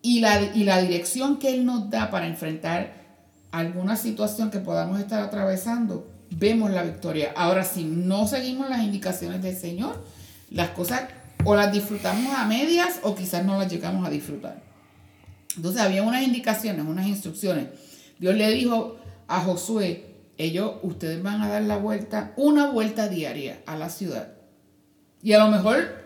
y 0.00 0.20
la, 0.20 0.40
y 0.54 0.62
la 0.62 0.80
dirección 0.80 1.38
que 1.38 1.52
Él 1.52 1.64
nos 1.66 1.90
da 1.90 2.10
para 2.10 2.28
enfrentar 2.28 3.05
alguna 3.56 3.96
situación 3.96 4.50
que 4.50 4.58
podamos 4.58 5.00
estar 5.00 5.22
atravesando, 5.22 6.06
vemos 6.30 6.70
la 6.70 6.82
victoria. 6.82 7.32
Ahora, 7.36 7.64
si 7.64 7.84
no 7.84 8.26
seguimos 8.26 8.68
las 8.68 8.82
indicaciones 8.82 9.42
del 9.42 9.56
Señor, 9.56 10.04
las 10.50 10.70
cosas 10.70 11.04
o 11.44 11.54
las 11.54 11.72
disfrutamos 11.72 12.34
a 12.34 12.44
medias 12.44 13.00
o 13.02 13.14
quizás 13.14 13.44
no 13.44 13.58
las 13.58 13.72
llegamos 13.72 14.06
a 14.06 14.10
disfrutar. 14.10 14.62
Entonces 15.56 15.80
había 15.80 16.02
unas 16.02 16.22
indicaciones, 16.22 16.84
unas 16.86 17.06
instrucciones. 17.06 17.68
Dios 18.18 18.34
le 18.34 18.50
dijo 18.50 18.98
a 19.26 19.40
Josué, 19.40 20.16
ellos, 20.36 20.74
ustedes 20.82 21.22
van 21.22 21.40
a 21.40 21.48
dar 21.48 21.62
la 21.62 21.78
vuelta, 21.78 22.34
una 22.36 22.70
vuelta 22.70 23.08
diaria 23.08 23.62
a 23.64 23.76
la 23.76 23.88
ciudad. 23.88 24.34
Y 25.22 25.32
a 25.32 25.38
lo 25.38 25.48
mejor 25.48 26.04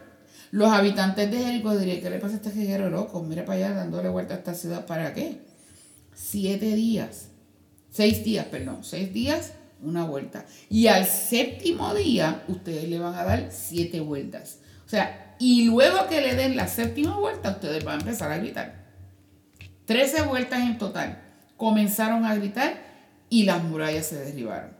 los 0.52 0.70
habitantes 0.70 1.28
de 1.30 1.38
Jericó 1.38 1.76
dirían, 1.76 2.00
¿qué 2.00 2.10
le 2.10 2.18
pasa 2.20 2.34
a 2.34 2.36
este 2.36 2.50
guerrero 2.50 2.90
loco? 2.90 3.22
Mire 3.24 3.42
para 3.42 3.58
allá 3.58 3.74
dándole 3.74 4.08
vuelta 4.08 4.34
a 4.34 4.38
esta 4.38 4.54
ciudad, 4.54 4.86
¿para 4.86 5.12
qué? 5.14 5.40
Siete 6.14 6.76
días. 6.76 7.29
Seis 7.90 8.24
días, 8.24 8.46
perdón, 8.46 8.84
seis 8.84 9.12
días, 9.12 9.52
una 9.82 10.04
vuelta. 10.04 10.46
Y 10.68 10.86
al 10.86 11.06
séptimo 11.06 11.94
día, 11.94 12.44
ustedes 12.48 12.88
le 12.88 12.98
van 12.98 13.14
a 13.14 13.24
dar 13.24 13.48
siete 13.50 14.00
vueltas. 14.00 14.58
O 14.86 14.88
sea, 14.88 15.36
y 15.38 15.64
luego 15.64 16.06
que 16.08 16.20
le 16.20 16.34
den 16.34 16.56
la 16.56 16.68
séptima 16.68 17.18
vuelta, 17.18 17.50
ustedes 17.50 17.84
van 17.84 17.98
a 17.98 18.00
empezar 18.00 18.30
a 18.30 18.38
gritar. 18.38 18.86
Trece 19.86 20.22
vueltas 20.22 20.60
en 20.60 20.78
total. 20.78 21.22
Comenzaron 21.56 22.24
a 22.24 22.34
gritar 22.34 22.82
y 23.28 23.44
las 23.44 23.62
murallas 23.64 24.06
se 24.06 24.16
derribaron. 24.16 24.70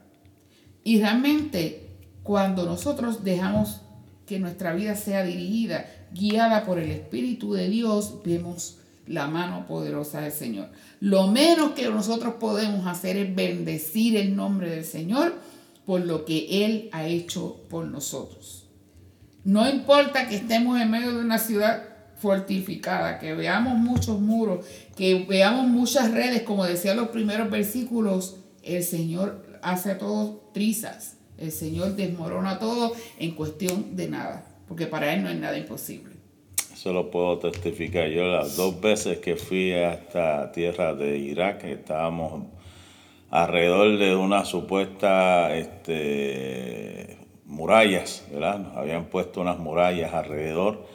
Y 0.83 0.99
realmente, 0.99 1.97
cuando 2.23 2.65
nosotros 2.65 3.23
dejamos 3.23 3.81
que 4.25 4.39
nuestra 4.39 4.73
vida 4.73 4.95
sea 4.95 5.23
dirigida, 5.23 5.85
guiada 6.13 6.65
por 6.65 6.79
el 6.79 6.91
Espíritu 6.91 7.53
de 7.53 7.69
Dios, 7.69 8.21
vemos 8.23 8.80
la 9.07 9.27
mano 9.27 9.65
poderosa 9.67 10.21
del 10.21 10.31
Señor. 10.31 10.69
Lo 10.99 11.27
menos 11.27 11.71
que 11.71 11.89
nosotros 11.89 12.35
podemos 12.39 12.85
hacer 12.87 13.17
es 13.17 13.35
bendecir 13.35 14.15
el 14.17 14.35
nombre 14.35 14.69
del 14.69 14.85
Señor 14.85 15.33
por 15.85 16.01
lo 16.01 16.25
que 16.25 16.65
Él 16.65 16.89
ha 16.91 17.05
hecho 17.05 17.63
por 17.69 17.85
nosotros. 17.85 18.67
No 19.43 19.67
importa 19.67 20.27
que 20.27 20.35
estemos 20.35 20.79
en 20.79 20.91
medio 20.91 21.13
de 21.13 21.19
una 21.19 21.39
ciudad 21.39 21.83
fortificada, 22.17 23.17
que 23.17 23.33
veamos 23.33 23.77
muchos 23.77 24.19
muros, 24.19 24.65
que 24.95 25.25
veamos 25.27 25.67
muchas 25.67 26.11
redes, 26.11 26.43
como 26.43 26.65
decían 26.65 26.97
los 26.97 27.09
primeros 27.09 27.49
versículos, 27.49 28.37
el 28.61 28.83
Señor 28.83 29.59
hace 29.63 29.95
todo 29.95 30.51
trizas, 30.53 31.17
el 31.39 31.51
Señor 31.51 31.95
desmorona 31.95 32.59
todo 32.59 32.93
en 33.17 33.31
cuestión 33.31 33.95
de 33.95 34.07
nada, 34.07 34.45
porque 34.67 34.85
para 34.85 35.11
Él 35.13 35.23
no 35.23 35.29
hay 35.29 35.37
nada 35.37 35.57
imposible. 35.57 36.10
Eso 36.81 36.93
lo 36.93 37.11
puedo 37.11 37.37
testificar. 37.37 38.07
Yo 38.07 38.23
las 38.23 38.57
dos 38.57 38.81
veces 38.81 39.19
que 39.19 39.35
fui 39.35 39.71
a 39.71 39.93
esta 39.93 40.51
tierra 40.51 40.95
de 40.95 41.15
Irak, 41.15 41.63
estábamos 41.65 42.45
alrededor 43.29 43.99
de 43.99 44.15
una 44.15 44.45
supuesta 44.45 45.55
este, 45.55 47.19
murallas, 47.45 48.25
¿verdad? 48.31 48.57
Nos 48.57 48.77
habían 48.77 49.05
puesto 49.05 49.41
unas 49.41 49.59
murallas 49.59 50.11
alrededor 50.15 50.87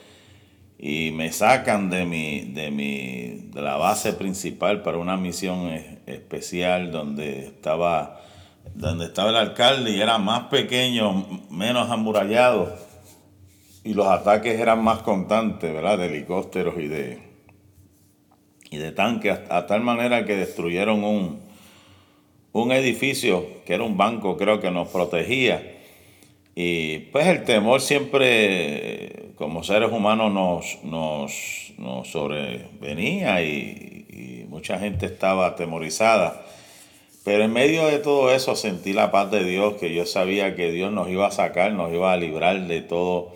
y 0.76 1.12
me 1.12 1.30
sacan 1.30 1.88
de 1.88 2.04
mi, 2.04 2.40
de 2.40 2.72
mi, 2.72 3.50
de 3.54 3.62
la 3.62 3.76
base 3.76 4.12
principal 4.12 4.82
para 4.82 4.98
una 4.98 5.16
misión 5.16 5.68
especial 6.06 6.90
donde 6.90 7.44
estaba, 7.46 8.22
donde 8.74 9.04
estaba 9.04 9.30
el 9.30 9.36
alcalde 9.36 9.92
y 9.92 10.00
era 10.00 10.18
más 10.18 10.48
pequeño, 10.48 11.44
menos 11.48 11.88
amurallado 11.92 12.85
y 13.86 13.94
los 13.94 14.08
ataques 14.08 14.58
eran 14.58 14.82
más 14.82 14.98
constantes, 15.02 15.72
¿verdad? 15.72 15.96
De 15.98 16.06
helicópteros 16.06 16.74
y 16.76 16.88
de, 16.88 17.18
y 18.68 18.78
de 18.78 18.90
tanques, 18.90 19.38
a, 19.48 19.66
tal 19.66 19.82
manera 19.82 20.24
que 20.24 20.34
destruyeron 20.34 21.04
un, 21.04 21.40
un 22.50 22.72
edificio 22.72 23.46
que 23.64 23.74
era 23.74 23.84
un 23.84 23.96
banco, 23.96 24.36
creo 24.36 24.60
que 24.60 24.72
nos 24.72 24.88
protegía. 24.88 25.74
Y 26.56 26.98
pues 27.12 27.28
el 27.28 27.44
temor 27.44 27.80
siempre, 27.80 29.30
como 29.36 29.62
seres 29.62 29.92
humanos, 29.92 30.32
nos, 30.32 30.82
nos, 30.82 31.72
nos 31.78 32.10
sobrevenía 32.10 33.40
y, 33.42 34.06
y 34.08 34.46
mucha 34.48 34.80
gente 34.80 35.06
estaba 35.06 35.46
atemorizada. 35.46 36.44
Pero 37.24 37.44
en 37.44 37.52
medio 37.52 37.86
de 37.86 38.00
todo 38.00 38.34
eso 38.34 38.56
sentí 38.56 38.92
la 38.92 39.12
paz 39.12 39.30
de 39.30 39.44
Dios, 39.44 39.74
que 39.74 39.94
yo 39.94 40.06
sabía 40.06 40.56
que 40.56 40.72
Dios 40.72 40.90
nos 40.90 41.08
iba 41.08 41.28
a 41.28 41.30
sacar, 41.30 41.72
nos 41.72 41.92
iba 41.92 42.12
a 42.12 42.16
librar 42.16 42.66
de 42.66 42.80
todo, 42.80 43.32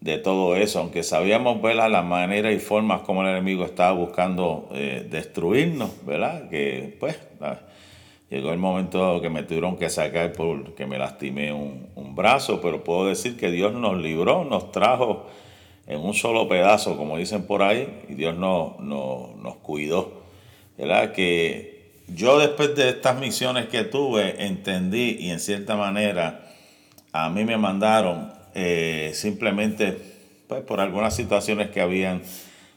de 0.00 0.18
todo 0.18 0.54
eso, 0.56 0.78
aunque 0.78 1.02
sabíamos 1.02 1.60
ver 1.60 1.76
las 1.76 2.04
maneras 2.04 2.54
y 2.54 2.58
formas 2.58 3.02
como 3.02 3.22
el 3.22 3.28
enemigo 3.28 3.64
estaba 3.64 3.92
buscando 3.92 4.68
eh, 4.72 5.06
destruirnos, 5.10 5.90
¿verdad? 6.06 6.48
Que 6.48 6.96
pues 7.00 7.18
Llegó 8.30 8.52
el 8.52 8.58
momento 8.58 9.22
que 9.22 9.30
me 9.30 9.42
tuvieron 9.42 9.76
que 9.78 9.88
sacar 9.88 10.32
porque 10.32 10.86
me 10.86 10.98
lastimé 10.98 11.52
un, 11.52 11.88
brazo, 12.14 12.60
pero 12.60 12.82
puedo 12.82 13.06
decir 13.06 13.36
que 13.36 13.50
Dios 13.50 13.72
nos 13.72 13.96
libró, 13.96 14.44
nos 14.44 14.72
trajo 14.72 15.26
en 15.86 16.00
un 16.00 16.14
solo 16.14 16.48
pedazo, 16.48 16.96
como 16.96 17.16
dicen 17.16 17.44
por 17.46 17.62
ahí, 17.62 18.02
y 18.08 18.14
Dios 18.14 18.36
nos, 18.36 18.80
nos, 18.80 19.56
cuidó. 19.62 20.24
¿Verdad? 20.76 21.12
Que 21.12 21.92
yo 22.08 22.40
después 22.40 22.74
de 22.74 22.88
estas 22.88 23.18
misiones 23.20 23.68
que 23.68 23.84
tuve, 23.84 24.44
entendí 24.44 25.16
y 25.20 25.30
en 25.30 25.38
cierta 25.38 25.76
manera 25.76 26.44
a 27.12 27.30
mí 27.30 27.44
me 27.44 27.56
mandaron 27.56 28.32
eh, 28.54 29.12
simplemente 29.14 29.96
pues, 30.46 30.62
por 30.62 30.80
algunas 30.80 31.14
situaciones 31.14 31.70
que 31.70 31.80
habían 31.80 32.22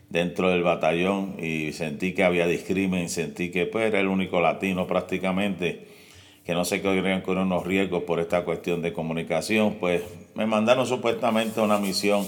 dentro 0.09 0.49
del 0.49 0.63
batallón 0.63 1.35
y 1.39 1.71
sentí 1.73 2.13
que 2.13 2.23
había 2.23 2.45
discrimen, 2.47 3.09
sentí 3.09 3.49
que 3.49 3.65
pues, 3.65 3.85
era 3.85 3.99
el 3.99 4.07
único 4.07 4.41
latino 4.41 4.87
prácticamente 4.87 5.87
que 6.45 6.53
no 6.53 6.65
se 6.65 6.81
corrían 6.81 7.21
con 7.21 7.37
unos 7.37 7.65
riesgos 7.65 8.03
por 8.03 8.19
esta 8.19 8.43
cuestión 8.43 8.81
de 8.81 8.93
comunicación, 8.93 9.75
pues 9.79 10.01
me 10.35 10.45
mandaron 10.45 10.85
supuestamente 10.85 11.61
una 11.61 11.77
misión 11.77 12.27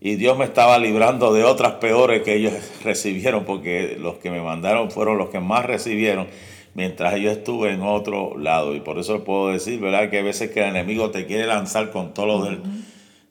y 0.00 0.16
Dios 0.16 0.36
me 0.36 0.44
estaba 0.44 0.78
librando 0.78 1.32
de 1.32 1.44
otras 1.44 1.74
peores 1.74 2.22
que 2.22 2.34
ellos 2.34 2.52
recibieron, 2.84 3.44
porque 3.44 3.96
los 3.98 4.16
que 4.16 4.30
me 4.30 4.42
mandaron 4.42 4.90
fueron 4.90 5.16
los 5.16 5.30
que 5.30 5.40
más 5.40 5.64
recibieron, 5.64 6.26
mientras 6.74 7.18
yo 7.20 7.30
estuve 7.30 7.72
en 7.72 7.82
otro 7.82 8.36
lado. 8.38 8.74
Y 8.74 8.80
por 8.80 8.98
eso 8.98 9.24
puedo 9.24 9.48
decir, 9.48 9.80
¿verdad? 9.80 10.10
Que 10.10 10.18
hay 10.18 10.24
veces 10.24 10.50
que 10.50 10.60
el 10.60 10.70
enemigo 10.70 11.10
te 11.10 11.26
quiere 11.26 11.46
lanzar 11.46 11.90
con 11.90 12.14
todo 12.14 12.26
lo 12.26 12.44
del... 12.44 12.60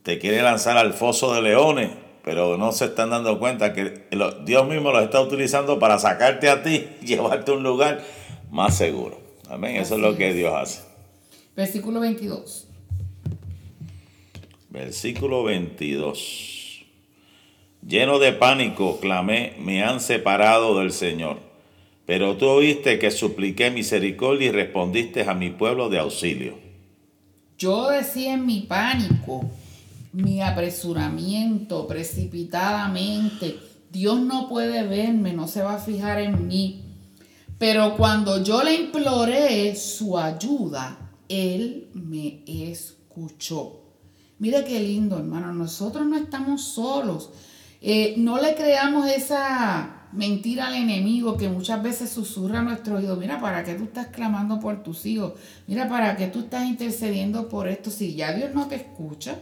Te 0.03 0.19
quiere 0.19 0.41
lanzar 0.41 0.77
al 0.77 0.93
foso 0.93 1.33
de 1.33 1.41
leones 1.41 1.89
pero 2.23 2.57
no 2.57 2.71
se 2.71 2.85
están 2.85 3.09
dando 3.09 3.37
cuenta 3.37 3.73
que 3.73 4.05
Dios 4.45 4.67
mismo 4.67 4.91
los 4.91 5.03
está 5.03 5.21
utilizando 5.21 5.77
para 5.77 5.99
sacarte 5.99 6.49
a 6.49 6.63
ti 6.63 6.87
y 7.01 7.05
llevarte 7.05 7.51
a 7.51 7.55
un 7.55 7.63
lugar 7.63 8.03
más 8.49 8.77
seguro. 8.77 9.19
Amén. 9.49 9.75
Eso 9.75 9.95
es 9.95 10.01
lo 10.01 10.15
que 10.15 10.33
Dios 10.33 10.53
hace. 10.53 10.81
Versículo 11.55 11.99
22. 11.99 12.67
Versículo 14.69 15.43
22. 15.43 16.85
Lleno 17.85 18.17
de 18.17 18.31
pánico, 18.31 18.99
clamé, 19.01 19.55
me 19.59 19.83
han 19.83 19.99
separado 19.99 20.79
del 20.79 20.93
Señor. 20.93 21.37
Pero 22.05 22.35
tú 22.37 22.47
oíste 22.47 22.99
que 22.99 23.11
supliqué 23.11 23.71
misericordia 23.71 24.47
y 24.47 24.51
respondiste 24.51 25.23
a 25.23 25.33
mi 25.33 25.51
pueblo 25.51 25.89
de 25.89 25.99
auxilio. 25.99 26.57
Yo 27.57 27.89
decía 27.89 28.33
en 28.33 28.45
mi 28.45 28.61
pánico, 28.61 29.49
mi 30.11 30.41
apresuramiento 30.41 31.87
precipitadamente. 31.87 33.57
Dios 33.89 34.19
no 34.19 34.49
puede 34.49 34.83
verme, 34.83 35.33
no 35.33 35.47
se 35.47 35.61
va 35.61 35.75
a 35.75 35.79
fijar 35.79 36.19
en 36.19 36.47
mí. 36.47 36.83
Pero 37.57 37.95
cuando 37.95 38.43
yo 38.43 38.63
le 38.63 38.75
imploré 38.75 39.73
su 39.75 40.17
ayuda, 40.17 41.11
Él 41.29 41.87
me 41.93 42.43
escuchó. 42.45 43.79
Mire 44.39 44.65
qué 44.65 44.81
lindo, 44.81 45.17
hermano. 45.17 45.53
Nosotros 45.53 46.05
no 46.05 46.17
estamos 46.17 46.63
solos. 46.63 47.29
Eh, 47.81 48.15
no 48.17 48.41
le 48.41 48.55
creamos 48.55 49.09
esa 49.09 50.02
mentira 50.13 50.67
al 50.67 50.75
enemigo 50.75 51.37
que 51.37 51.49
muchas 51.49 51.81
veces 51.81 52.09
susurra 52.09 52.59
a 52.59 52.63
nuestro 52.63 52.97
oído. 52.97 53.15
Mira, 53.15 53.39
¿para 53.39 53.63
qué 53.63 53.73
tú 53.73 53.85
estás 53.85 54.07
clamando 54.07 54.59
por 54.59 54.83
tus 54.83 55.05
hijos? 55.05 55.33
Mira, 55.67 55.87
¿para 55.87 56.15
qué 56.15 56.27
tú 56.27 56.41
estás 56.41 56.65
intercediendo 56.65 57.49
por 57.49 57.67
esto? 57.67 57.89
Si 57.89 58.15
ya 58.15 58.33
Dios 58.33 58.53
no 58.53 58.67
te 58.67 58.75
escucha, 58.75 59.39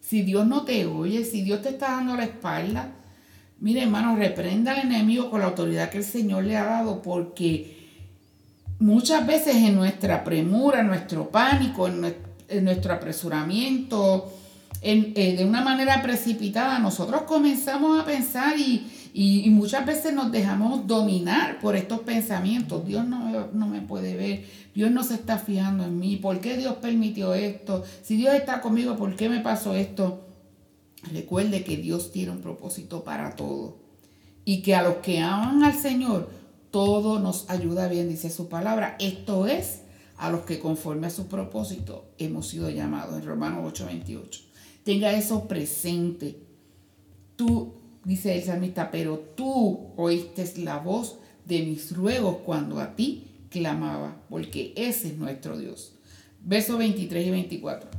si 0.00 0.22
Dios 0.22 0.46
no 0.46 0.64
te 0.64 0.86
oye, 0.86 1.24
si 1.24 1.42
Dios 1.42 1.62
te 1.62 1.70
está 1.70 1.92
dando 1.92 2.16
la 2.16 2.24
espalda, 2.24 2.92
mire 3.60 3.82
hermano, 3.82 4.16
reprenda 4.16 4.72
al 4.72 4.80
enemigo 4.80 5.30
con 5.30 5.40
la 5.40 5.46
autoridad 5.46 5.90
que 5.90 5.98
el 5.98 6.04
Señor 6.04 6.44
le 6.44 6.56
ha 6.56 6.64
dado, 6.64 7.00
porque 7.02 7.82
muchas 8.78 9.26
veces 9.26 9.56
en 9.56 9.76
nuestra 9.76 10.24
premura, 10.24 10.80
en 10.80 10.88
nuestro 10.88 11.30
pánico, 11.30 11.86
en 11.86 12.64
nuestro, 12.64 12.92
apresuramiento, 12.92 14.32
eh, 14.82 15.36
de 15.38 15.44
una 15.44 15.60
manera 15.60 16.02
precipitada, 16.02 16.78
nosotros 16.80 17.22
comenzamos 17.22 18.00
a 18.00 18.04
pensar 18.04 18.58
y, 18.58 18.86
y, 19.14 19.50
muchas 19.50 19.84
veces 19.84 20.14
nos 20.14 20.32
dejamos 20.32 20.86
dominar 20.86 21.60
por 21.60 21.76
estos 21.76 22.00
pensamientos. 22.00 22.86
Dios 22.86 23.06
no, 23.06 23.48
no 23.52 23.66
me 23.66 23.82
puede 23.82 24.16
ver, 24.16 24.46
Dios 24.74 24.90
no 24.90 25.04
se 25.04 25.14
está 25.14 25.38
fijando 25.38 25.84
en 25.84 25.98
mí. 25.98 26.16
¿Por 26.16 26.40
qué 26.40 26.56
Dios 26.56 26.76
permitió 26.76 27.34
esto? 27.34 27.84
Si 28.02 28.16
Dios 28.16 28.34
está 28.34 28.62
conmigo, 28.62 28.96
¿por 28.96 29.14
qué 29.14 29.28
me 29.28 29.40
pasó 29.40 29.74
esto? 29.74 30.26
Recuerde 31.12 31.62
que 31.62 31.76
Dios 31.76 32.10
tiene 32.10 32.30
un 32.30 32.40
propósito 32.40 33.04
para 33.04 33.36
todo. 33.36 33.76
Y 34.46 34.62
que 34.62 34.74
a 34.74 34.82
los 34.82 34.96
que 34.96 35.20
aman 35.20 35.62
al 35.62 35.74
Señor, 35.74 36.30
todo 36.70 37.18
nos 37.18 37.50
ayuda 37.50 37.88
bien, 37.88 38.08
dice 38.08 38.30
su 38.30 38.48
palabra. 38.48 38.96
Esto 38.98 39.46
es 39.46 39.82
a 40.16 40.30
los 40.30 40.42
que 40.42 40.58
conforme 40.58 41.08
a 41.08 41.10
su 41.10 41.26
propósito 41.26 42.06
hemos 42.16 42.48
sido 42.48 42.70
llamados 42.70 43.20
en 43.20 43.26
Romanos 43.26 43.72
8:28. 43.74 44.40
Tenga 44.84 45.12
eso 45.12 45.46
presente. 45.46 46.38
Tú 47.36 47.81
dice 48.04 48.36
el 48.36 48.42
salmista, 48.42 48.90
pero 48.90 49.18
tú 49.36 49.92
oíste 49.96 50.44
la 50.62 50.78
voz 50.78 51.18
de 51.44 51.62
mis 51.62 51.96
ruegos 51.96 52.38
cuando 52.44 52.80
a 52.80 52.94
ti 52.94 53.28
clamaba, 53.50 54.16
porque 54.28 54.72
ese 54.76 55.08
es 55.08 55.16
nuestro 55.16 55.58
Dios. 55.58 55.92
Versos 56.40 56.78
23 56.78 57.26
y 57.26 57.30
24. 57.30 57.90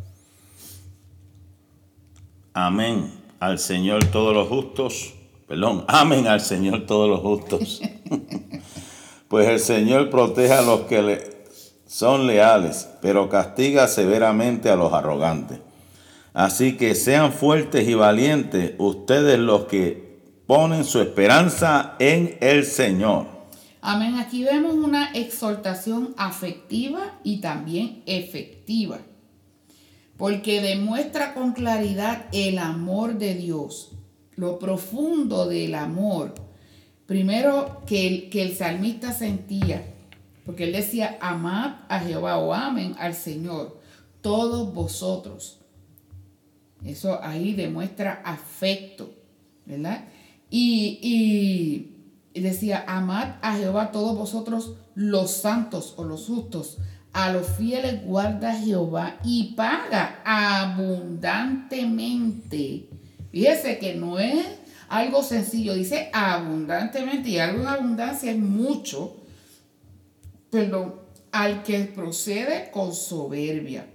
Amén 2.54 3.12
al 3.40 3.60
Señor 3.60 4.06
todos 4.06 4.34
los 4.34 4.48
justos. 4.48 5.14
Perdón, 5.48 5.86
amén 5.88 6.28
al 6.28 6.42
Señor 6.42 6.86
todos 6.86 7.10
los 7.10 7.20
justos. 7.20 7.82
pues 9.28 9.48
el 9.48 9.60
Señor 9.60 10.10
protege 10.10 10.54
a 10.54 10.62
los 10.62 10.82
que 10.82 11.02
le 11.02 11.34
son 11.86 12.26
leales, 12.26 12.90
pero 13.02 13.30
castiga 13.30 13.88
severamente 13.88 14.70
a 14.70 14.76
los 14.76 14.94
arrogantes. 14.94 15.60
Así 16.34 16.78
que 16.78 16.96
sean 16.96 17.32
fuertes 17.32 17.88
y 17.88 17.94
valientes 17.94 18.74
ustedes 18.80 19.38
los 19.38 19.66
que 19.66 20.22
ponen 20.48 20.84
su 20.84 21.00
esperanza 21.00 21.96
en 22.00 22.38
el 22.42 22.66
Señor. 22.66 23.28
Amén. 23.82 24.16
Aquí 24.16 24.44
vemos 24.44 24.74
una 24.74 25.12
exhortación 25.12 26.16
afectiva 26.18 27.20
y 27.24 27.42
también 27.42 28.02
efectiva, 28.06 29.00
porque 30.18 30.62
demuestra 30.62 31.34
con 31.34 31.52
claridad 31.52 32.26
el 32.32 32.58
amor 32.58 33.18
de 33.18 33.36
Dios, 33.36 33.92
lo 34.36 34.58
profundo 34.58 35.48
del 35.48 35.76
amor. 35.76 36.34
Primero 37.06 37.84
que 37.86 38.08
el, 38.08 38.30
que 38.30 38.42
el 38.42 38.56
salmista 38.56 39.12
sentía, 39.12 39.94
porque 40.46 40.64
él 40.64 40.72
decía, 40.72 41.18
amad 41.22 41.82
a 41.90 42.00
Jehová 42.00 42.38
o 42.38 42.54
amen 42.54 42.96
al 42.98 43.14
Señor, 43.14 43.80
todos 44.22 44.74
vosotros. 44.74 45.63
Eso 46.86 47.20
ahí 47.24 47.54
demuestra 47.54 48.22
afecto, 48.26 49.14
¿verdad? 49.66 50.04
Y, 50.50 51.92
decía, 52.34 52.84
amad 52.88 53.36
a 53.42 53.56
Jehová 53.58 53.92
todos 53.92 54.18
vosotros 54.18 54.74
los 54.96 55.32
santos 55.32 55.94
o 55.98 56.04
los 56.04 56.28
justos, 56.28 56.78
a 57.14 57.32
los 57.32 57.48
fieles 57.48 58.06
guarda 58.06 58.54
Jehová 58.56 59.18
y 59.24 59.54
paga 59.56 60.22
abundantemente. 60.26 62.90
Fíjese 63.32 63.80
que 63.80 63.96
no 63.96 64.20
es 64.20 64.46
algo 64.90 65.24
sencillo, 65.24 65.74
dice 65.74 66.10
abundantemente 66.14 67.30
y 67.30 67.40
algo 67.40 67.62
en 67.62 67.68
abundancia 67.68 68.32
es 68.32 68.38
mucho, 68.38 69.16
pero 70.50 71.08
al 71.32 71.64
que 71.64 71.86
procede 71.86 72.70
con 72.72 72.94
soberbia. 72.94 73.93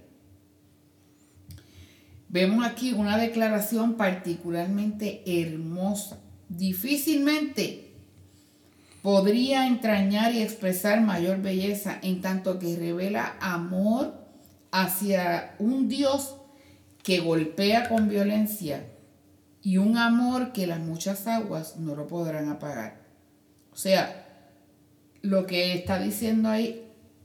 Vemos 2.28 2.66
aquí 2.66 2.92
una 2.92 3.16
declaración 3.16 3.94
particularmente 3.94 5.22
hermosa. 5.26 6.18
Difícilmente 6.48 7.94
podría 9.02 9.66
entrañar 9.66 10.34
y 10.34 10.42
expresar 10.42 11.00
mayor 11.00 11.40
belleza 11.40 11.98
en 12.02 12.20
tanto 12.20 12.58
que 12.58 12.76
revela 12.76 13.36
amor 13.40 14.14
hacia 14.70 15.54
un 15.58 15.88
Dios 15.88 16.36
que 17.02 17.20
golpea 17.20 17.88
con 17.88 18.08
violencia 18.08 18.84
y 19.62 19.78
un 19.78 19.96
amor 19.96 20.52
que 20.52 20.66
las 20.66 20.80
muchas 20.80 21.26
aguas 21.26 21.76
no 21.78 21.94
lo 21.94 22.06
podrán 22.06 22.48
apagar. 22.50 23.00
O 23.72 23.76
sea, 23.76 24.26
lo 25.22 25.46
que 25.46 25.74
está 25.74 25.98
diciendo 25.98 26.48
ahí, 26.48 26.84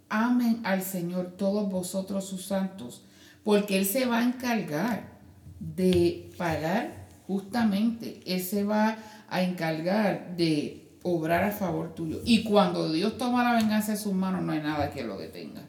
amen 0.09 0.61
al 0.63 0.81
Señor 0.81 1.33
todos 1.37 1.69
vosotros 1.69 2.27
sus 2.27 2.45
santos, 2.45 3.03
porque 3.43 3.77
Él 3.77 3.85
se 3.85 4.05
va 4.05 4.19
a 4.19 4.23
encargar 4.23 5.13
de 5.59 6.31
pagar 6.37 7.07
justamente, 7.27 8.21
Él 8.25 8.41
se 8.41 8.63
va 8.63 8.97
a 9.29 9.41
encargar 9.41 10.35
de 10.35 10.83
obrar 11.03 11.43
a 11.43 11.51
favor 11.51 11.93
tuyo. 11.93 12.21
Y 12.25 12.43
cuando 12.43 12.91
Dios 12.91 13.17
toma 13.17 13.43
la 13.43 13.59
venganza 13.59 13.93
en 13.93 13.97
sus 13.97 14.13
manos, 14.13 14.41
no 14.41 14.51
hay 14.51 14.61
nada 14.61 14.91
que 14.91 15.03
lo 15.03 15.17
detenga. 15.17 15.63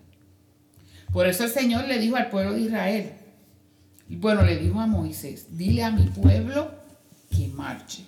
Por 1.12 1.26
eso 1.26 1.44
el 1.44 1.50
Señor 1.50 1.86
le 1.86 1.98
dijo 1.98 2.16
al 2.16 2.30
pueblo 2.30 2.54
de 2.54 2.62
Israel, 2.62 3.12
y 4.08 4.16
bueno, 4.16 4.42
le 4.42 4.58
dijo 4.58 4.80
a 4.80 4.86
Moisés, 4.86 5.56
dile 5.56 5.82
a 5.82 5.90
mi 5.90 6.06
pueblo 6.08 6.70
que 7.30 7.48
marche. 7.48 8.04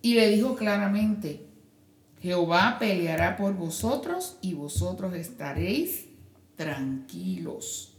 Y 0.00 0.14
le 0.14 0.28
dijo 0.30 0.54
claramente, 0.54 1.46
Jehová 2.20 2.76
peleará 2.78 3.36
por 3.36 3.54
vosotros 3.54 4.38
y 4.40 4.54
vosotros 4.54 5.14
estaréis 5.14 6.06
tranquilos, 6.56 7.92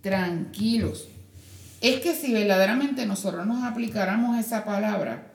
tranquilos. 0.00 1.08
Es 1.80 2.00
que 2.00 2.14
si 2.14 2.32
verdaderamente 2.32 3.06
nosotros 3.06 3.46
nos 3.46 3.64
aplicáramos 3.64 4.38
esa 4.38 4.64
palabra, 4.64 5.28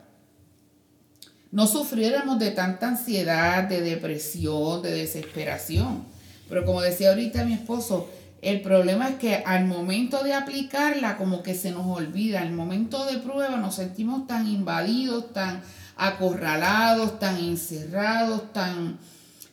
no 1.50 1.66
sufriéramos 1.66 2.38
de 2.38 2.50
tanta 2.50 2.88
ansiedad, 2.88 3.64
de 3.64 3.80
depresión, 3.80 4.82
de 4.82 4.90
desesperación. 4.90 6.04
Pero 6.48 6.64
como 6.64 6.82
decía 6.82 7.10
ahorita 7.10 7.44
mi 7.44 7.54
esposo, 7.54 8.10
el 8.42 8.60
problema 8.60 9.08
es 9.08 9.14
que 9.16 9.36
al 9.46 9.64
momento 9.64 10.22
de 10.22 10.34
aplicarla 10.34 11.16
como 11.16 11.42
que 11.42 11.54
se 11.54 11.70
nos 11.70 11.86
olvida, 11.86 12.42
al 12.42 12.52
momento 12.52 13.06
de 13.06 13.18
prueba 13.18 13.56
nos 13.56 13.76
sentimos 13.76 14.26
tan 14.26 14.46
invadidos, 14.46 15.32
tan 15.32 15.62
acorralados, 15.96 17.18
tan 17.18 17.38
encerrados, 17.38 18.52
tan 18.52 18.98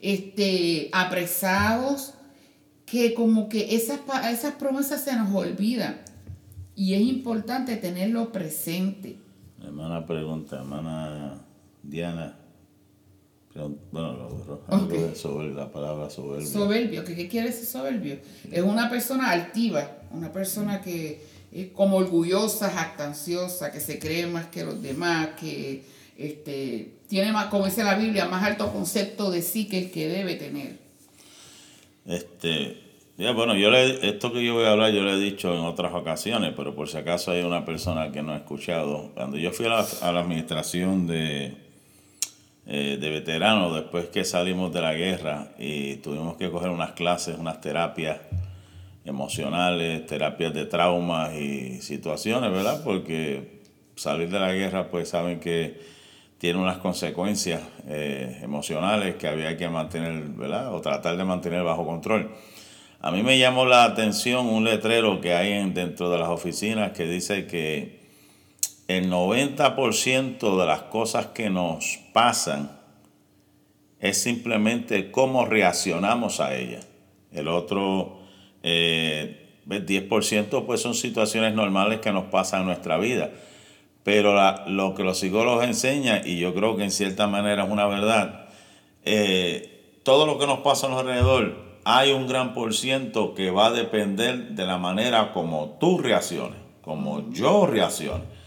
este, 0.01 0.89
apresados, 0.91 2.16
que 2.92 3.14
como 3.14 3.48
que 3.48 3.74
esas, 3.74 4.02
esas 4.30 4.56
promesas 4.56 5.02
se 5.02 5.16
nos 5.16 5.34
olvidan. 5.34 6.02
Y 6.76 6.94
es 6.94 7.02
importante 7.02 7.78
tenerlo 7.78 8.34
presente. 8.34 9.18
Hermana 9.64 10.06
pregunta, 10.06 10.58
hermana 10.58 11.42
Diana. 11.82 12.38
Bueno, 13.94 14.14
lo, 14.14 15.44
la 15.54 15.72
palabra 15.72 16.10
soberbio. 16.10 16.46
Soberbio, 16.46 17.06
¿qué, 17.06 17.30
quiere 17.30 17.48
decir 17.48 17.66
soberbio? 17.66 18.18
Es 18.52 18.62
una 18.62 18.89
persona 18.89 19.30
altiva, 19.30 19.89
una 20.12 20.34
persona 20.34 20.82
que 20.82 21.26
es 21.54 21.68
como 21.72 21.96
orgullosa, 21.96 22.70
jactanciosa, 22.70 23.72
que 23.72 23.80
se 23.80 24.00
cree 24.00 24.28
más 24.28 24.48
que 24.48 24.66
los 24.66 24.82
demás, 24.82 25.30
que 25.39 25.86
este, 26.18 26.96
tiene 27.08 27.32
más, 27.32 27.46
como 27.46 27.68
dice 27.68 27.86
la 27.86 27.96
Biblia, 27.96 28.26
más 28.26 28.44
alto 28.44 28.74
concepto 28.74 29.32
de 29.32 29.42
sí 29.42 29.70
que 29.70 29.78
el 29.78 29.92
que 29.92 30.10
debe 30.10 30.36
tener. 30.36 30.81
Este, 32.06 32.78
ya, 33.18 33.32
bueno, 33.32 33.56
yo 33.56 33.70
le, 33.70 34.08
esto 34.08 34.34
que 34.34 34.43
yo 34.43 34.56
voy 34.56 34.66
a 34.66 34.72
hablar 34.72 34.91
yo 34.91 35.04
lo 35.04 35.14
he 35.14 35.20
dicho 35.20 35.54
en 35.54 35.62
otras 35.62 35.93
ocasiones, 35.93 36.54
pero 36.56 36.74
por 36.74 36.89
si 36.89 36.97
acaso 36.97 37.32
hay 37.32 37.43
una 37.43 37.66
persona 37.66 38.12
que 38.12 38.22
no 38.22 38.34
ha 38.34 38.38
escuchado. 38.38 39.12
Cuando 39.14 39.38
yo 39.38 39.52
fui 39.52 39.66
a 39.66 39.70
la, 39.70 39.86
a 40.02 40.12
la 40.12 40.22
administración 40.22 41.08
de, 41.08 41.56
eh, 42.68 42.97
de 43.02 43.10
veteranos 43.10 43.76
después 43.76 44.06
que 44.08 44.24
salimos 44.24 44.72
de 44.72 44.82
la 44.82 44.93
guerra 44.93 45.49
y 45.58 45.95
tuvimos 45.97 46.38
que 46.38 46.49
coger 46.49 46.70
unas 46.70 46.91
clases, 46.91 47.38
unas 47.38 47.60
terapias 47.60 48.20
emocionales, 49.04 50.06
terapias 50.06 50.54
de 50.54 50.66
traumas 50.66 51.34
y 51.34 51.82
situaciones, 51.82 52.52
¿verdad? 52.52 52.84
Porque 52.84 53.62
salir 53.95 54.30
de 54.30 54.39
la 54.39 54.54
guerra, 54.54 54.89
pues 54.89 55.10
saben 55.10 55.39
que 55.39 55.82
tiene 56.42 56.58
unas 56.58 56.80
consecuencias 56.80 57.62
eh, 57.88 58.39
emocionales 58.42 59.14
que 59.14 59.28
había 59.28 59.56
que 59.58 59.70
mantener, 59.70 60.24
¿verdad? 60.30 60.74
O 60.74 60.82
tratar 60.82 61.16
de 61.16 61.24
mantener 61.24 61.62
bajo 61.62 61.86
control. 61.86 62.32
A 63.00 63.12
mí 63.12 63.22
me 63.22 63.38
llamó 63.38 63.64
la 63.64 63.84
atención 63.84 64.48
un 64.48 64.64
letrero 64.64 65.22
que 65.22 65.36
hay 65.36 65.52
en, 65.52 65.76
dentro 65.76 66.10
de 66.10 66.18
las 66.18 66.30
oficinas 66.30 66.94
que 66.94 67.06
dice 67.06 67.46
que 67.46 68.00
el 68.88 69.12
90% 69.12 70.60
de 70.60 70.66
las 70.66 70.82
cosas 70.82 71.28
que 71.28 71.52
nos 71.52 72.00
pasan 72.12 72.72
es 74.00 74.24
simplemente 74.24 75.12
cómo 75.12 75.46
reaccionamos 75.46 76.39
a 76.39 76.56
ellas. 76.56 76.88
El 77.32 77.50
otro 77.50 78.18
10% 78.64 78.64
eh, 78.64 80.64
pues 80.66 80.82
son 80.82 80.96
situaciones 80.96 81.54
normales 81.54 82.00
que 82.00 82.12
nos 82.12 82.32
pasan 82.32 82.62
en 82.62 82.66
nuestra 82.66 82.98
vida. 82.98 83.30
Pero 84.04 84.36
lo 84.68 84.95
que 84.95 85.04
los 85.04 85.20
psicólogos 85.20 85.64
enseñan, 85.64 86.22
y 86.26 86.39
yo 86.39 86.54
creo 86.54 86.76
que 86.76 86.84
en 86.84 86.91
cierta 86.91 87.28
manera 87.28 87.66
es 87.66 87.70
una 87.70 87.86
verdad, 87.86 88.49
eh, 89.06 89.99
todo 90.04 90.26
lo 90.26 90.39
que 90.39 90.47
nos 90.47 90.60
pasa 90.60 90.88
a 90.88 90.89
nuestro 90.89 91.12
alrededor, 91.12 91.72
hay 91.84 92.12
un 92.12 92.28
gran 92.28 92.54
por 92.54 92.74
ciento 92.74 93.34
que 93.34 93.52
va 93.52 93.68
a 93.68 93.72
depender 93.72 94.49
de 94.49 94.66
la 94.66 94.78
manera 94.78 95.32
como 95.34 95.78
tú 95.80 95.99
reacciones, 95.99 96.58
como 96.82 97.32
yo 97.32 97.66
reaccione 97.68 98.41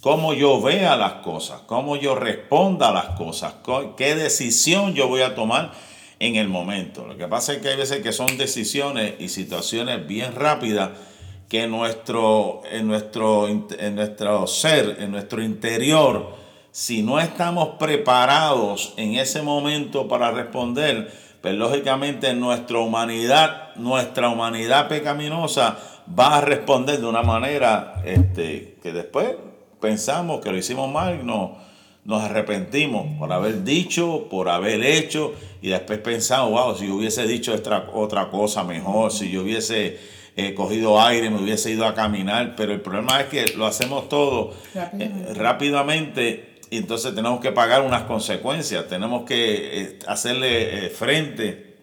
cómo 0.00 0.32
yo 0.32 0.60
vea 0.60 0.96
las 0.96 1.14
cosas, 1.14 1.62
cómo 1.66 1.96
yo 1.96 2.14
responda 2.14 2.90
a 2.90 2.92
las 2.92 3.16
cosas, 3.16 3.54
qué 3.96 4.14
decisión 4.14 4.94
yo 4.94 5.08
voy 5.08 5.22
a 5.22 5.34
tomar 5.34 5.72
en 6.20 6.36
el 6.36 6.48
momento. 6.48 7.06
Lo 7.06 7.16
que 7.16 7.26
pasa 7.26 7.54
es 7.54 7.58
que 7.58 7.68
hay 7.68 7.76
veces 7.76 8.02
que 8.02 8.12
son 8.12 8.38
decisiones 8.38 9.14
y 9.18 9.28
situaciones 9.28 10.06
bien 10.06 10.34
rápidas 10.34 10.90
que 11.48 11.66
nuestro, 11.66 12.62
en, 12.70 12.86
nuestro, 12.86 13.48
en 13.48 13.94
nuestro 13.94 14.46
ser, 14.46 14.98
en 15.00 15.10
nuestro 15.10 15.42
interior, 15.42 16.36
si 16.70 17.02
no 17.02 17.18
estamos 17.18 17.70
preparados 17.78 18.92
en 18.96 19.14
ese 19.14 19.42
momento 19.42 20.06
para 20.06 20.30
responder, 20.30 21.10
pues 21.40 21.54
lógicamente 21.54 22.34
nuestra 22.34 22.78
humanidad, 22.78 23.74
nuestra 23.76 24.28
humanidad 24.28 24.88
pecaminosa 24.88 25.78
va 26.18 26.36
a 26.36 26.40
responder 26.40 27.00
de 27.00 27.06
una 27.06 27.22
manera 27.22 28.02
este, 28.04 28.76
que 28.82 28.92
después 28.92 29.36
pensamos 29.80 30.40
que 30.40 30.50
lo 30.50 30.58
hicimos 30.58 30.90
mal 30.90 31.18
y 31.20 31.24
no, 31.24 31.56
nos 32.04 32.22
arrepentimos 32.22 33.06
por 33.18 33.32
haber 33.32 33.64
dicho, 33.64 34.28
por 34.30 34.48
haber 34.48 34.84
hecho, 34.84 35.32
y 35.62 35.68
después 35.68 35.98
pensamos, 36.00 36.50
wow, 36.50 36.76
si 36.76 36.86
yo 36.86 36.96
hubiese 36.96 37.26
dicho 37.26 37.54
otra, 37.54 37.88
otra 37.92 38.30
cosa 38.30 38.64
mejor, 38.64 39.12
si 39.12 39.30
yo 39.30 39.42
hubiese 39.42 40.17
eh, 40.40 40.54
cogido 40.54 41.02
aire, 41.02 41.30
me 41.30 41.42
hubiese 41.42 41.72
ido 41.72 41.84
a 41.84 41.94
caminar, 41.94 42.54
pero 42.56 42.72
el 42.72 42.80
problema 42.80 43.20
es 43.20 43.26
que 43.26 43.56
lo 43.56 43.66
hacemos 43.66 44.08
todo 44.08 44.54
eh, 44.72 45.32
rápidamente. 45.34 46.60
y 46.70 46.76
entonces 46.76 47.12
tenemos 47.12 47.40
que 47.40 47.50
pagar 47.50 47.82
unas 47.82 48.02
consecuencias, 48.04 48.86
tenemos 48.86 49.24
que 49.24 49.80
eh, 49.82 49.98
hacerle 50.06 50.90
frente 50.90 51.76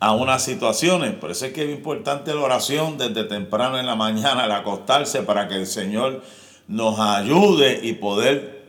a 0.00 0.16
unas 0.16 0.42
situaciones. 0.42 1.14
Por 1.14 1.30
eso 1.30 1.46
es 1.46 1.52
que 1.52 1.62
es 1.62 1.70
importante 1.70 2.34
la 2.34 2.40
oración 2.40 2.98
desde 2.98 3.22
temprano 3.22 3.78
en 3.78 3.86
la 3.86 3.94
mañana 3.94 4.42
al 4.42 4.50
acostarse 4.50 5.22
para 5.22 5.46
que 5.46 5.54
el 5.54 5.68
Señor 5.68 6.24
nos 6.66 6.98
ayude 6.98 7.78
y 7.84 7.92
poder 7.92 8.64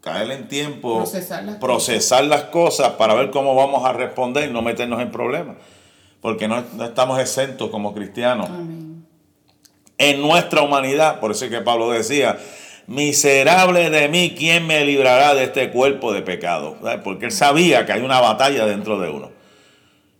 caer 0.00 0.30
en 0.30 0.46
tiempo, 0.46 1.02
procesar 1.58 2.24
las, 2.24 2.44
cosas. 2.44 2.90
para 2.90 3.14
ver 3.14 3.32
cómo 3.32 3.56
vamos 3.56 3.84
a 3.84 3.92
responder 3.92 4.48
y 4.48 4.52
no 4.52 4.62
meternos 4.62 5.00
en 5.00 5.10
problemas. 5.10 5.56
Porque 6.20 6.48
no, 6.48 6.64
estamos 6.84 7.20
exentos 7.20 7.70
como 7.70 7.94
cristianos. 7.94 8.48
En 9.98 10.20
nuestra 10.20 10.62
humanidad, 10.62 11.20
por 11.20 11.30
eso 11.30 11.44
es 11.44 11.50
que 11.50 11.60
Pablo 11.60 11.90
decía, 11.90 12.38
miserable 12.86 13.90
de 13.90 14.08
mí, 14.08 14.34
¿quién 14.36 14.66
me 14.66 14.84
librará 14.84 15.34
de 15.34 15.44
este 15.44 15.70
cuerpo 15.70 16.12
de 16.12 16.22
pecado? 16.22 16.76
Porque 17.04 17.26
él 17.26 17.32
sabía 17.32 17.86
que 17.86 17.92
hay 17.92 18.02
una 18.02 18.20
batalla 18.20 18.66
dentro 18.66 18.98
de 18.98 19.10
uno. 19.10 19.30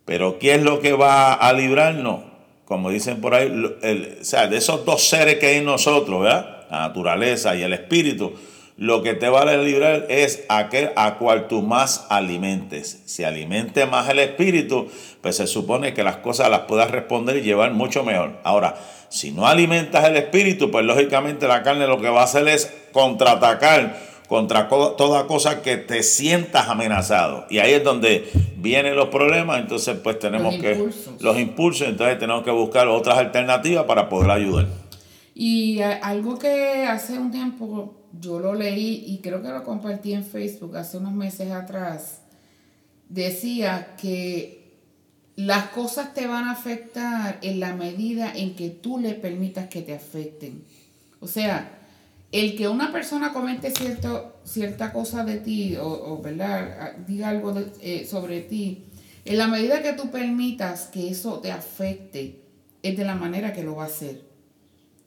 Pero 0.04 0.38
¿qué 0.38 0.54
es 0.54 0.62
lo 0.62 0.80
que 0.80 0.92
va 0.92 1.34
a 1.34 1.52
librarnos? 1.52 2.20
Como 2.64 2.90
dicen 2.90 3.20
por 3.20 3.34
ahí, 3.34 3.50
o 3.50 4.24
sea, 4.24 4.46
de 4.46 4.58
esos 4.58 4.84
dos 4.84 5.08
seres 5.08 5.38
que 5.38 5.46
hay 5.46 5.56
en 5.56 5.64
nosotros, 5.64 6.22
¿verdad? 6.22 6.66
La 6.70 6.80
naturaleza 6.80 7.56
y 7.56 7.62
el 7.62 7.72
espíritu, 7.72 8.34
lo 8.78 9.02
que 9.02 9.14
te 9.14 9.28
va 9.28 9.42
a 9.42 9.56
librar 9.56 10.06
es 10.08 10.44
aquel 10.48 10.90
a 10.94 11.16
cual 11.16 11.48
tú 11.48 11.62
más 11.62 12.06
alimentes. 12.10 13.02
Si 13.06 13.24
alimente 13.24 13.86
más 13.86 14.08
el 14.08 14.20
espíritu, 14.20 14.86
pues 15.20 15.36
se 15.36 15.48
supone 15.48 15.94
que 15.94 16.04
las 16.04 16.18
cosas 16.18 16.48
las 16.48 16.60
puedas 16.60 16.92
responder 16.92 17.38
y 17.38 17.42
llevar 17.42 17.72
mucho 17.72 18.04
mejor. 18.04 18.38
Ahora, 18.44 18.76
si 19.08 19.32
no 19.32 19.48
alimentas 19.48 20.04
el 20.04 20.16
espíritu, 20.16 20.70
pues 20.70 20.84
lógicamente 20.84 21.48
la 21.48 21.64
carne 21.64 21.88
lo 21.88 22.00
que 22.00 22.08
va 22.08 22.20
a 22.20 22.24
hacer 22.24 22.46
es 22.46 22.72
contraatacar 22.92 23.98
contra 24.28 24.68
toda 24.68 25.26
cosa 25.26 25.60
que 25.60 25.76
te 25.76 26.04
sientas 26.04 26.68
amenazado. 26.68 27.46
Y 27.50 27.58
ahí 27.58 27.72
es 27.72 27.82
donde 27.82 28.30
vienen 28.58 28.94
los 28.94 29.08
problemas, 29.08 29.58
entonces 29.58 29.98
pues 30.04 30.20
tenemos 30.20 30.54
que 30.54 30.88
los 31.18 31.36
impulsos, 31.36 31.88
entonces 31.88 32.16
tenemos 32.20 32.44
que 32.44 32.52
buscar 32.52 32.86
otras 32.86 33.18
alternativas 33.18 33.86
para 33.86 34.08
poder 34.08 34.30
ayudar. 34.30 34.66
Y 35.34 35.80
algo 35.80 36.38
que 36.38 36.84
hace 36.84 37.18
un 37.18 37.32
tiempo 37.32 37.97
yo 38.12 38.40
lo 38.40 38.54
leí 38.54 39.04
y 39.06 39.18
creo 39.18 39.42
que 39.42 39.48
lo 39.48 39.64
compartí 39.64 40.12
en 40.12 40.24
Facebook 40.24 40.76
hace 40.76 40.98
unos 40.98 41.12
meses 41.12 41.50
atrás, 41.50 42.20
decía 43.08 43.96
que 43.96 44.58
las 45.36 45.68
cosas 45.68 46.14
te 46.14 46.26
van 46.26 46.44
a 46.44 46.52
afectar 46.52 47.38
en 47.42 47.60
la 47.60 47.74
medida 47.74 48.32
en 48.34 48.56
que 48.56 48.70
tú 48.70 48.98
le 48.98 49.14
permitas 49.14 49.68
que 49.68 49.82
te 49.82 49.94
afecten. 49.94 50.64
O 51.20 51.28
sea, 51.28 51.78
el 52.32 52.56
que 52.56 52.68
una 52.68 52.92
persona 52.92 53.32
comente 53.32 53.70
cierto, 53.70 54.40
cierta 54.44 54.92
cosa 54.92 55.24
de 55.24 55.38
ti 55.38 55.76
o, 55.80 56.20
¿verdad? 56.22 56.96
diga 57.06 57.28
algo 57.28 57.54
eh, 57.80 58.06
sobre 58.08 58.40
ti, 58.40 58.84
En 59.24 59.38
la 59.38 59.46
medida 59.46 59.82
que 59.82 59.92
tú 59.92 60.10
permitas 60.10 60.86
que 60.86 61.08
eso 61.08 61.40
te 61.40 61.52
afecte, 61.52 62.42
es 62.82 62.96
de 62.96 63.04
la 63.04 63.14
manera 63.14 63.52
que 63.52 63.62
lo 63.62 63.76
va 63.76 63.84
a 63.84 63.86
hacer. 63.86 64.24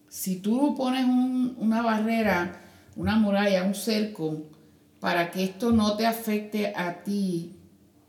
Si 0.09 0.37
tú 0.37 0.75
pones 0.75 1.05
una 1.05 1.81
barrera, 1.81 2.61
una 2.95 3.15
muralla, 3.15 3.63
un 3.63 3.75
cerco, 3.75 4.43
para 4.99 5.31
que 5.31 5.43
esto 5.43 5.71
no 5.71 5.97
te 5.97 6.05
afecte 6.05 6.73
a 6.75 7.03
ti, 7.03 7.55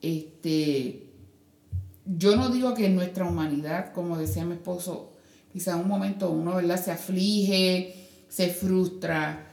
este, 0.01 1.07
yo 2.05 2.37
no 2.37 2.51
digo 2.51 2.75
que 2.75 2.87
en 2.87 2.97
nuestra 2.97 3.25
humanidad, 3.25 3.93
como 3.93 4.19
decía 4.19 4.45
mi 4.45 4.55
esposo, 4.55 5.13
quizá 5.53 5.73
en 5.73 5.81
un 5.81 5.89
momento 5.89 6.31
uno 6.31 6.57
¿verdad? 6.57 6.83
se 6.83 6.91
aflige, 6.91 7.95
se 8.29 8.49
frustra, 8.49 9.53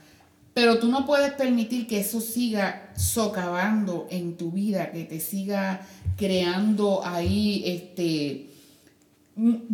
pero 0.54 0.80
tú 0.80 0.90
no 0.90 1.06
puedes 1.06 1.32
permitir 1.34 1.88
que 1.88 2.00
eso 2.00 2.20
siga 2.20 2.92
socavando 2.98 4.08
en 4.10 4.36
tu 4.36 4.52
vida, 4.52 4.92
que 4.92 5.06
te 5.06 5.20
siga 5.20 5.88
creando 6.18 7.06
ahí, 7.06 7.64
este, 7.66 8.49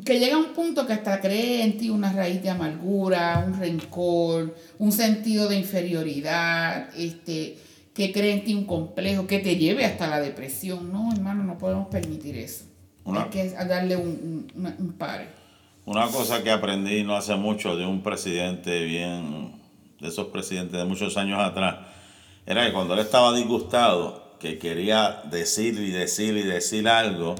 que 0.05 0.20
llega 0.20 0.36
a 0.36 0.39
un 0.39 0.53
punto 0.53 0.86
que 0.86 0.93
hasta 0.93 1.20
cree 1.22 1.63
en 1.63 1.78
ti 1.78 1.89
una 1.89 2.11
raíz 2.11 2.41
de 2.43 2.49
amargura, 2.49 3.43
un 3.45 3.59
rencor, 3.59 4.55
un 4.78 4.91
sentido 4.91 5.47
de 5.47 5.57
inferioridad, 5.57 6.89
este, 6.95 7.57
que 7.93 8.11
cree 8.11 8.34
en 8.34 8.43
ti 8.43 8.53
un 8.53 8.66
complejo, 8.66 9.26
que 9.26 9.39
te 9.39 9.55
lleve 9.55 9.86
hasta 9.86 10.07
la 10.07 10.20
depresión. 10.20 10.91
No, 10.91 11.11
hermano, 11.11 11.43
no 11.43 11.57
podemos 11.57 11.88
permitir 11.88 12.38
eso. 12.38 12.66
Hay 13.05 13.30
que 13.30 13.49
darle 13.49 13.95
un, 13.97 14.47
un, 14.55 14.76
un 14.78 14.93
pare. 14.93 15.28
Una 15.86 16.07
cosa 16.07 16.43
que 16.43 16.51
aprendí 16.51 17.03
no 17.03 17.16
hace 17.16 17.36
mucho 17.36 17.76
de 17.76 17.86
un 17.86 18.01
presidente 18.01 18.84
bien, 18.84 19.61
de 19.99 20.07
esos 20.07 20.28
presidentes 20.28 20.78
de 20.78 20.86
muchos 20.86 21.16
años 21.18 21.39
atrás, 21.39 21.78
era 22.45 22.66
que 22.66 22.74
cundo 22.74 22.93
él 22.93 22.99
estaba 22.99 23.36
disgustado, 23.36 24.38
que 24.39 24.57
quería 24.59 25.22
decir 25.32 25.80
y 25.80 25.91
decir 25.91 26.36
y 26.38 26.43
decir 26.43 26.88
algo, 26.88 27.36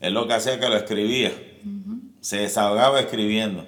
él 0.00 0.14
lo 0.14 0.26
que 0.26 0.34
hacía 0.34 0.54
es 0.54 0.58
que 0.58 0.68
lo 0.68 0.76
escribía. 0.76 1.32
Se 2.22 2.38
desahogaba 2.38 2.98
escribiendo. 3.00 3.66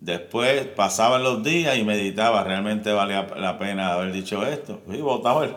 Después 0.00 0.64
pasaban 0.66 1.24
los 1.24 1.42
días 1.42 1.76
y 1.76 1.82
meditaba, 1.82 2.44
realmente 2.44 2.92
valía 2.92 3.26
la 3.36 3.58
pena 3.58 3.94
haber 3.94 4.12
dicho 4.12 4.46
esto. 4.46 4.80
Y 4.86 5.00
botaba 5.00 5.44
el, 5.44 5.56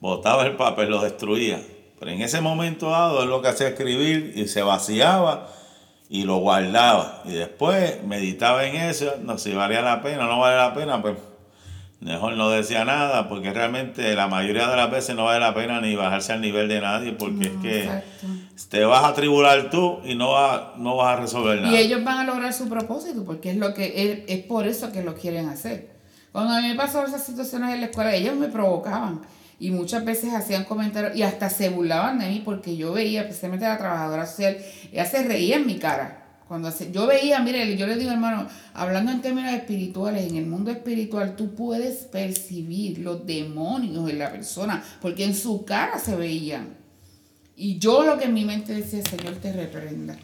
botaba 0.00 0.44
el 0.44 0.56
papel, 0.56 0.90
lo 0.90 1.00
destruía. 1.00 1.62
Pero 2.00 2.10
en 2.10 2.20
ese 2.22 2.40
momento 2.40 2.90
dado, 2.90 3.22
él 3.22 3.28
lo 3.28 3.42
que 3.42 3.48
hacía 3.48 3.68
escribir 3.68 4.32
y 4.34 4.48
se 4.48 4.62
vaciaba 4.62 5.46
y 6.08 6.24
lo 6.24 6.38
guardaba. 6.38 7.22
Y 7.24 7.32
después 7.34 8.02
meditaba 8.02 8.66
en 8.66 8.74
eso, 8.74 9.14
no 9.22 9.38
si 9.38 9.52
valía 9.52 9.82
la 9.82 10.02
pena 10.02 10.24
o 10.24 10.28
no 10.28 10.40
vale 10.40 10.56
la 10.56 10.74
pena, 10.74 11.00
pues 11.00 11.16
mejor 12.00 12.32
no 12.32 12.50
decía 12.50 12.84
nada, 12.84 13.28
porque 13.28 13.52
realmente 13.52 14.14
la 14.16 14.26
mayoría 14.26 14.66
de 14.66 14.76
las 14.76 14.90
veces 14.90 15.14
no 15.14 15.24
vale 15.26 15.38
la 15.38 15.54
pena 15.54 15.80
ni 15.80 15.94
bajarse 15.94 16.32
al 16.32 16.40
nivel 16.40 16.68
de 16.68 16.80
nadie, 16.80 17.12
porque 17.12 17.46
es 17.46 17.52
que 17.62 18.02
te 18.68 18.84
vas 18.84 19.04
a 19.04 19.14
tribular 19.14 19.70
tú 19.70 20.00
y 20.04 20.14
no, 20.14 20.30
va, 20.30 20.74
no 20.76 20.96
vas 20.96 21.18
a 21.18 21.20
resolver 21.20 21.60
nada. 21.60 21.72
Y 21.72 21.78
ellos 21.78 22.04
van 22.04 22.18
a 22.18 22.24
lograr 22.24 22.52
su 22.52 22.68
propósito, 22.68 23.24
porque 23.24 23.50
es 23.50 23.56
lo 23.56 23.74
que 23.74 24.24
es, 24.28 24.44
por 24.44 24.66
eso 24.66 24.92
que 24.92 25.02
lo 25.02 25.14
quieren 25.14 25.48
hacer. 25.48 25.90
Cuando 26.32 26.54
a 26.54 26.60
mí 26.60 26.68
me 26.68 26.74
pasó 26.74 27.04
esas 27.04 27.24
situaciones 27.24 27.74
en 27.74 27.80
la 27.80 27.86
escuela, 27.86 28.14
ellos 28.14 28.36
me 28.36 28.48
provocaban 28.48 29.20
y 29.58 29.70
muchas 29.70 30.04
veces 30.04 30.32
hacían 30.32 30.64
comentarios 30.64 31.16
y 31.16 31.22
hasta 31.22 31.50
se 31.50 31.68
burlaban 31.68 32.18
de 32.18 32.28
mí 32.28 32.42
porque 32.44 32.76
yo 32.76 32.92
veía, 32.92 33.22
especialmente 33.22 33.66
la 33.66 33.78
trabajadora 33.78 34.26
social, 34.26 34.56
ella 34.92 35.04
se 35.04 35.22
reía 35.24 35.56
en 35.56 35.66
mi 35.66 35.78
cara 35.78 36.20
cuando 36.50 36.68
yo 36.90 37.06
veía, 37.06 37.38
mire, 37.38 37.76
yo 37.76 37.86
le 37.86 37.94
digo, 37.94 38.10
hermano, 38.10 38.48
hablando 38.74 39.12
en 39.12 39.22
términos 39.22 39.52
espirituales, 39.52 40.28
en 40.28 40.36
el 40.36 40.46
mundo 40.46 40.72
espiritual 40.72 41.36
tú 41.36 41.54
puedes 41.54 41.98
percibir 42.06 42.98
los 42.98 43.24
demonios 43.24 44.10
en 44.10 44.18
la 44.18 44.32
persona, 44.32 44.82
porque 45.00 45.22
en 45.22 45.36
su 45.36 45.64
cara 45.64 46.00
se 46.00 46.16
veían. 46.16 46.79
Y 47.60 47.78
yo 47.78 48.04
lo 48.04 48.16
que 48.18 48.24
en 48.24 48.34
mi 48.34 48.44
mente 48.44 48.74
decía, 48.74 49.02
Señor, 49.02 49.34
te 49.34 49.52
reprenda. 49.52 50.16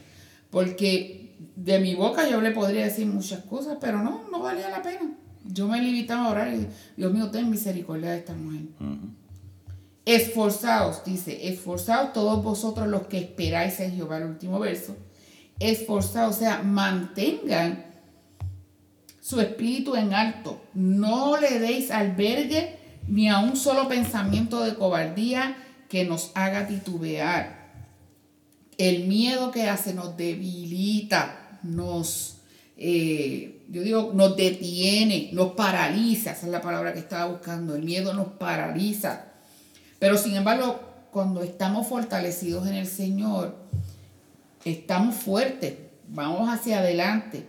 Porque 0.50 1.36
de 1.54 1.78
mi 1.78 1.94
boca 1.94 2.28
yo 2.28 2.40
le 2.40 2.50
podría 2.50 2.84
decir 2.84 3.06
muchas 3.06 3.40
cosas, 3.44 3.76
pero 3.80 4.02
no, 4.02 4.22
no 4.32 4.40
valía 4.40 4.70
la 4.70 4.82
pena. 4.82 5.12
Yo 5.44 5.68
me 5.68 5.80
limitaba 5.80 6.26
a 6.26 6.30
orar 6.30 6.54
y 6.54 6.66
Dios 6.96 7.12
mío, 7.12 7.30
ten 7.30 7.50
misericordia 7.50 8.10
de 8.10 8.18
esta 8.18 8.34
mujer. 8.34 8.62
Esforzados, 10.04 11.04
dice, 11.04 11.48
esforzados 11.48 12.12
todos 12.12 12.42
vosotros 12.42 12.88
los 12.88 13.06
que 13.06 13.18
esperáis 13.18 13.78
en 13.80 13.94
Jehová, 13.94 14.18
el 14.18 14.24
último 14.24 14.58
verso 14.58 14.96
esforzados, 15.58 16.36
o 16.36 16.38
sea, 16.38 16.62
mantengan 16.62 17.84
su 19.20 19.40
espíritu 19.40 19.96
en 19.96 20.14
alto. 20.14 20.62
No 20.74 21.38
le 21.38 21.58
deis 21.58 21.90
albergue 21.90 22.78
ni 23.08 23.28
a 23.28 23.38
un 23.38 23.56
solo 23.56 23.88
pensamiento 23.88 24.60
de 24.60 24.74
cobardía 24.74 25.56
que 25.96 26.04
nos 26.04 26.30
haga 26.34 26.66
titubear. 26.66 27.70
El 28.76 29.08
miedo 29.08 29.50
que 29.50 29.66
hace 29.66 29.94
nos 29.94 30.14
debilita, 30.14 31.58
nos, 31.62 32.36
eh, 32.76 33.62
yo 33.70 33.80
digo, 33.80 34.12
nos 34.12 34.36
detiene, 34.36 35.30
nos 35.32 35.52
paraliza. 35.52 36.32
Esa 36.32 36.44
es 36.44 36.52
la 36.52 36.60
palabra 36.60 36.92
que 36.92 36.98
estaba 36.98 37.30
buscando. 37.30 37.74
El 37.74 37.82
miedo 37.82 38.12
nos 38.12 38.28
paraliza. 38.32 39.24
Pero 39.98 40.18
sin 40.18 40.34
embargo, 40.34 40.78
cuando 41.10 41.42
estamos 41.42 41.86
fortalecidos 41.86 42.68
en 42.68 42.74
el 42.74 42.86
Señor, 42.86 43.56
estamos 44.66 45.14
fuertes, 45.14 45.76
vamos 46.08 46.50
hacia 46.50 46.80
adelante 46.80 47.46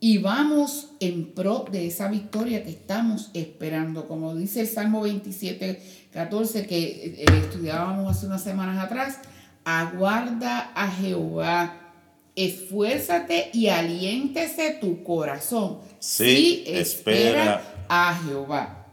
y 0.00 0.18
vamos 0.18 0.88
en 0.98 1.32
pro 1.32 1.64
de 1.70 1.86
esa 1.86 2.08
victoria 2.08 2.64
que 2.64 2.70
estamos 2.70 3.30
esperando. 3.34 4.08
Como 4.08 4.34
dice 4.34 4.62
el 4.62 4.66
Salmo 4.66 5.02
27, 5.02 5.80
14 6.12 6.66
que 6.66 7.14
eh, 7.18 7.24
estudiábamos 7.42 8.16
hace 8.16 8.26
unas 8.26 8.42
semanas 8.42 8.82
atrás, 8.84 9.18
aguarda 9.64 10.72
a 10.74 10.90
Jehová, 10.90 11.92
esfuérzate 12.34 13.50
y 13.52 13.68
aliéntese 13.68 14.78
tu 14.80 15.02
corazón. 15.02 15.78
Sí, 15.98 16.64
espera 16.66 17.62
a 17.88 18.18
Jehová. 18.24 18.86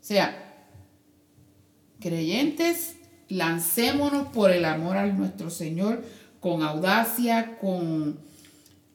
O 0.00 0.04
sea, 0.04 0.66
creyentes, 2.00 2.96
lancémonos 3.28 4.28
por 4.28 4.50
el 4.50 4.64
amor 4.64 4.96
a 4.96 5.06
nuestro 5.06 5.48
Señor 5.48 6.02
con 6.40 6.62
audacia, 6.62 7.56
con 7.60 8.18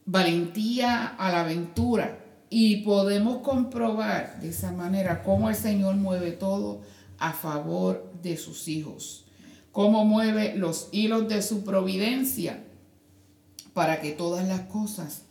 valentía 0.05 1.07
a 1.07 1.31
la 1.31 1.41
aventura. 1.41 2.19
Y 2.49 2.77
podemos 2.77 3.37
comprobar 3.37 4.39
de 4.39 4.49
esa 4.49 4.71
manera 4.71 5.23
cómo 5.23 5.49
el 5.49 5.55
Señor 5.55 5.95
mueve 5.95 6.31
todo 6.31 6.81
a 7.19 7.33
favor 7.33 8.11
de 8.21 8.37
sus 8.37 8.67
hijos, 8.67 9.25
cómo 9.71 10.05
mueve 10.05 10.55
los 10.55 10.89
hilos 10.91 11.27
de 11.27 11.41
su 11.41 11.63
providencia 11.63 12.63
para 13.73 14.01
que 14.01 14.11
todas 14.11 14.47
las 14.47 14.61
cosas 14.61 15.23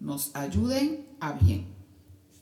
nos 0.00 0.30
ayuden 0.34 1.06
a 1.20 1.32
bien. 1.32 1.66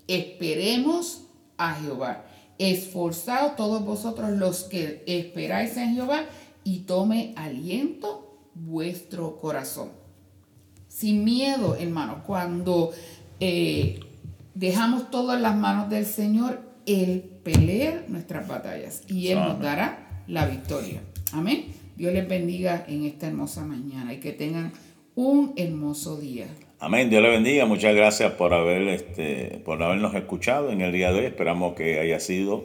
Esperemos 0.09 1.23
a 1.57 1.75
Jehová. 1.75 2.25
Esforzados 2.59 3.57
todos 3.57 3.85
vosotros 3.85 4.31
los 4.31 4.65
que 4.65 5.03
esperáis 5.07 5.77
en 5.77 5.95
Jehová 5.95 6.25
y 6.65 6.81
tome 6.81 7.33
aliento 7.37 8.39
vuestro 8.55 9.39
corazón. 9.41 9.91
Sin 10.89 11.25
miedo, 11.25 11.75
hermano, 11.77 12.23
cuando 12.27 12.93
eh, 13.41 14.01
dejamos 14.55 15.11
todo 15.11 15.35
en 15.35 15.43
las 15.43 15.57
manos 15.57 15.89
del 15.89 16.07
Señor, 16.07 16.61
Él 16.87 17.32
pelea 17.43 18.05
nuestras 18.09 18.47
batallas 18.49 19.03
y 19.09 19.29
Él 19.29 19.39
nos 19.39 19.61
dará 19.61 20.25
la 20.27 20.47
victoria. 20.47 21.01
Amén. 21.33 21.67
Dios 21.97 22.13
les 22.13 22.29
bendiga 22.29 22.85
en 22.89 23.05
esta 23.05 23.27
hermosa 23.27 23.65
mañana 23.65 24.15
y 24.15 24.21
que 24.21 24.33
tengan 24.33 24.73
un 25.15 25.53
hermoso 25.57 26.19
día. 26.19 26.47
Amén, 26.79 27.11
Dios 27.11 27.23
le 27.23 27.31
bendiga. 27.31 27.65
Muchas 27.67 27.95
gracias 27.95 28.33
por, 28.33 28.55
haber, 28.55 28.89
este, 28.89 29.61
por 29.65 29.83
habernos 29.83 30.15
escuchado 30.15 30.73
en 30.73 30.81
el 30.81 30.93
día 30.93 31.13
de 31.13 31.21
hoy. 31.21 31.27
Esperamos 31.27 31.75
que 31.75 32.01
haya 32.01 32.19
sido 32.19 32.65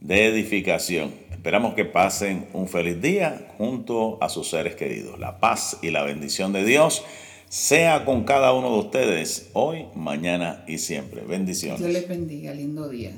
de 0.00 0.26
edificación. 0.26 1.12
Esperamos 1.30 1.74
que 1.74 1.84
pasen 1.84 2.46
un 2.54 2.68
feliz 2.68 3.02
día 3.02 3.48
junto 3.58 4.16
a 4.22 4.30
sus 4.30 4.48
seres 4.48 4.76
queridos. 4.76 5.18
La 5.18 5.40
paz 5.40 5.78
y 5.82 5.90
la 5.90 6.02
bendición 6.04 6.52
de 6.52 6.64
Dios 6.64 7.04
sea 7.48 8.04
con 8.06 8.24
cada 8.24 8.54
uno 8.54 8.72
de 8.72 8.78
ustedes 8.78 9.50
hoy, 9.52 9.84
mañana 9.94 10.64
y 10.66 10.78
siempre. 10.78 11.20
Bendiciones. 11.20 11.80
Dios 11.80 11.92
les 11.92 12.08
bendiga. 12.08 12.54
Lindo 12.54 12.88
día. 12.88 13.12